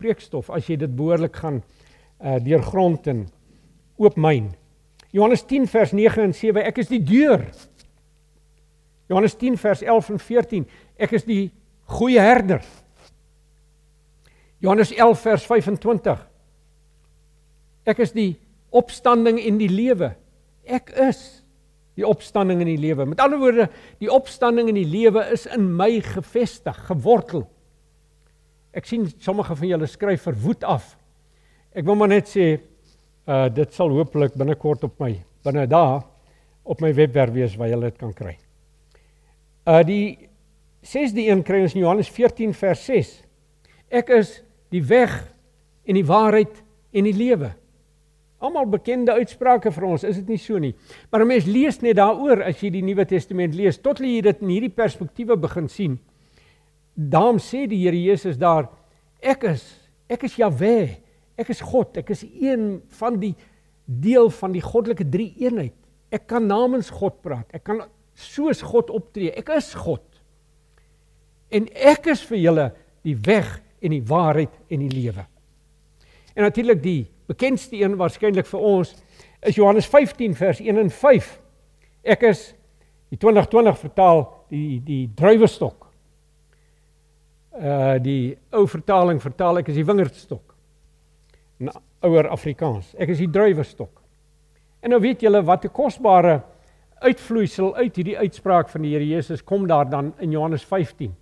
Preekstof 0.00 0.50
as 0.54 0.68
jy 0.70 0.78
dit 0.80 0.96
behoorlik 0.96 1.36
gaan 1.42 1.60
uh 2.20 2.38
deurgrond 2.42 3.06
en 3.10 3.24
oopmyn. 4.00 4.50
Johannes 5.10 5.42
10 5.48 5.66
vers 5.72 5.92
9 5.96 6.22
en 6.28 6.34
7 6.36 6.62
ek 6.68 6.78
is 6.82 6.90
die 6.92 7.02
deur. 7.02 7.42
Johannes 9.10 9.34
10 9.34 9.58
vers 9.58 9.82
11 9.82 10.10
en 10.14 10.22
14 10.22 10.68
ek 11.00 11.16
is 11.18 11.26
die 11.26 11.42
goeie 11.90 12.22
herder. 12.22 12.62
Johannes 14.60 14.92
11 14.94 15.26
vers 15.26 15.46
25 15.50 16.26
ek 17.90 18.04
is 18.04 18.12
die 18.14 18.36
opstanding 18.70 19.40
en 19.42 19.58
die 19.58 19.70
lewe. 19.72 20.12
Ek 20.62 20.92
is 21.08 21.39
die 22.00 22.08
opstanding 22.08 22.62
en 22.62 22.70
die 22.70 22.80
lewe. 22.80 23.06
Met 23.08 23.20
ander 23.22 23.40
woorde, 23.40 23.68
die 24.00 24.10
opstanding 24.12 24.70
en 24.72 24.78
die 24.78 24.88
lewe 24.88 25.24
is 25.34 25.46
in 25.50 25.68
my 25.76 25.92
gevestig, 26.04 26.78
gewortel. 26.88 27.44
Ek 28.76 28.86
sien 28.86 29.08
sommige 29.20 29.56
van 29.58 29.72
julle 29.72 29.88
skryf 29.90 30.28
verwoed 30.28 30.64
af. 30.64 30.94
Ek 31.74 31.86
wil 31.86 31.98
maar 31.98 32.12
net 32.12 32.30
sê 32.30 32.52
uh 33.30 33.46
dit 33.52 33.74
sal 33.76 33.92
hopelik 33.92 34.34
binnekort 34.38 34.86
op 34.88 34.96
my 35.02 35.12
binne 35.44 35.66
daar 35.70 36.00
op 36.64 36.80
my 36.82 36.90
webwerf 36.96 37.32
wees 37.34 37.56
waar 37.58 37.68
julle 37.70 37.90
dit 37.90 37.98
kan 38.00 38.14
kry. 38.16 38.34
Uh 39.68 39.82
die 39.86 40.30
6de 40.86 41.26
een 41.28 41.42
kry 41.44 41.60
ons 41.66 41.76
in 41.76 41.84
Johannes 41.84 42.08
14 42.08 42.54
vers 42.56 42.84
6. 42.88 43.10
Ek 43.92 44.08
is 44.16 44.38
die 44.72 44.82
weg 44.86 45.12
en 45.84 45.98
die 45.98 46.06
waarheid 46.06 46.62
en 46.94 47.06
die 47.06 47.16
lewe. 47.16 47.52
Almal 48.40 48.66
bekende 48.72 49.12
uitsprake 49.12 49.72
vir 49.74 49.84
ons, 49.84 50.04
is 50.04 50.16
dit 50.22 50.28
nie 50.32 50.38
so 50.40 50.58
nie? 50.58 50.74
Maar 51.12 51.22
'n 51.22 51.28
mens 51.28 51.46
lees 51.46 51.80
net 51.82 51.96
daaroor 51.96 52.42
as 52.42 52.62
jy 52.62 52.70
die 52.70 52.82
Nuwe 52.82 53.04
Testament 53.04 53.54
lees, 53.54 53.78
tot 53.78 53.98
jy 53.98 54.20
dit 54.22 54.42
in 54.42 54.48
hierdie 54.48 54.74
perspektiewe 54.74 55.36
begin 55.36 55.68
sien. 55.68 55.98
Daarom 56.96 57.38
sê 57.38 57.66
die 57.68 57.84
Here 57.84 57.96
Jesus 57.96 58.36
daar, 58.38 58.68
ek 59.20 59.44
is, 59.44 59.90
ek 60.08 60.24
is 60.24 60.36
Jahwe, 60.36 60.96
ek 61.36 61.50
is 61.50 61.60
God, 61.60 61.96
ek 61.96 62.10
is 62.10 62.24
een 62.24 62.82
van 62.88 63.20
die 63.20 63.34
deel 63.84 64.30
van 64.30 64.52
die 64.52 64.62
goddelike 64.62 65.04
drie-eenheid. 65.08 65.74
Ek 66.10 66.26
kan 66.26 66.46
namens 66.46 66.90
God 66.90 67.20
praat. 67.22 67.46
Ek 67.54 67.64
kan 67.64 67.84
soos 68.14 68.62
God 68.62 68.90
optree. 68.90 69.32
Ek 69.38 69.50
is 69.56 69.72
God. 69.74 70.04
En 71.50 71.66
ek 71.74 72.10
is 72.12 72.22
vir 72.28 72.38
julle 72.38 72.66
die 73.06 73.16
weg 73.26 73.58
en 73.80 73.94
die 73.94 74.04
waarheid 74.06 74.52
en 74.70 74.84
die 74.84 74.92
lewe. 74.92 75.24
En 76.36 76.46
natuurlik 76.46 76.82
die 76.82 77.00
bekendste 77.30 77.78
een 77.78 77.96
waarskynlik 78.00 78.48
vir 78.50 78.60
ons 78.60 78.94
is 79.46 79.56
Johannes 79.56 79.88
15 79.88 80.34
vers 80.36 80.60
1 80.60 80.78
en 80.78 80.90
5. 80.90 81.28
Ek 82.02 82.24
is 82.28 82.50
die 83.10 83.18
2020 83.20 83.78
vertaal 83.78 84.24
die 84.50 84.80
die 84.84 85.04
druiwestok. 85.16 85.86
Uh 87.54 87.96
die 88.02 88.36
ou 88.54 88.66
vertaling 88.70 89.20
vertaal 89.22 89.62
ek 89.62 89.70
is 89.72 89.78
die 89.78 89.86
wingerdstok. 89.86 90.54
In 91.60 91.72
ouer 92.06 92.30
Afrikaans. 92.32 92.94
Ek 92.98 93.12
is 93.14 93.22
die 93.22 93.30
druiwestok. 93.30 94.00
En 94.80 94.94
nou 94.94 95.00
weet 95.02 95.22
julle 95.22 95.42
wat 95.44 95.64
'n 95.64 95.76
kosbare 95.76 96.40
uitvloeisel 97.00 97.74
uit 97.76 97.96
hierdie 97.96 98.18
uitspraak 98.18 98.68
van 98.68 98.82
die 98.82 98.92
Here 98.92 99.06
Jesus 99.06 99.44
kom 99.44 99.66
daar 99.66 99.88
dan 99.88 100.14
in 100.18 100.30
Johannes 100.30 100.64
15. 100.64 101.14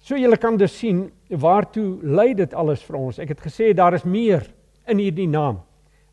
So 0.00 0.16
julle 0.16 0.36
kan 0.36 0.56
dus 0.56 0.78
sien 0.78 1.10
waartoe 1.28 1.98
lei 2.02 2.34
dit 2.34 2.54
alles 2.54 2.82
vir 2.82 2.96
ons. 2.96 3.18
Ek 3.18 3.28
het 3.28 3.40
gesê 3.40 3.74
daar 3.74 3.94
is 3.94 4.04
meer 4.04 4.46
in 4.86 4.98
hierdie 4.98 5.28
naam 5.28 5.60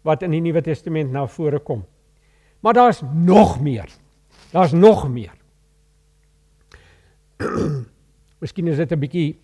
wat 0.07 0.23
in 0.23 0.31
die 0.31 0.41
Nuwe 0.41 0.61
Testament 0.61 1.11
na 1.11 1.27
vore 1.27 1.59
kom. 1.59 1.85
Maar 2.63 2.73
daar's 2.73 3.01
nog 3.13 3.61
meer. 3.61 3.89
Daar's 4.51 4.71
nog 4.71 5.09
meer. 5.09 5.33
Miskien 8.41 8.67
is 8.67 8.77
dit 8.77 8.91
'n 8.91 8.99
bietjie 8.99 9.37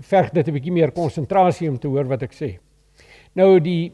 verg 0.00 0.30
dit 0.30 0.48
'n 0.48 0.52
bietjie 0.52 0.72
meer 0.72 0.92
konsentrasie 0.92 1.68
om 1.70 1.78
te 1.78 1.88
hoor 1.88 2.04
wat 2.04 2.22
ek 2.22 2.32
sê. 2.32 2.58
Nou 3.34 3.60
die 3.60 3.92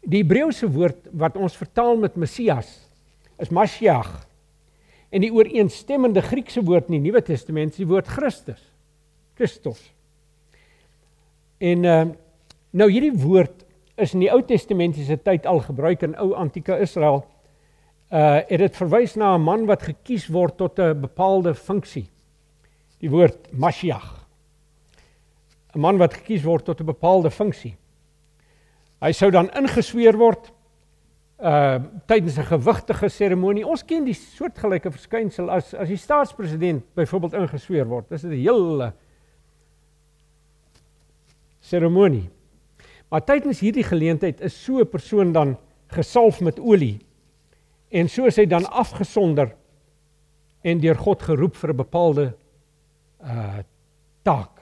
die 0.00 0.22
Hebreëse 0.22 0.68
woord 0.72 1.10
wat 1.12 1.36
ons 1.36 1.56
vertaal 1.56 1.96
met 1.96 2.16
Messias 2.16 2.90
is 3.38 3.50
Mashiach. 3.50 4.26
En 5.10 5.20
die 5.20 5.32
ooreenstemmende 5.32 6.22
Griekse 6.22 6.62
woord 6.64 6.88
in 6.88 7.02
die 7.02 7.10
Nuwe 7.10 7.22
Testament 7.22 7.72
is 7.72 7.82
die 7.82 7.86
woord 7.86 8.08
Christus. 8.08 8.62
Christos. 9.34 9.80
En 11.58 11.84
uh, 11.84 12.04
nou 12.70 12.88
hierdie 12.90 13.12
woord 13.12 13.66
is 14.00 14.14
in 14.14 14.24
die 14.24 14.30
Ou 14.32 14.40
Testamentiese 14.42 15.18
tyd 15.22 15.46
al 15.46 15.60
gebruik 15.60 16.02
in 16.02 16.16
ou 16.18 16.32
antieke 16.38 16.78
Israel. 16.80 17.24
Uh 18.10 18.40
het 18.48 18.58
dit 18.58 18.76
verwys 18.76 19.16
na 19.16 19.34
'n 19.36 19.42
man 19.42 19.66
wat 19.66 19.82
gekies 19.82 20.26
word 20.28 20.56
tot 20.56 20.78
'n 20.78 21.00
bepaalde 21.00 21.54
funksie. 21.54 22.08
Die 22.98 23.10
woord 23.10 23.52
Mashiach. 23.52 24.26
'n 25.74 25.80
Man 25.80 25.98
wat 25.98 26.14
gekies 26.14 26.42
word 26.44 26.64
tot 26.64 26.80
'n 26.80 26.86
bepaalde 26.86 27.30
funksie. 27.30 27.76
Hy 29.00 29.12
sou 29.12 29.30
dan 29.30 29.50
ingesweer 29.50 30.16
word 30.18 30.50
uh 31.40 31.78
tydens 32.06 32.38
'n 32.38 32.44
gewigtige 32.44 33.08
seremonie. 33.08 33.66
Ons 33.66 33.84
ken 33.84 34.04
die 34.04 34.14
soortgelyke 34.14 34.90
verskynsel 34.90 35.50
as 35.50 35.74
as 35.74 35.88
die 35.88 35.96
staatspresident 35.96 36.84
byvoorbeeld 36.94 37.32
ingesweer 37.32 37.86
word. 37.86 38.08
Dis 38.08 38.24
'n 38.24 38.32
hele 38.32 38.92
seremonie. 41.60 42.28
Maar 43.10 43.24
tydens 43.26 43.60
hierdie 43.60 43.84
geleentheid 43.84 44.40
is 44.40 44.54
so 44.64 44.78
'n 44.80 44.88
persoon 44.88 45.32
dan 45.32 45.56
gesalf 45.90 46.40
met 46.40 46.60
olie 46.60 47.00
en 47.88 48.08
so 48.08 48.24
is 48.26 48.36
hy 48.36 48.46
dan 48.46 48.70
afgesonder 48.70 49.50
en 50.62 50.80
deur 50.80 50.96
God 50.96 51.22
geroep 51.22 51.56
vir 51.56 51.70
'n 51.70 51.76
bepaalde 51.76 52.34
uh 53.24 53.58
taak. 54.22 54.60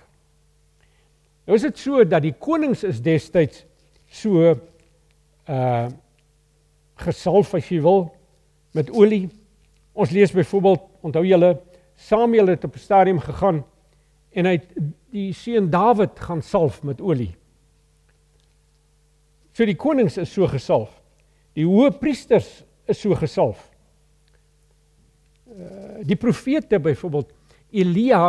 Nou 1.46 1.56
is 1.56 1.62
dit 1.62 1.78
so 1.78 2.04
dat 2.04 2.22
die 2.22 2.34
konings 2.38 2.84
is 2.84 3.02
destyds 3.02 3.64
so 4.06 4.54
uh 5.48 5.88
gesalf 6.96 7.54
as 7.54 7.68
jy 7.68 7.80
wil 7.80 8.14
met 8.74 8.90
olie. 8.90 9.28
Ons 9.92 10.10
lees 10.10 10.32
byvoorbeeld, 10.32 10.80
onthou 11.00 11.24
julle, 11.26 11.60
Samuel 11.94 12.46
het 12.46 12.64
op 12.64 12.74
'n 12.74 12.78
stadium 12.78 13.20
gegaan 13.20 13.64
en 14.30 14.44
hy 14.44 14.52
het 14.52 14.68
die 15.10 15.32
seun 15.32 15.70
Dawid 15.70 16.18
gaan 16.20 16.42
salf 16.42 16.82
met 16.82 17.00
olie. 17.00 17.37
So 19.58 19.66
die 19.66 19.74
konings 19.74 20.14
is 20.22 20.30
so 20.30 20.46
gesalf. 20.46 20.92
Die 21.58 21.64
hoë 21.66 21.90
priesters 21.98 22.60
is 22.86 23.00
so 23.02 23.16
gesalf. 23.18 23.58
Uh 25.50 25.96
die 26.06 26.14
profete 26.14 26.78
byvoorbeeld 26.78 27.32
Elia 27.74 28.20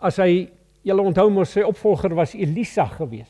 as 0.00 0.16
hy 0.16 0.46
julle 0.80 1.04
onthou 1.04 1.26
mos 1.28 1.50
sy 1.52 1.60
opvolger 1.60 2.14
was 2.16 2.32
Elisa 2.32 2.86
gewees. 2.88 3.28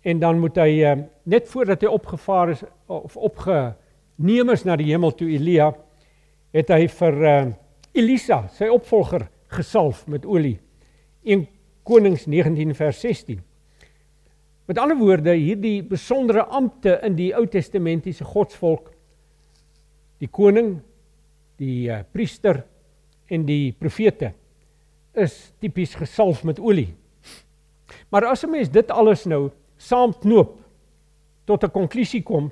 En 0.00 0.22
dan 0.22 0.40
moet 0.40 0.56
hy 0.56 0.70
uh, 0.88 0.94
net 1.28 1.50
voordat 1.52 1.84
hy 1.84 1.90
opgevaar 1.92 2.54
is 2.54 2.62
of 2.88 3.18
opgeneem 3.20 4.54
is 4.54 4.64
na 4.64 4.78
die 4.80 4.88
hemel 4.88 5.12
toe 5.18 5.28
Elia 5.36 5.68
het 6.56 6.72
hy 6.72 6.86
vir 6.88 7.20
uh, 7.20 7.34
Elisa 7.92 8.46
sy 8.56 8.70
opvolger 8.72 9.26
gesalf 9.52 10.06
met 10.08 10.24
olie. 10.24 10.56
1 11.28 11.44
Konings 11.84 12.24
19 12.24 12.72
vers 12.80 13.04
16. 13.04 13.44
Met 14.66 14.78
ander 14.82 14.98
woorde, 14.98 15.30
hierdie 15.30 15.82
besondere 15.86 16.46
ampte 16.50 16.96
in 17.06 17.14
die 17.14 17.30
Ou 17.38 17.46
Testamentiese 17.46 18.24
godsvolk, 18.26 18.90
die 20.18 20.28
koning, 20.28 20.80
die 21.60 21.86
uh, 21.92 22.00
priester 22.12 22.64
en 23.30 23.46
die 23.46 23.70
profete 23.78 24.32
is 25.16 25.36
tipies 25.62 25.94
gesalf 25.96 26.42
met 26.44 26.58
olie. 26.60 26.90
Maar 28.10 28.26
as 28.32 28.44
'n 28.44 28.50
mens 28.50 28.68
dit 28.68 28.90
alles 28.90 29.24
nou 29.26 29.50
saamknoop 29.78 30.58
tot 31.46 31.64
'n 31.64 31.70
konklusie 31.70 32.22
kom, 32.22 32.50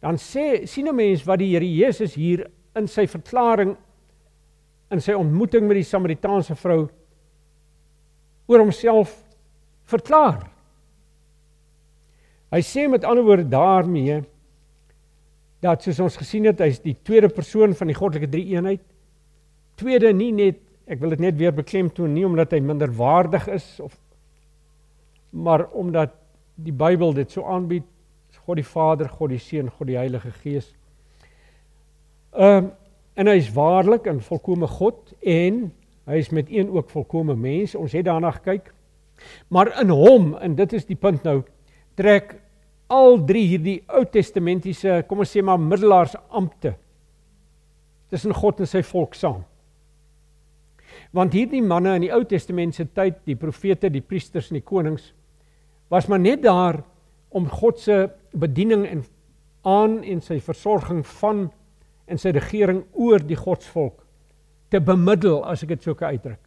dan 0.00 0.16
sê 0.16 0.66
sien 0.66 0.88
'n 0.88 0.94
mens 0.94 1.24
wat 1.24 1.38
die 1.38 1.52
Here 1.52 1.66
Jesus 1.66 2.14
hier 2.14 2.50
in 2.76 2.86
sy 2.86 3.06
verklaring 3.06 3.76
in 4.90 5.00
sy 5.00 5.12
ontmoeting 5.12 5.66
met 5.66 5.76
die 5.76 5.82
Samaritaanse 5.82 6.54
vrou 6.54 6.88
oor 8.46 8.58
homself 8.58 9.24
verklaar. 9.84 10.55
Hy 12.54 12.62
sê 12.62 12.86
met 12.88 13.04
ander 13.04 13.24
woorde 13.26 13.48
daarmee 13.50 14.20
dat 15.64 15.82
soos 15.82 16.00
ons 16.04 16.18
gesien 16.20 16.46
het, 16.46 16.60
hy's 16.62 16.78
die 16.84 16.94
tweede 17.02 17.28
persoon 17.32 17.74
van 17.74 17.90
die 17.90 17.96
goddelike 17.96 18.30
drie 18.30 18.44
eenheid. 18.54 18.82
Tweede 19.80 20.12
nie 20.14 20.30
net 20.32 20.62
ek 20.86 21.00
wil 21.02 21.10
dit 21.16 21.24
net 21.24 21.38
weer 21.40 21.54
beklemtoon 21.54 22.12
nie 22.14 22.22
omdat 22.26 22.52
hy 22.54 22.60
minder 22.62 22.92
waardig 22.94 23.48
is 23.50 23.64
of 23.82 23.96
maar 25.34 25.66
omdat 25.74 26.14
die 26.54 26.72
Bybel 26.72 27.10
dit 27.16 27.32
so 27.34 27.42
aanbied 27.50 27.84
God 28.46 28.60
die 28.60 28.64
Vader, 28.64 29.08
God 29.10 29.32
die 29.34 29.40
Seun, 29.42 29.70
God 29.74 29.88
die 29.90 29.98
Heilige 29.98 30.30
Gees. 30.42 30.70
Ehm 32.36 32.66
um, 32.66 32.74
en 33.16 33.30
hy 33.30 33.38
is 33.40 33.46
waarlik 33.56 34.04
en 34.10 34.18
volkomme 34.20 34.66
God 34.68 35.14
en 35.24 35.70
hy 36.04 36.18
is 36.20 36.28
met 36.36 36.50
een 36.52 36.68
ook 36.68 36.90
volkomme 36.92 37.32
mens. 37.32 37.72
Ons 37.74 37.94
het 37.96 38.04
daarna 38.04 38.28
gekyk. 38.34 38.68
Maar 39.48 39.70
in 39.80 39.88
hom 39.88 40.34
en 40.36 40.54
dit 40.58 40.74
is 40.76 40.84
die 40.84 40.98
punt 41.00 41.24
nou 41.24 41.38
trek 41.96 42.36
al 42.92 43.18
drie 43.26 43.46
hierdie 43.50 43.80
Ou 43.96 44.04
Testamentiese, 44.10 45.02
kom 45.08 45.24
ons 45.24 45.32
sê 45.32 45.42
maar 45.42 45.58
middelaars 45.60 46.14
ampte 46.30 46.76
tussen 48.10 48.34
God 48.36 48.62
en 48.62 48.70
sy 48.70 48.84
volk 48.86 49.16
saam. 49.18 49.42
Want 51.16 51.34
hierdie 51.34 51.62
manne 51.64 51.96
in 51.98 52.06
die 52.06 52.12
Ou 52.14 52.22
Testament 52.28 52.76
se 52.76 52.86
tyd, 52.86 53.18
die 53.26 53.38
profete, 53.38 53.90
die 53.90 54.04
priesters 54.04 54.52
en 54.52 54.60
die 54.60 54.66
konings 54.66 55.10
was 55.90 56.08
maar 56.10 56.22
net 56.22 56.42
daar 56.42 56.80
om 57.34 57.46
God 57.50 57.78
se 57.78 58.06
bediening 58.34 58.86
en 58.88 59.04
aan 59.66 60.00
en 60.06 60.22
sy 60.22 60.38
versorging 60.42 61.02
van 61.20 61.46
en 62.06 62.20
sy 62.22 62.30
regering 62.34 62.84
oor 62.94 63.22
die 63.22 63.38
godsvolk 63.38 64.02
te 64.70 64.80
bemiddel 64.82 65.42
as 65.46 65.62
ek 65.62 65.74
dit 65.74 65.86
sou 65.86 65.94
kan 65.98 66.14
uitdruk. 66.14 66.42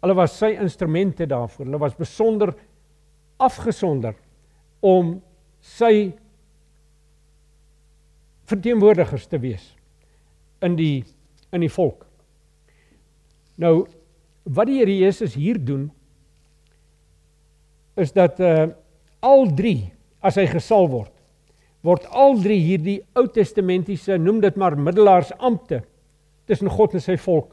Hulle 0.00 0.16
was 0.16 0.36
sy 0.40 0.54
instrumente 0.56 1.26
daarvoor. 1.28 1.66
Hulle 1.68 1.80
was 1.80 1.96
besonder 1.96 2.54
afgesonder 3.40 4.16
om 4.80 5.18
sy 5.60 6.10
verteenwoordigers 8.50 9.28
te 9.30 9.38
wees 9.38 9.64
in 10.64 10.76
die 10.78 11.04
in 11.54 11.64
die 11.64 11.72
volk. 11.72 12.04
Nou 13.60 13.86
wat 14.44 14.70
die 14.70 14.80
Here 14.80 14.96
Jesus 14.96 15.34
hier 15.34 15.58
doen 15.58 15.90
is 18.00 18.14
dat 18.16 18.40
uh 18.40 18.70
al 19.20 19.50
drie 19.52 19.90
as 20.24 20.38
hy 20.40 20.46
gesal 20.48 20.86
word 20.88 21.12
word 21.84 22.06
al 22.08 22.38
drie 22.40 22.60
hierdie 22.60 23.00
Ou 23.16 23.26
Testamentiese 23.28 24.16
noem 24.20 24.40
dit 24.40 24.56
maar 24.56 24.78
middelaars 24.80 25.32
ampte 25.38 25.82
tussen 26.48 26.72
God 26.72 26.96
en 26.96 27.04
sy 27.04 27.16
volk 27.20 27.52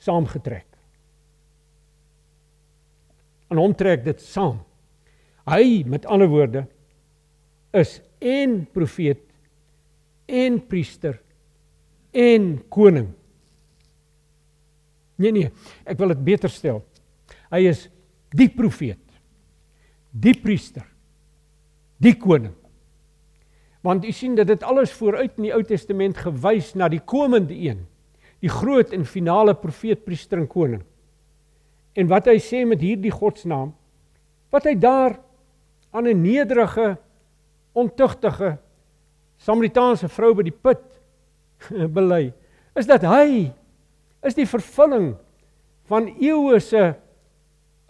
saamgetrek. 0.00 0.66
En 3.50 3.58
hom 3.60 3.74
trek 3.76 4.04
dit 4.06 4.20
saam. 4.22 4.60
Hy 5.48 5.82
met 5.88 6.06
ander 6.06 6.28
woorde 6.28 6.66
is 7.76 8.00
en 8.18 8.64
profeet 8.72 9.22
en 10.26 10.58
priester 10.66 11.20
en 12.10 12.52
koning. 12.68 13.08
Nee 15.20 15.32
nee, 15.36 15.50
ek 15.84 15.98
wil 16.00 16.14
dit 16.14 16.24
beter 16.24 16.52
stel. 16.52 16.80
Hy 17.52 17.64
is 17.70 17.84
die 18.36 18.48
profeet, 18.52 19.02
die 20.10 20.34
priester, 20.38 20.86
die 22.00 22.14
koning. 22.18 22.54
Want 23.84 24.04
u 24.04 24.12
sien 24.12 24.36
dat 24.36 24.50
dit 24.50 24.64
alles 24.66 24.92
vooruit 24.92 25.38
in 25.38 25.48
die 25.48 25.54
Ou 25.56 25.62
Testament 25.66 26.18
gewys 26.20 26.74
na 26.76 26.88
die 26.92 27.00
komende 27.00 27.56
een, 27.56 27.86
die 28.40 28.52
groot 28.52 28.92
en 28.96 29.06
finale 29.08 29.54
profeet, 29.56 30.04
priester 30.04 30.40
en 30.40 30.48
koning. 30.48 30.82
En 31.96 32.08
wat 32.08 32.28
hy 32.30 32.38
sê 32.40 32.62
met 32.68 32.80
hierdie 32.84 33.12
godsnaam, 33.12 33.72
wat 34.52 34.66
hy 34.68 34.76
daar 34.78 35.18
aan 35.90 36.08
'n 36.08 36.22
nederige, 36.22 36.96
ontugtige 37.72 38.58
Samaritaanse 39.36 40.08
vrou 40.08 40.34
by 40.34 40.42
die 40.42 40.58
put 40.62 40.82
bely, 41.96 42.32
is 42.76 42.86
dat 42.86 43.02
hy 43.02 43.52
is 44.22 44.34
die 44.34 44.46
vervulling 44.46 45.16
van 45.88 46.08
eeue 46.20 46.60
se 46.60 46.94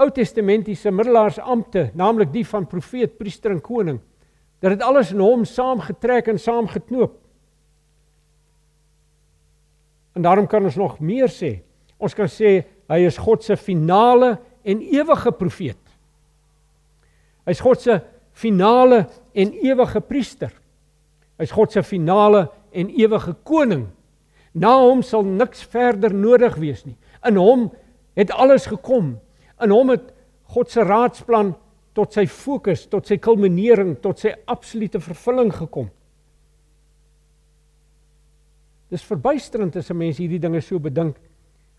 Ou 0.01 0.09
Testamentiese 0.09 0.89
middelaarsampte, 0.91 1.91
naamlik 1.93 2.31
die 2.33 2.45
van 2.49 2.65
profeet, 2.69 3.19
priester 3.19 3.53
en 3.53 3.61
koning, 3.61 3.99
dat 4.65 4.73
dit 4.73 4.85
alles 4.85 5.11
in 5.13 5.21
hom 5.21 5.45
saamgetrek 5.45 6.31
en 6.33 6.41
saamgeknoop. 6.41 7.19
En 10.17 10.25
daarom 10.25 10.49
kan 10.49 10.65
ons 10.65 10.79
nog 10.81 10.99
meer 11.05 11.29
sê. 11.29 11.59
Ons 12.01 12.17
kan 12.17 12.29
sê 12.33 12.63
hy 12.89 13.01
is 13.05 13.21
God 13.21 13.45
se 13.45 13.59
finale 13.61 14.39
en 14.65 14.81
ewige 14.81 15.33
profeet. 15.37 15.90
Hy's 17.49 17.61
God 17.61 17.81
se 17.81 18.01
finale 18.33 19.05
en 19.35 19.53
ewige 19.53 20.01
priester. 20.01 20.53
Hy's 21.41 21.53
God 21.53 21.73
se 21.73 21.83
finale 21.83 22.49
en 22.73 22.91
ewige 22.91 23.35
koning. 23.45 23.89
Na 24.53 24.75
hom 24.83 25.03
sal 25.07 25.25
niks 25.25 25.63
verder 25.71 26.15
nodig 26.15 26.57
wees 26.61 26.85
nie. 26.85 26.97
In 27.27 27.39
hom 27.41 27.69
het 28.19 28.33
alles 28.35 28.67
gekom. 28.67 29.15
In 29.63 29.73
hom 29.75 29.93
het 29.95 30.11
God 30.51 30.71
se 30.71 30.85
raadsplan 30.85 31.55
tot 31.95 32.15
sy 32.15 32.27
fokus, 32.31 32.87
tot 32.91 33.07
sy 33.07 33.19
kulminering, 33.23 33.97
tot 34.03 34.23
sy 34.23 34.33
absolute 34.51 35.01
vervulling 35.03 35.51
gekom. 35.55 35.89
Dis 38.91 39.07
verbuisterend 39.07 39.77
as 39.77 39.91
'n 39.91 39.97
mens 39.97 40.19
hierdie 40.19 40.41
dinge 40.41 40.61
so 40.61 40.79
bedink 40.79 41.17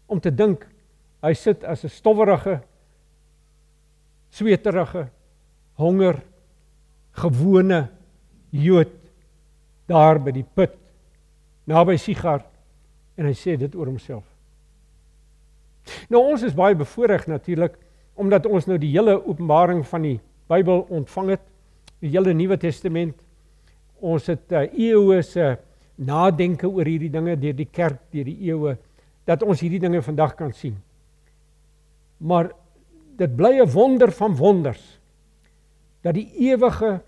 om 0.07 0.19
te 0.19 0.31
dink 0.31 0.67
hy 1.21 1.33
sit 1.33 1.63
as 1.63 1.83
'n 1.83 1.89
stowwerige 1.89 2.61
sweterige 4.31 5.09
honger 5.81 6.21
gewone 7.21 7.87
Jood 8.51 8.91
daar 9.87 10.19
by 10.19 10.33
die 10.35 10.45
put 10.45 10.75
naby 11.69 11.97
Sigar 11.99 12.43
en 13.17 13.27
hy 13.27 13.33
sê 13.37 13.55
dit 13.59 13.75
oor 13.75 13.89
homself. 13.91 14.25
Nou 16.11 16.21
ons 16.33 16.43
is 16.45 16.55
baie 16.55 16.77
bevoordeel 16.77 17.31
natuurlik 17.31 17.77
omdat 18.19 18.45
ons 18.45 18.67
nou 18.69 18.77
die 18.81 18.91
hele 18.91 19.15
openbaring 19.17 19.81
van 19.87 20.05
die 20.05 20.17
Bybel 20.51 20.83
ontvang 20.91 21.29
het, 21.37 21.43
die 22.03 22.11
hele 22.11 22.33
Nuwe 22.35 22.57
Testament. 22.59 23.15
Ons 24.03 24.27
het 24.27 24.51
uh, 24.51 24.65
eeue 24.67 25.21
se 25.23 25.53
nadenke 25.95 26.67
oor 26.67 26.89
hierdie 26.89 27.11
dinge 27.13 27.37
deur 27.39 27.55
die 27.55 27.69
kerk 27.71 28.01
deur 28.11 28.27
die 28.27 28.49
eeue 28.49 28.75
dat 29.29 29.45
ons 29.45 29.61
hierdie 29.63 29.79
dinge 29.79 30.01
vandag 30.03 30.33
kan 30.35 30.51
sien. 30.53 30.75
Maar 32.19 32.51
dit 33.17 33.31
bly 33.37 33.61
'n 33.61 33.69
wonder 33.71 34.11
van 34.11 34.35
wonders 34.35 34.99
dat 36.01 36.13
die 36.17 36.27
ewige 36.49 37.01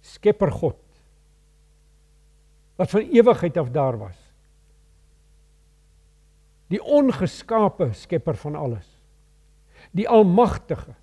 Skepper 0.00 0.52
God 0.52 0.82
wat 2.82 2.90
van 2.90 3.00
ewigheid 3.00 3.56
af 3.56 3.70
daar 3.70 3.98
was. 3.98 4.16
Die 6.66 6.82
ongeskape 6.82 7.92
skepper 7.92 8.36
van 8.36 8.54
alles. 8.54 8.86
Die 9.90 10.08
almagtige. 10.08 10.94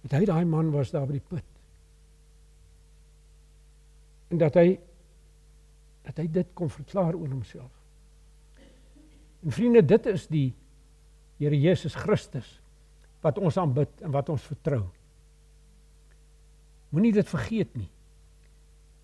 Dat 0.00 0.18
hy 0.18 0.24
daai 0.24 0.44
man 0.44 0.72
was 0.74 0.90
daar 0.90 1.06
by 1.06 1.16
die 1.16 1.24
put. 1.30 1.46
En 4.28 4.40
dat 4.44 4.56
hy 4.60 4.76
dat 6.08 6.22
hy 6.22 6.28
dit 6.32 6.54
kon 6.56 6.70
verklaar 6.72 7.16
oor 7.16 7.28
homself. 7.28 7.72
En 9.44 9.54
vriende, 9.54 9.84
dit 9.84 10.08
is 10.10 10.26
die 10.32 10.48
Here 11.38 11.54
Jesus 11.54 11.94
Christus 11.94 12.56
wat 13.22 13.38
ons 13.38 13.56
aanbid 13.58 14.00
en 14.02 14.10
wat 14.14 14.30
ons 14.32 14.42
vertrou. 14.46 14.88
Moenie 16.94 17.12
dit 17.14 17.28
vergeet 17.28 17.76
nie. 17.78 17.86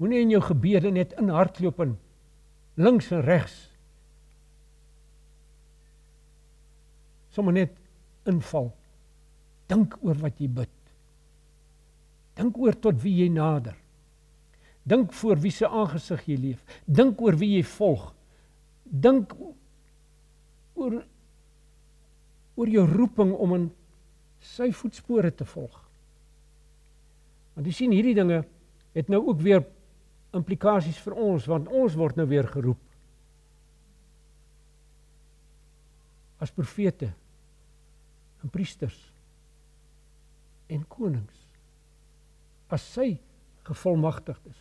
Moenie 0.02 0.22
in 0.24 0.32
jou 0.34 0.40
gebede 0.42 0.90
net 0.94 1.14
in 1.20 1.30
hardloop 1.30 1.82
en 1.84 1.94
links 2.80 3.12
en 3.14 3.22
regs. 3.22 3.54
Sommige 7.34 7.60
net 7.60 7.78
inval. 8.30 8.72
Dink 9.70 9.94
oor 10.02 10.18
wat 10.22 10.42
jy 10.42 10.50
bid. 10.50 10.74
Dink 12.38 12.58
oor 12.58 12.74
tot 12.82 12.98
wie 13.02 13.14
jy 13.20 13.30
nader. 13.30 13.76
Dink 14.84 15.12
voor 15.16 15.40
wie 15.40 15.52
se 15.52 15.68
aangesig 15.68 16.26
jy 16.28 16.36
leef. 16.40 16.64
Dink 16.84 17.20
oor 17.24 17.36
wie 17.40 17.54
jy 17.56 17.64
volg. 17.76 18.10
Dink 18.84 19.32
oor 20.74 21.00
oor 22.54 22.70
jou 22.70 22.84
roeping 22.86 23.32
om 23.34 23.54
in 23.56 23.64
sy 24.44 24.68
voetspore 24.70 25.32
te 25.34 25.46
volg. 25.48 25.74
Want 27.56 27.66
jy 27.66 27.72
sien 27.74 27.94
hierdie 27.94 28.14
dinge 28.14 28.44
het 28.94 29.10
nou 29.10 29.24
ook 29.24 29.40
weer 29.42 29.64
implikasies 30.34 31.00
vir 31.02 31.16
ons 31.18 31.48
want 31.50 31.66
ons 31.66 31.96
word 31.98 32.20
nou 32.20 32.28
weer 32.30 32.46
geroep. 32.46 32.78
as 36.44 36.52
profete 36.52 37.08
en 38.42 38.52
priesters 38.52 38.98
en 40.68 40.82
konings 40.88 41.40
as 42.74 42.84
sy 42.96 43.14
gevolmagtigdes. 43.64 44.56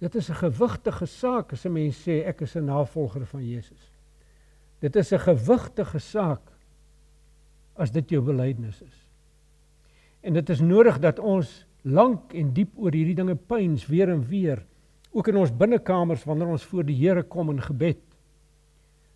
Dit 0.00 0.14
is 0.14 0.30
'n 0.30 0.34
gewigtige 0.34 1.06
saak 1.06 1.52
as 1.52 1.66
'n 1.66 1.72
mens 1.72 2.08
sê 2.08 2.24
ek 2.26 2.40
is 2.40 2.56
'n 2.56 2.64
navolger 2.64 3.26
van 3.26 3.44
Jesus. 3.44 3.92
Dit 4.80 4.96
is 4.96 5.12
'n 5.12 5.18
gewigtige 5.18 5.98
saak 5.98 6.40
as 7.76 7.90
dit 7.90 8.10
jou 8.10 8.22
belydenis 8.22 8.82
is. 8.82 9.06
En 10.20 10.32
dit 10.32 10.48
is 10.48 10.60
nodig 10.60 10.98
dat 10.98 11.18
ons 11.18 11.66
lank 11.82 12.34
en 12.34 12.52
diep 12.52 12.76
oor 12.76 12.92
hierdie 12.92 13.14
dinge 13.14 13.34
pyns 13.34 13.86
weer 13.86 14.08
en 14.08 14.24
weer, 14.26 14.64
ook 15.10 15.28
in 15.28 15.36
ons 15.36 15.56
binnekamers 15.56 16.24
wanneer 16.24 16.46
ons 16.46 16.64
voor 16.64 16.84
die 16.84 16.96
Here 16.96 17.22
kom 17.22 17.50
in 17.50 17.60
gebed. 17.60 17.98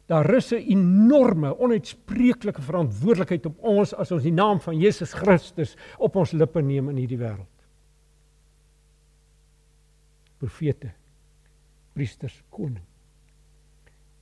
Daar 0.06 0.26
rus 0.26 0.52
'n 0.52 0.64
enorme, 0.68 1.58
onuitspreeklike 1.58 2.62
verantwoordelikheid 2.62 3.46
op 3.46 3.58
ons 3.58 3.94
as 3.94 4.12
ons 4.12 4.22
die 4.22 4.32
naam 4.32 4.60
van 4.60 4.78
Jesus 4.78 5.12
Christus 5.12 5.76
op 5.98 6.16
ons 6.16 6.32
lippe 6.32 6.62
neem 6.62 6.88
in 6.88 6.96
hierdie 6.96 7.18
wêreld. 7.18 7.53
Profete, 10.38 10.90
priesters, 11.92 12.42
koning. 12.50 12.84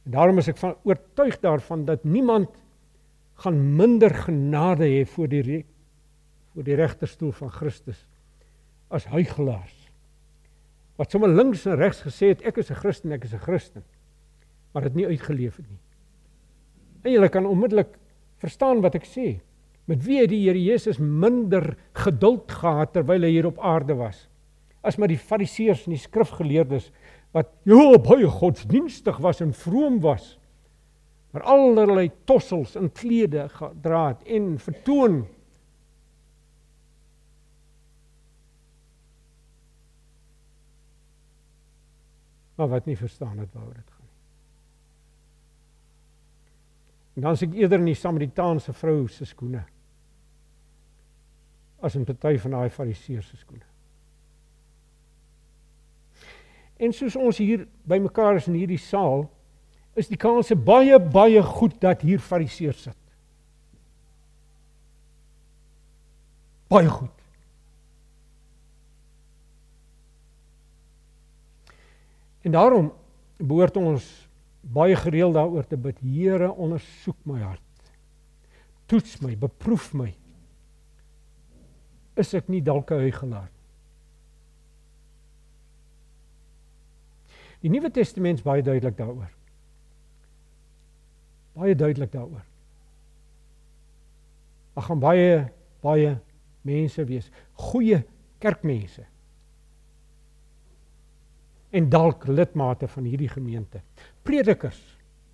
En 0.05 0.17
daarom 0.17 0.39
is 0.39 0.49
ek 0.49 0.59
van 0.61 0.77
oortuig 0.85 1.39
daarvan 1.41 1.85
dat 1.85 2.05
niemand 2.05 2.51
gaan 3.43 3.61
minder 3.77 4.15
genade 4.15 4.87
hê 4.87 5.07
voor 5.07 5.29
die 5.29 5.65
voor 6.53 6.65
die 6.65 6.77
regterstoel 6.77 7.33
van 7.33 7.51
Christus 7.51 8.07
as 8.93 9.07
huigelaars. 9.09 9.89
Wat 11.01 11.11
sommer 11.11 11.33
links 11.33 11.65
en 11.67 11.79
regs 11.81 12.03
gesê 12.05 12.29
het 12.35 12.43
ek 12.45 12.59
is 12.61 12.71
'n 12.71 12.75
Christen, 12.75 13.13
ek 13.13 13.25
is 13.25 13.33
'n 13.33 13.41
Christen 13.41 13.85
maar 14.73 14.89
dit 14.89 14.95
nie 14.95 15.07
uitgeleef 15.07 15.57
het 15.61 15.69
nie. 15.69 15.81
En 17.03 17.13
jy 17.13 17.29
kan 17.33 17.47
onmiddellik 17.47 17.97
verstaan 18.43 18.81
wat 18.85 18.97
ek 18.99 19.07
sê. 19.09 19.27
Met 19.91 20.05
wie 20.07 20.21
het 20.23 20.31
die 20.31 20.45
Here 20.45 20.59
Jesus 20.59 21.01
minder 21.03 21.75
geduld 22.05 22.51
gehad 22.53 22.95
terwyl 22.95 23.27
hy 23.27 23.33
hier 23.35 23.49
op 23.51 23.61
aarde 23.61 23.97
was? 23.99 24.29
As 24.83 24.99
met 24.99 25.12
die 25.12 25.20
Fariseërs 25.20 25.87
en 25.87 25.95
die 25.95 26.03
skrifgeleerdes 26.03 26.91
wat 27.33 27.53
jo 27.68 27.97
baie 28.03 28.28
godsdienstig 28.28 29.18
was 29.24 29.41
en 29.41 29.55
vroom 29.57 30.01
was. 30.05 30.37
Maar 31.33 31.47
allerlei 31.49 32.11
tossels 32.28 32.74
in 32.76 32.91
klede 32.93 33.47
gedra 33.49 34.09
het 34.12 34.26
en 34.28 34.59
vertoon 34.61 35.22
maar 42.55 42.68
wat 42.68 42.87
nie 42.87 42.97
verstaan 42.97 43.39
het 43.39 43.53
waaroor 43.53 43.74
dit 43.74 43.91
gaan. 43.91 44.09
En 47.14 47.22
dan 47.26 47.37
sê 47.37 47.49
ek 47.49 47.57
eerder 47.59 47.80
in 47.80 47.91
die 47.91 47.99
Samaritaanse 47.99 48.74
vrou 48.76 49.09
se 49.11 49.26
skoene 49.28 49.64
as 51.83 51.97
in 51.99 52.07
party 52.07 52.37
van 52.39 52.55
daai 52.55 52.70
fariseërs 52.70 53.33
se 53.33 53.41
skoene. 53.41 53.72
En 56.83 56.95
soos 56.95 57.14
ons 57.16 57.39
hier 57.39 57.66
bymekaar 57.87 58.41
is 58.41 58.49
in 58.51 58.59
hierdie 58.59 58.80
saal, 58.80 59.28
is 59.95 60.09
die 60.11 60.18
kanse 60.18 60.57
baie 60.57 60.99
baie 60.99 61.43
goed 61.45 61.76
dat 61.83 62.03
hier 62.03 62.22
fariseërs 62.22 62.89
sit. 62.89 62.99
Baie 66.72 66.89
goed. 66.89 67.18
En 72.43 72.57
daarom 72.57 72.91
behoort 73.39 73.76
ons 73.76 74.07
baie 74.62 74.97
gereeld 74.97 75.37
daaroor 75.37 75.66
te 75.66 75.76
bid. 75.76 76.01
Here, 76.03 76.51
ondersoek 76.51 77.18
my 77.28 77.43
hart. 77.43 77.93
Toets 78.91 79.20
my, 79.22 79.37
beproef 79.39 79.93
my. 79.95 80.11
Is 82.18 82.35
ek 82.35 82.49
nie 82.49 82.62
dalk 82.62 82.91
'n 82.91 83.07
huigelaar? 83.07 83.51
Die 87.63 87.71
Nuwe 87.71 87.91
Testament 87.95 88.41
is 88.41 88.47
baie 88.47 88.63
duidelik 88.65 88.97
daaroor. 88.99 89.31
Baie 91.55 91.77
duidelik 91.79 92.11
daaroor. 92.13 92.43
Daar 94.75 94.89
gaan 94.89 95.03
baie 95.03 95.31
baie 95.83 96.17
mense 96.63 97.03
wees, 97.05 97.27
goeie 97.59 97.99
kerkmense. 98.43 99.03
En 101.75 101.89
dalk 101.91 102.29
lidmate 102.31 102.87
van 102.89 103.09
hierdie 103.09 103.31
gemeente 103.33 103.81
predikers, 104.23 104.79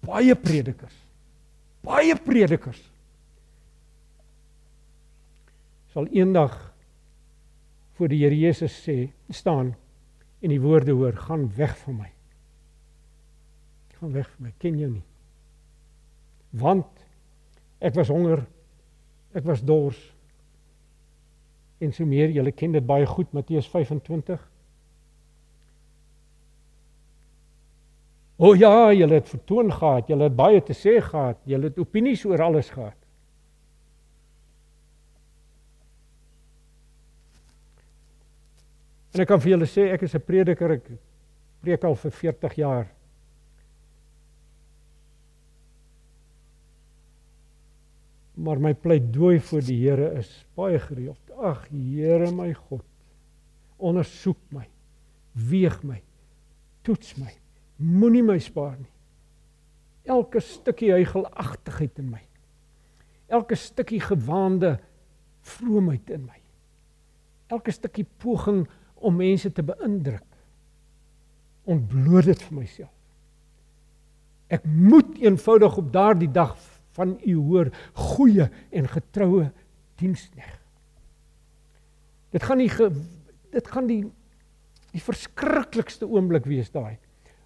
baie 0.00 0.32
predikers. 0.36 0.96
Baie 1.84 2.16
predikers 2.16 2.80
sal 5.92 6.06
eendag 6.14 6.54
voor 7.98 8.10
die 8.12 8.20
Here 8.22 8.36
Jesus 8.36 8.74
sê, 8.84 9.08
staan 9.34 9.72
en 10.38 10.52
die 10.52 10.60
woorde 10.62 10.94
hoor, 10.94 11.16
gaan 11.16 11.48
weg 11.56 11.74
van 11.82 11.96
my. 12.04 12.10
Gaan 13.98 14.12
weg 14.12 14.28
van 14.30 14.46
my, 14.46 14.52
ken 14.58 14.78
jou 14.78 14.90
nie. 14.90 15.04
Want 16.50 16.86
ek 17.78 17.94
was 17.98 18.08
honger, 18.08 18.44
ek 19.36 19.44
was 19.44 19.62
dors. 19.62 19.98
En 21.78 21.92
so 21.94 22.06
meer, 22.06 22.30
julle 22.34 22.52
ken 22.52 22.72
dit 22.74 22.86
baie 22.86 23.06
goed 23.06 23.32
Matteus 23.36 23.68
25 23.70 24.46
O 28.38 28.52
oh 28.52 28.56
ja, 28.56 28.92
julle 28.94 29.14
het 29.14 29.28
vertoon 29.28 29.72
gehad, 29.72 30.06
julle 30.06 30.28
het 30.28 30.34
baie 30.38 30.60
te 30.62 30.74
sê 30.74 31.00
gehad, 31.02 31.40
julle 31.42 31.72
het 31.72 31.78
opinies 31.82 32.20
oor 32.22 32.42
alles 32.44 32.68
gehad. 32.70 32.94
En 39.10 39.24
ek 39.24 39.32
kan 39.32 39.42
vir 39.42 39.56
julle 39.56 39.66
sê 39.66 39.88
ek 39.90 40.06
is 40.06 40.14
'n 40.14 40.22
prediker, 40.22 40.70
ek 40.70 40.86
preek 41.66 41.84
al 41.84 41.96
vir 41.96 42.12
40 42.12 42.54
jaar. 42.54 42.86
Maar 48.38 48.60
my 48.62 48.72
pleidooi 48.78 49.38
vir 49.42 49.66
die 49.66 49.80
Here 49.82 50.12
is 50.20 50.30
baie 50.58 50.78
gereeld. 50.78 51.34
Ag 51.34 51.66
Here 51.72 52.30
my 52.34 52.52
God, 52.68 52.86
ondersoek 53.78 54.38
my, 54.54 54.66
weeg 55.50 55.82
my, 55.86 55.98
toets 56.86 57.16
my 57.18 57.34
moenie 57.78 58.24
my 58.26 58.38
spaar 58.42 58.76
nie. 58.76 58.90
Elke 60.08 60.40
stukkie 60.42 60.90
huigelagtigheid 60.96 61.98
in 62.02 62.10
my. 62.10 62.22
Elke 63.28 63.58
stukkie 63.60 64.00
gewaande 64.00 64.78
vroomheid 65.46 66.10
in 66.10 66.24
my. 66.24 66.38
Elke 67.52 67.72
stukkie 67.72 68.06
poging 68.20 68.64
om 68.96 69.18
mense 69.20 69.50
te 69.52 69.64
beïndruk. 69.64 70.24
Ontbloot 71.68 72.30
dit 72.30 72.46
vir 72.48 72.56
myself. 72.56 72.94
Ek 74.48 74.64
moet 74.64 75.18
eenvoudig 75.20 75.76
op 75.76 75.90
daardie 75.92 76.30
dag 76.32 76.56
van 76.98 77.16
u 77.22 77.34
hoor 77.48 77.70
goeie 77.94 78.48
en 78.74 78.88
getroue 78.90 79.48
dienskneg. 80.02 80.54
Dit 82.34 82.44
gaan 82.44 82.62
ge, 82.68 82.90
dit 83.54 83.74
gaan 83.74 83.86
die 83.90 84.02
die 84.88 85.02
verskriklikste 85.04 86.08
oomblik 86.08 86.46
wees 86.48 86.70
daai 86.72 86.96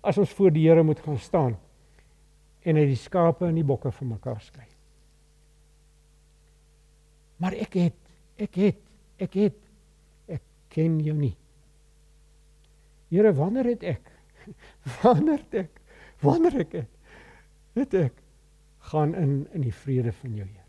as 0.06 0.18
ons 0.18 0.30
voor 0.38 0.52
die 0.54 0.64
Here 0.68 0.82
moet 0.86 1.00
gaan 1.02 1.18
staan 1.18 1.56
en 2.62 2.78
hy 2.78 2.84
die 2.86 2.98
skape 2.98 3.48
en 3.48 3.58
die 3.58 3.66
bokke 3.66 3.90
van 3.94 4.12
mekaar 4.14 4.38
skei. 4.42 4.66
Maar 7.42 7.56
ek 7.58 7.76
het 7.80 7.98
ek 8.42 8.58
het 8.62 8.80
ek 9.22 9.36
het 9.38 9.58
ek 10.38 10.42
ken 10.72 10.98
jou 11.02 11.14
nie. 11.18 11.34
Here, 13.12 13.32
wanneer 13.36 13.72
het 13.74 13.86
ek 13.96 14.10
wanneer 15.02 15.42
het 15.42 15.58
ek 15.66 15.80
wanneer 16.22 16.60
ek 16.62 16.76
het, 16.78 16.92
het 17.78 17.98
ek 18.06 18.21
gaan 18.90 19.14
in 19.14 19.34
in 19.52 19.62
die 19.62 19.74
vrede 19.74 20.12
van 20.12 20.34
jou 20.36 20.46
Heer. 20.48 20.68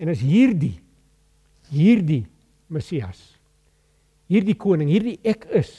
En 0.00 0.08
as 0.08 0.22
hierdie 0.24 0.80
hierdie 1.70 2.24
Messias 2.66 3.40
hierdie 4.30 4.56
koning, 4.58 4.90
hierdie 4.90 5.18
ek 5.26 5.48
is 5.58 5.70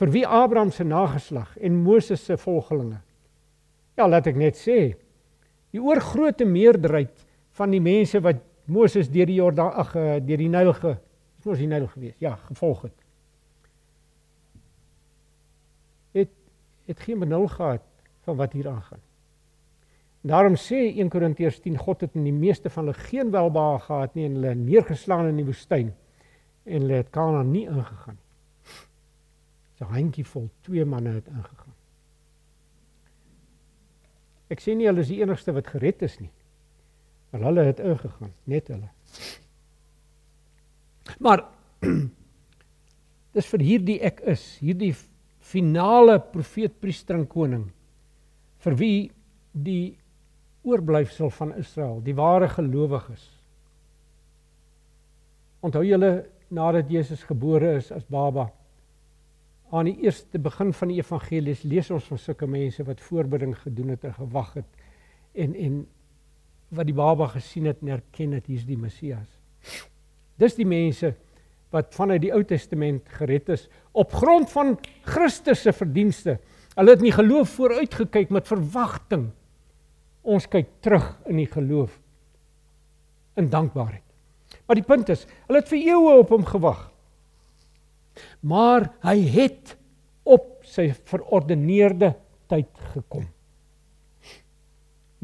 vir 0.00 0.12
wie 0.14 0.24
Abraham 0.24 0.72
se 0.72 0.86
nageslag 0.88 1.52
en 1.60 1.76
Moses 1.84 2.22
se 2.24 2.38
volgelinge. 2.40 3.02
Ja, 3.98 4.06
laat 4.08 4.30
ek 4.30 4.38
net 4.40 4.56
sê, 4.56 4.94
die 5.74 5.82
oorgrootste 5.82 6.46
meerderheid 6.48 7.26
van 7.58 7.74
die 7.74 7.82
mense 7.84 8.22
wat 8.24 8.40
Moses 8.70 9.10
deur 9.12 9.28
die 9.28 9.36
Jordaan 9.36 9.74
ag 9.82 9.92
eh, 9.98 10.16
deur 10.24 10.40
die 10.40 10.48
Nyl 10.48 10.72
ge 10.78 10.94
is 11.40 11.48
mos 11.48 11.60
die 11.60 11.68
Nyl 11.68 11.86
gewees. 11.92 12.16
Ja, 12.22 12.34
gevolg 12.48 12.86
het. 12.88 12.96
Het 16.90 17.00
geen 17.06 17.22
benul 17.22 17.48
gehad 17.48 17.84
van 18.26 18.36
wat 18.36 18.52
hier 18.52 18.68
aangaan. 18.68 19.02
Daarom 20.20 20.56
sê 20.60 20.82
1 20.92 21.08
Korintiërs 21.08 21.60
10 21.64 21.78
God 21.80 22.02
het 22.04 22.16
in 22.18 22.26
die 22.28 22.36
meeste 22.36 22.70
van 22.70 22.84
hulle 22.90 23.06
geen 23.08 23.30
welbehaag 23.32 23.86
gehad 23.88 24.14
nie 24.14 24.26
en 24.28 24.34
hulle 24.36 24.54
neergeslaan 24.54 25.30
in 25.30 25.40
die 25.40 25.48
woestyn 25.48 25.94
en 26.64 26.82
hulle 26.84 27.00
het 27.00 27.14
Kanaan 27.14 27.50
nie 27.50 27.64
ingegaan 27.66 28.18
nie. 28.18 28.28
'n 29.80 29.94
handjievol 29.94 30.50
twee 30.60 30.84
manne 30.84 31.14
het 31.16 31.28
ingegaan. 31.28 31.74
Ek 34.52 34.60
sê 34.60 34.74
nie 34.76 34.88
hulle 34.90 35.00
is 35.00 35.08
die 35.12 35.20
enigste 35.22 35.54
wat 35.56 35.70
gered 35.72 36.02
is 36.02 36.18
nie. 36.20 36.30
Maar 37.30 37.46
hulle 37.48 37.64
het 37.64 37.80
ingegaan, 37.80 38.32
net 38.44 38.68
hulle. 38.68 38.90
Maar 41.18 41.44
dis 43.36 43.48
vir 43.54 43.64
hierdie 43.64 43.98
ek 44.04 44.20
is, 44.28 44.42
hierdie 44.60 44.92
finale 45.50 46.18
profeet 46.32 46.76
priester 46.80 47.18
en 47.18 47.26
koning 47.26 47.66
vir 48.64 48.76
wie 48.78 49.10
die 49.52 49.96
oorblyfsel 50.62 51.30
van 51.32 51.54
Israel, 51.56 52.00
die 52.04 52.14
ware 52.14 52.50
gelowiges. 52.52 53.22
Onthou 55.64 55.82
julle 55.84 56.12
nadat 56.52 56.90
Jesus 56.92 57.24
gebore 57.24 57.76
is 57.78 57.90
as 57.94 58.04
baba 58.04 58.50
aan 59.70 59.86
die 59.86 60.00
eerste 60.02 60.38
begin 60.42 60.72
van 60.74 60.90
die 60.90 60.98
evangelies 60.98 61.62
lees 61.62 61.90
ons 61.94 62.08
van 62.10 62.18
sulke 62.18 62.46
mense 62.50 62.84
wat 62.86 63.02
voorbereiding 63.06 63.54
gedoen 63.58 63.92
het 63.94 64.04
en 64.08 64.16
gewag 64.16 64.54
het 64.58 64.80
en 65.38 65.54
en 65.54 65.76
wat 66.74 66.86
die 66.86 66.94
baba 66.94 67.28
gesien 67.30 67.66
het 67.70 67.82
en 67.82 67.92
erken 67.94 68.34
het 68.36 68.46
hier's 68.46 68.66
die 68.66 68.78
Messias. 68.78 69.26
Dis 70.38 70.54
die 70.54 70.66
mense 70.66 71.14
wat 71.74 71.94
vanuit 71.94 72.22
die 72.24 72.32
Ou 72.34 72.42
Testament 72.46 73.06
gered 73.18 73.48
is 73.54 73.68
op 73.92 74.12
grond 74.14 74.50
van 74.50 74.76
Christus 75.06 75.62
se 75.62 75.72
verdienste. 75.74 76.38
Hulle 76.76 76.94
het 76.94 77.02
nie 77.02 77.14
geloof 77.14 77.56
vooruit 77.58 77.94
gekyk 77.94 78.30
met 78.34 78.48
verwagting. 78.50 79.30
Ons 80.22 80.46
kyk 80.50 80.68
terug 80.84 81.06
in 81.30 81.40
die 81.40 81.48
geloof 81.50 81.96
in 83.38 83.48
dankbaarheid. 83.50 84.04
Maar 84.66 84.78
die 84.78 84.86
punt 84.86 85.10
is, 85.12 85.24
hulle 85.46 85.62
het 85.62 85.70
vir 85.70 85.80
eeue 85.80 86.16
op 86.20 86.32
hom 86.34 86.46
gewag. 86.46 86.88
Maar 88.46 88.90
hy 89.06 89.16
het 89.32 89.76
op 90.28 90.60
sy 90.66 90.90
verordeneerde 91.08 92.12
tyd 92.50 92.70
gekom. 92.94 93.26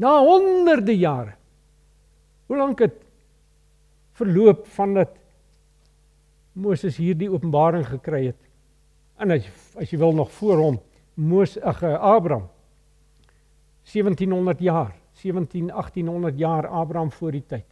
Na 0.01 0.17
honderde 0.23 0.95
jare. 0.95 1.35
Hoe 2.47 2.57
lank 2.57 2.81
het 2.85 2.99
verloop 4.17 4.65
van 4.75 4.95
dat 4.97 5.15
Moses 6.57 6.97
hierdie 6.97 7.29
openbaring 7.29 7.85
gekry 7.85 8.25
het? 8.31 8.39
En 9.21 9.31
as 9.31 9.45
as 9.77 9.91
jy 9.93 9.99
wil 10.01 10.13
nog 10.17 10.31
voor 10.31 10.57
hom 10.57 10.79
Moses 11.13 11.61
ag 11.61 11.83
eh, 11.85 11.93
Abraham 11.93 12.49
1700 13.87 14.59
jaar, 14.59 14.95
17 15.11 15.71
1800 15.71 16.37
jaar 16.37 16.67
Abraham 16.67 17.11
voor 17.11 17.31
die 17.31 17.43
tyd. 17.47 17.65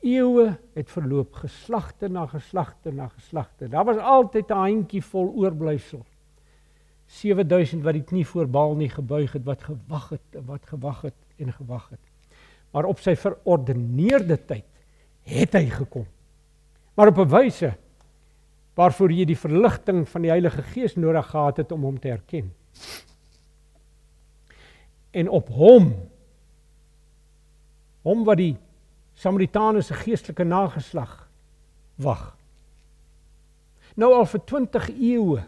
Eeue 0.00 0.58
het 0.74 0.90
verloop, 0.90 1.34
geslagte 1.42 2.08
na 2.08 2.26
geslagte 2.26 2.92
na 2.92 3.08
geslagte. 3.08 3.68
Daar 3.68 3.84
was 3.84 3.96
altyd 3.96 4.50
'n 4.50 4.52
handjie 4.52 5.02
vol 5.02 5.32
oorblyfsel. 5.36 6.04
7000 7.06 7.82
wat 7.82 7.92
die 7.92 8.04
knie 8.04 8.26
voor 8.26 8.48
Baal 8.48 8.74
nie 8.74 8.88
gebuig 8.88 9.32
het, 9.32 9.44
wat 9.44 9.62
gewag 9.62 10.08
het, 10.08 10.44
wat 10.46 10.66
gewag 10.66 11.02
het 11.02 11.14
en 11.36 11.52
gewag 11.52 11.88
het. 11.90 12.00
Maar 12.70 12.84
op 12.84 12.98
sy 12.98 13.16
verordeneerde 13.16 14.38
tyd 14.46 14.64
het 15.22 15.52
hy 15.52 15.66
gekom. 15.66 16.06
Maar 16.94 17.08
op 17.08 17.18
'n 17.18 17.28
wyse 17.28 17.76
waarvoor 18.74 19.12
jy 19.12 19.24
die 19.24 19.38
verligting 19.38 20.08
van 20.08 20.22
die 20.22 20.30
Heilige 20.30 20.62
Gees 20.62 20.96
nodig 20.96 21.26
gehad 21.26 21.56
het 21.56 21.72
om 21.72 21.82
hom 21.82 21.98
te 22.00 22.08
erken. 22.08 22.54
En 25.10 25.28
op 25.28 25.48
hom 25.48 26.08
hom 28.02 28.24
wat 28.24 28.36
die 28.40 28.56
Samaritane 29.14 29.82
se 29.82 29.94
geestelike 29.94 30.44
nageslag 30.44 31.28
wag. 32.00 32.36
Nou 34.00 34.14
al 34.14 34.26
vir 34.26 34.44
20 34.48 34.88
eeue 34.94 35.42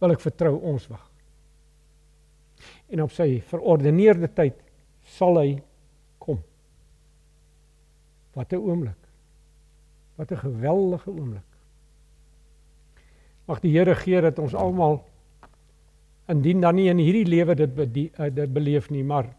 wil 0.00 0.14
ek 0.14 0.22
vertrou 0.22 0.54
ons 0.70 0.86
wag. 0.92 1.06
En 2.90 3.02
op 3.02 3.12
sy 3.14 3.40
verordeneerde 3.50 4.30
tyd 4.34 4.60
sal 5.16 5.40
hy 5.40 5.50
kom. 6.22 6.40
Wat 8.32 8.52
'n 8.52 8.56
oomblik. 8.56 9.00
Wat 10.14 10.30
'n 10.30 10.36
geweldige 10.36 11.10
oomblik. 11.10 11.50
Mag 13.44 13.60
die 13.60 13.78
Here 13.78 13.94
gee 13.94 14.20
dat 14.20 14.38
ons 14.38 14.54
almal 14.54 15.04
indien 16.30 16.60
dan 16.60 16.74
nie 16.74 16.88
in 16.88 16.98
hierdie 16.98 17.26
lewe 17.26 17.54
dit 17.54 17.78
eh, 18.14 18.34
dit 18.34 18.52
beleef 18.52 18.90
nie, 18.90 19.04
maar 19.04 19.32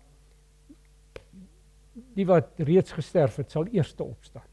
die 2.15 2.25
wat 2.27 2.49
reeds 2.57 2.91
gesterf 2.91 3.35
het 3.35 3.51
sal 3.51 3.67
eers 3.71 3.95
opstaan. 3.97 4.47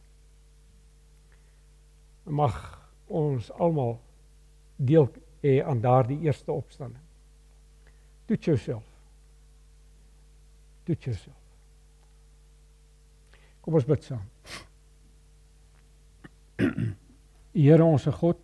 Mag 2.23 2.55
ons 3.07 3.51
almal 3.51 3.97
deel 4.77 5.09
hê 5.43 5.59
aan 5.65 5.81
daardie 5.81 6.21
eerste 6.27 6.53
opstanding. 6.53 7.03
Toets 8.29 8.45
jouself. 8.45 8.85
Toets 10.85 11.05
jouself. 11.05 11.38
Kom 13.69 13.77
ons 13.77 13.85
bid 13.85 14.01
saam. 14.01 14.23
Here 17.53 17.85
ons 17.85 18.07
God. 18.17 18.39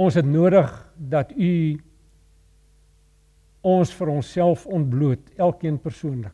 Ons 0.00 0.16
het 0.16 0.24
nodig 0.24 0.72
dat 1.12 1.36
U 1.36 1.50
ons 3.68 3.92
vir 4.00 4.14
onsself 4.14 4.64
ontbloot, 4.64 5.28
elkeen 5.36 5.76
persoonlik. 5.76 6.32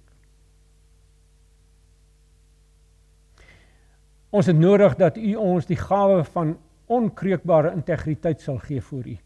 Ons 4.31 4.55
het 4.55 4.63
nodig 4.63 4.95
dat 5.03 5.19
U 5.19 5.35
ons 5.51 5.67
die 5.67 5.83
gawe 5.83 6.23
van 6.31 6.55
onkreukbare 6.87 7.75
integriteit 7.75 8.47
sal 8.47 8.63
gee 8.71 8.87
vir 8.95 9.15
U. 9.17 9.21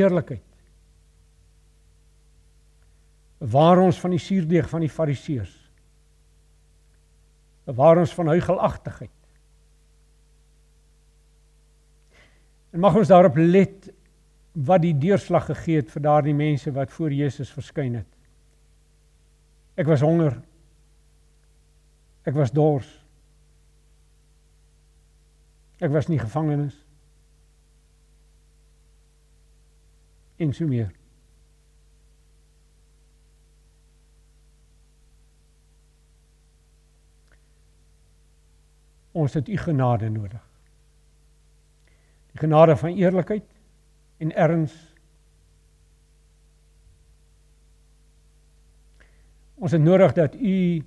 Eerlikheid. 0.00 0.47
Waar 3.38 3.78
ons 3.78 4.00
van 4.00 4.10
die 4.10 4.22
suurdeeg 4.22 4.68
van 4.68 4.82
die 4.82 4.90
fariseërs. 4.90 5.54
Waar 7.64 8.00
ons 8.02 8.14
van 8.14 8.32
huigelagtigheid. 8.34 9.14
En 12.72 12.80
mag 12.80 12.96
ons 12.96 13.08
daarop 13.08 13.36
let 13.36 13.88
wat 14.52 14.82
die 14.82 14.94
deurslag 14.98 15.46
gegee 15.52 15.82
het 15.82 15.90
vir 15.92 16.02
daardie 16.02 16.34
mense 16.34 16.72
wat 16.74 16.90
voor 16.92 17.14
Jesus 17.14 17.52
verskyn 17.54 18.00
het. 18.00 18.08
Ek 19.78 19.86
was 19.86 20.02
honger. 20.02 20.34
Ek 22.26 22.34
was 22.34 22.52
dors. 22.52 22.88
Ek 25.78 25.92
was 25.94 26.10
nie 26.10 26.18
gevangenes. 26.18 26.74
En 30.42 30.52
so 30.54 30.66
meer. 30.66 30.90
Ons 39.18 39.34
het 39.34 39.48
u 39.48 39.56
genade 39.58 40.08
nodig. 40.14 40.44
Die 42.30 42.38
genade 42.38 42.76
van 42.76 42.94
eerlikheid 42.94 43.46
en 44.22 44.34
erns. 44.34 44.74
Ons 49.58 49.74
het 49.74 49.82
nodig 49.82 50.14
dat 50.14 50.34
u 50.34 50.84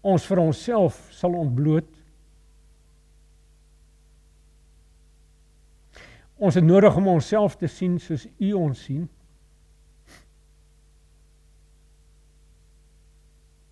ons 0.00 0.26
vir 0.28 0.40
onsself 0.40 0.96
sal 1.12 1.36
ontbloot. 1.36 1.90
Ons 6.40 6.56
het 6.56 6.64
nodig 6.64 6.96
om 6.96 7.08
onsself 7.08 7.56
te 7.60 7.68
sien 7.68 7.98
soos 8.00 8.26
u 8.38 8.52
ons 8.52 8.84
sien. 8.88 9.08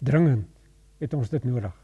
Dringend 0.02 0.48
het 1.00 1.14
ons 1.14 1.32
dit 1.32 1.44
nodig. 1.44 1.81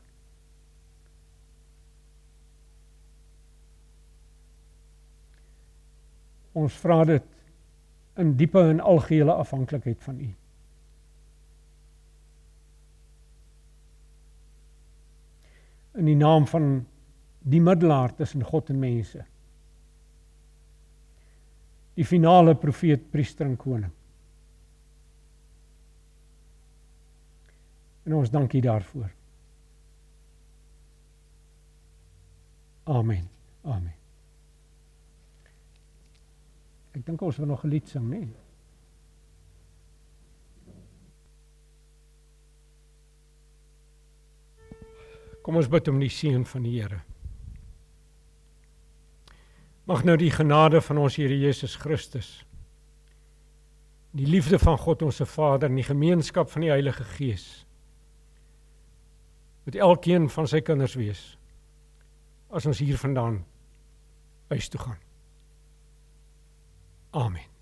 Ons 6.59 6.77
vra 6.83 7.03
dit 7.07 7.25
in 8.19 8.35
diepe 8.39 8.63
en 8.73 8.81
algehele 8.83 9.35
afhanklikheid 9.39 10.01
van 10.03 10.21
U. 10.21 10.29
In 15.99 16.09
die 16.11 16.19
naam 16.19 16.47
van 16.47 16.87
die 17.49 17.61
middelaar 17.63 18.15
tussen 18.15 18.43
God 18.45 18.71
en 18.71 18.79
mense. 18.83 19.23
Die 21.99 22.07
finale 22.07 22.55
profeet, 22.55 23.11
priester 23.11 23.47
en 23.47 23.57
koning. 23.59 23.95
En 28.07 28.15
ons 28.19 28.31
dankie 28.31 28.63
daarvoor. 28.65 29.11
Amen. 32.89 33.29
Amen. 33.63 33.98
Ek 36.99 37.07
dink 37.07 37.23
ons 37.23 37.37
wil 37.39 37.47
nog 37.47 37.65
'n 37.65 37.71
lied 37.71 37.89
sing, 37.89 38.11
né? 38.11 38.19
Nee? 38.19 38.35
Kom 45.43 45.57
ons 45.57 45.69
bid 45.69 45.89
om 45.89 45.99
die 45.99 46.11
seën 46.11 46.45
van 46.45 46.63
die 46.63 46.81
Here. 46.81 47.01
Mag 49.85 50.05
nou 50.05 50.17
die 50.17 50.31
genade 50.31 50.81
van 50.81 50.99
ons 50.99 51.17
Here 51.17 51.39
Jesus 51.39 51.77
Christus 51.77 52.45
die 54.11 54.27
liefde 54.27 54.59
van 54.59 54.79
God 54.79 55.03
ons 55.03 55.17
se 55.17 55.27
Vader 55.27 55.69
en 55.69 55.77
die 55.77 55.87
gemeenskap 55.87 56.51
van 56.51 56.65
die 56.65 56.71
Heilige 56.71 57.05
Gees 57.05 57.65
met 59.65 59.77
elkeen 59.77 60.31
van 60.33 60.49
sy 60.49 60.61
kinders 60.61 60.97
wees 60.97 61.37
as 62.49 62.67
ons 62.67 62.81
hier 62.81 62.97
vandaan 62.97 63.45
huis 64.49 64.69
toe 64.69 64.81
gaan. 64.81 65.08
Amen. 67.15 67.58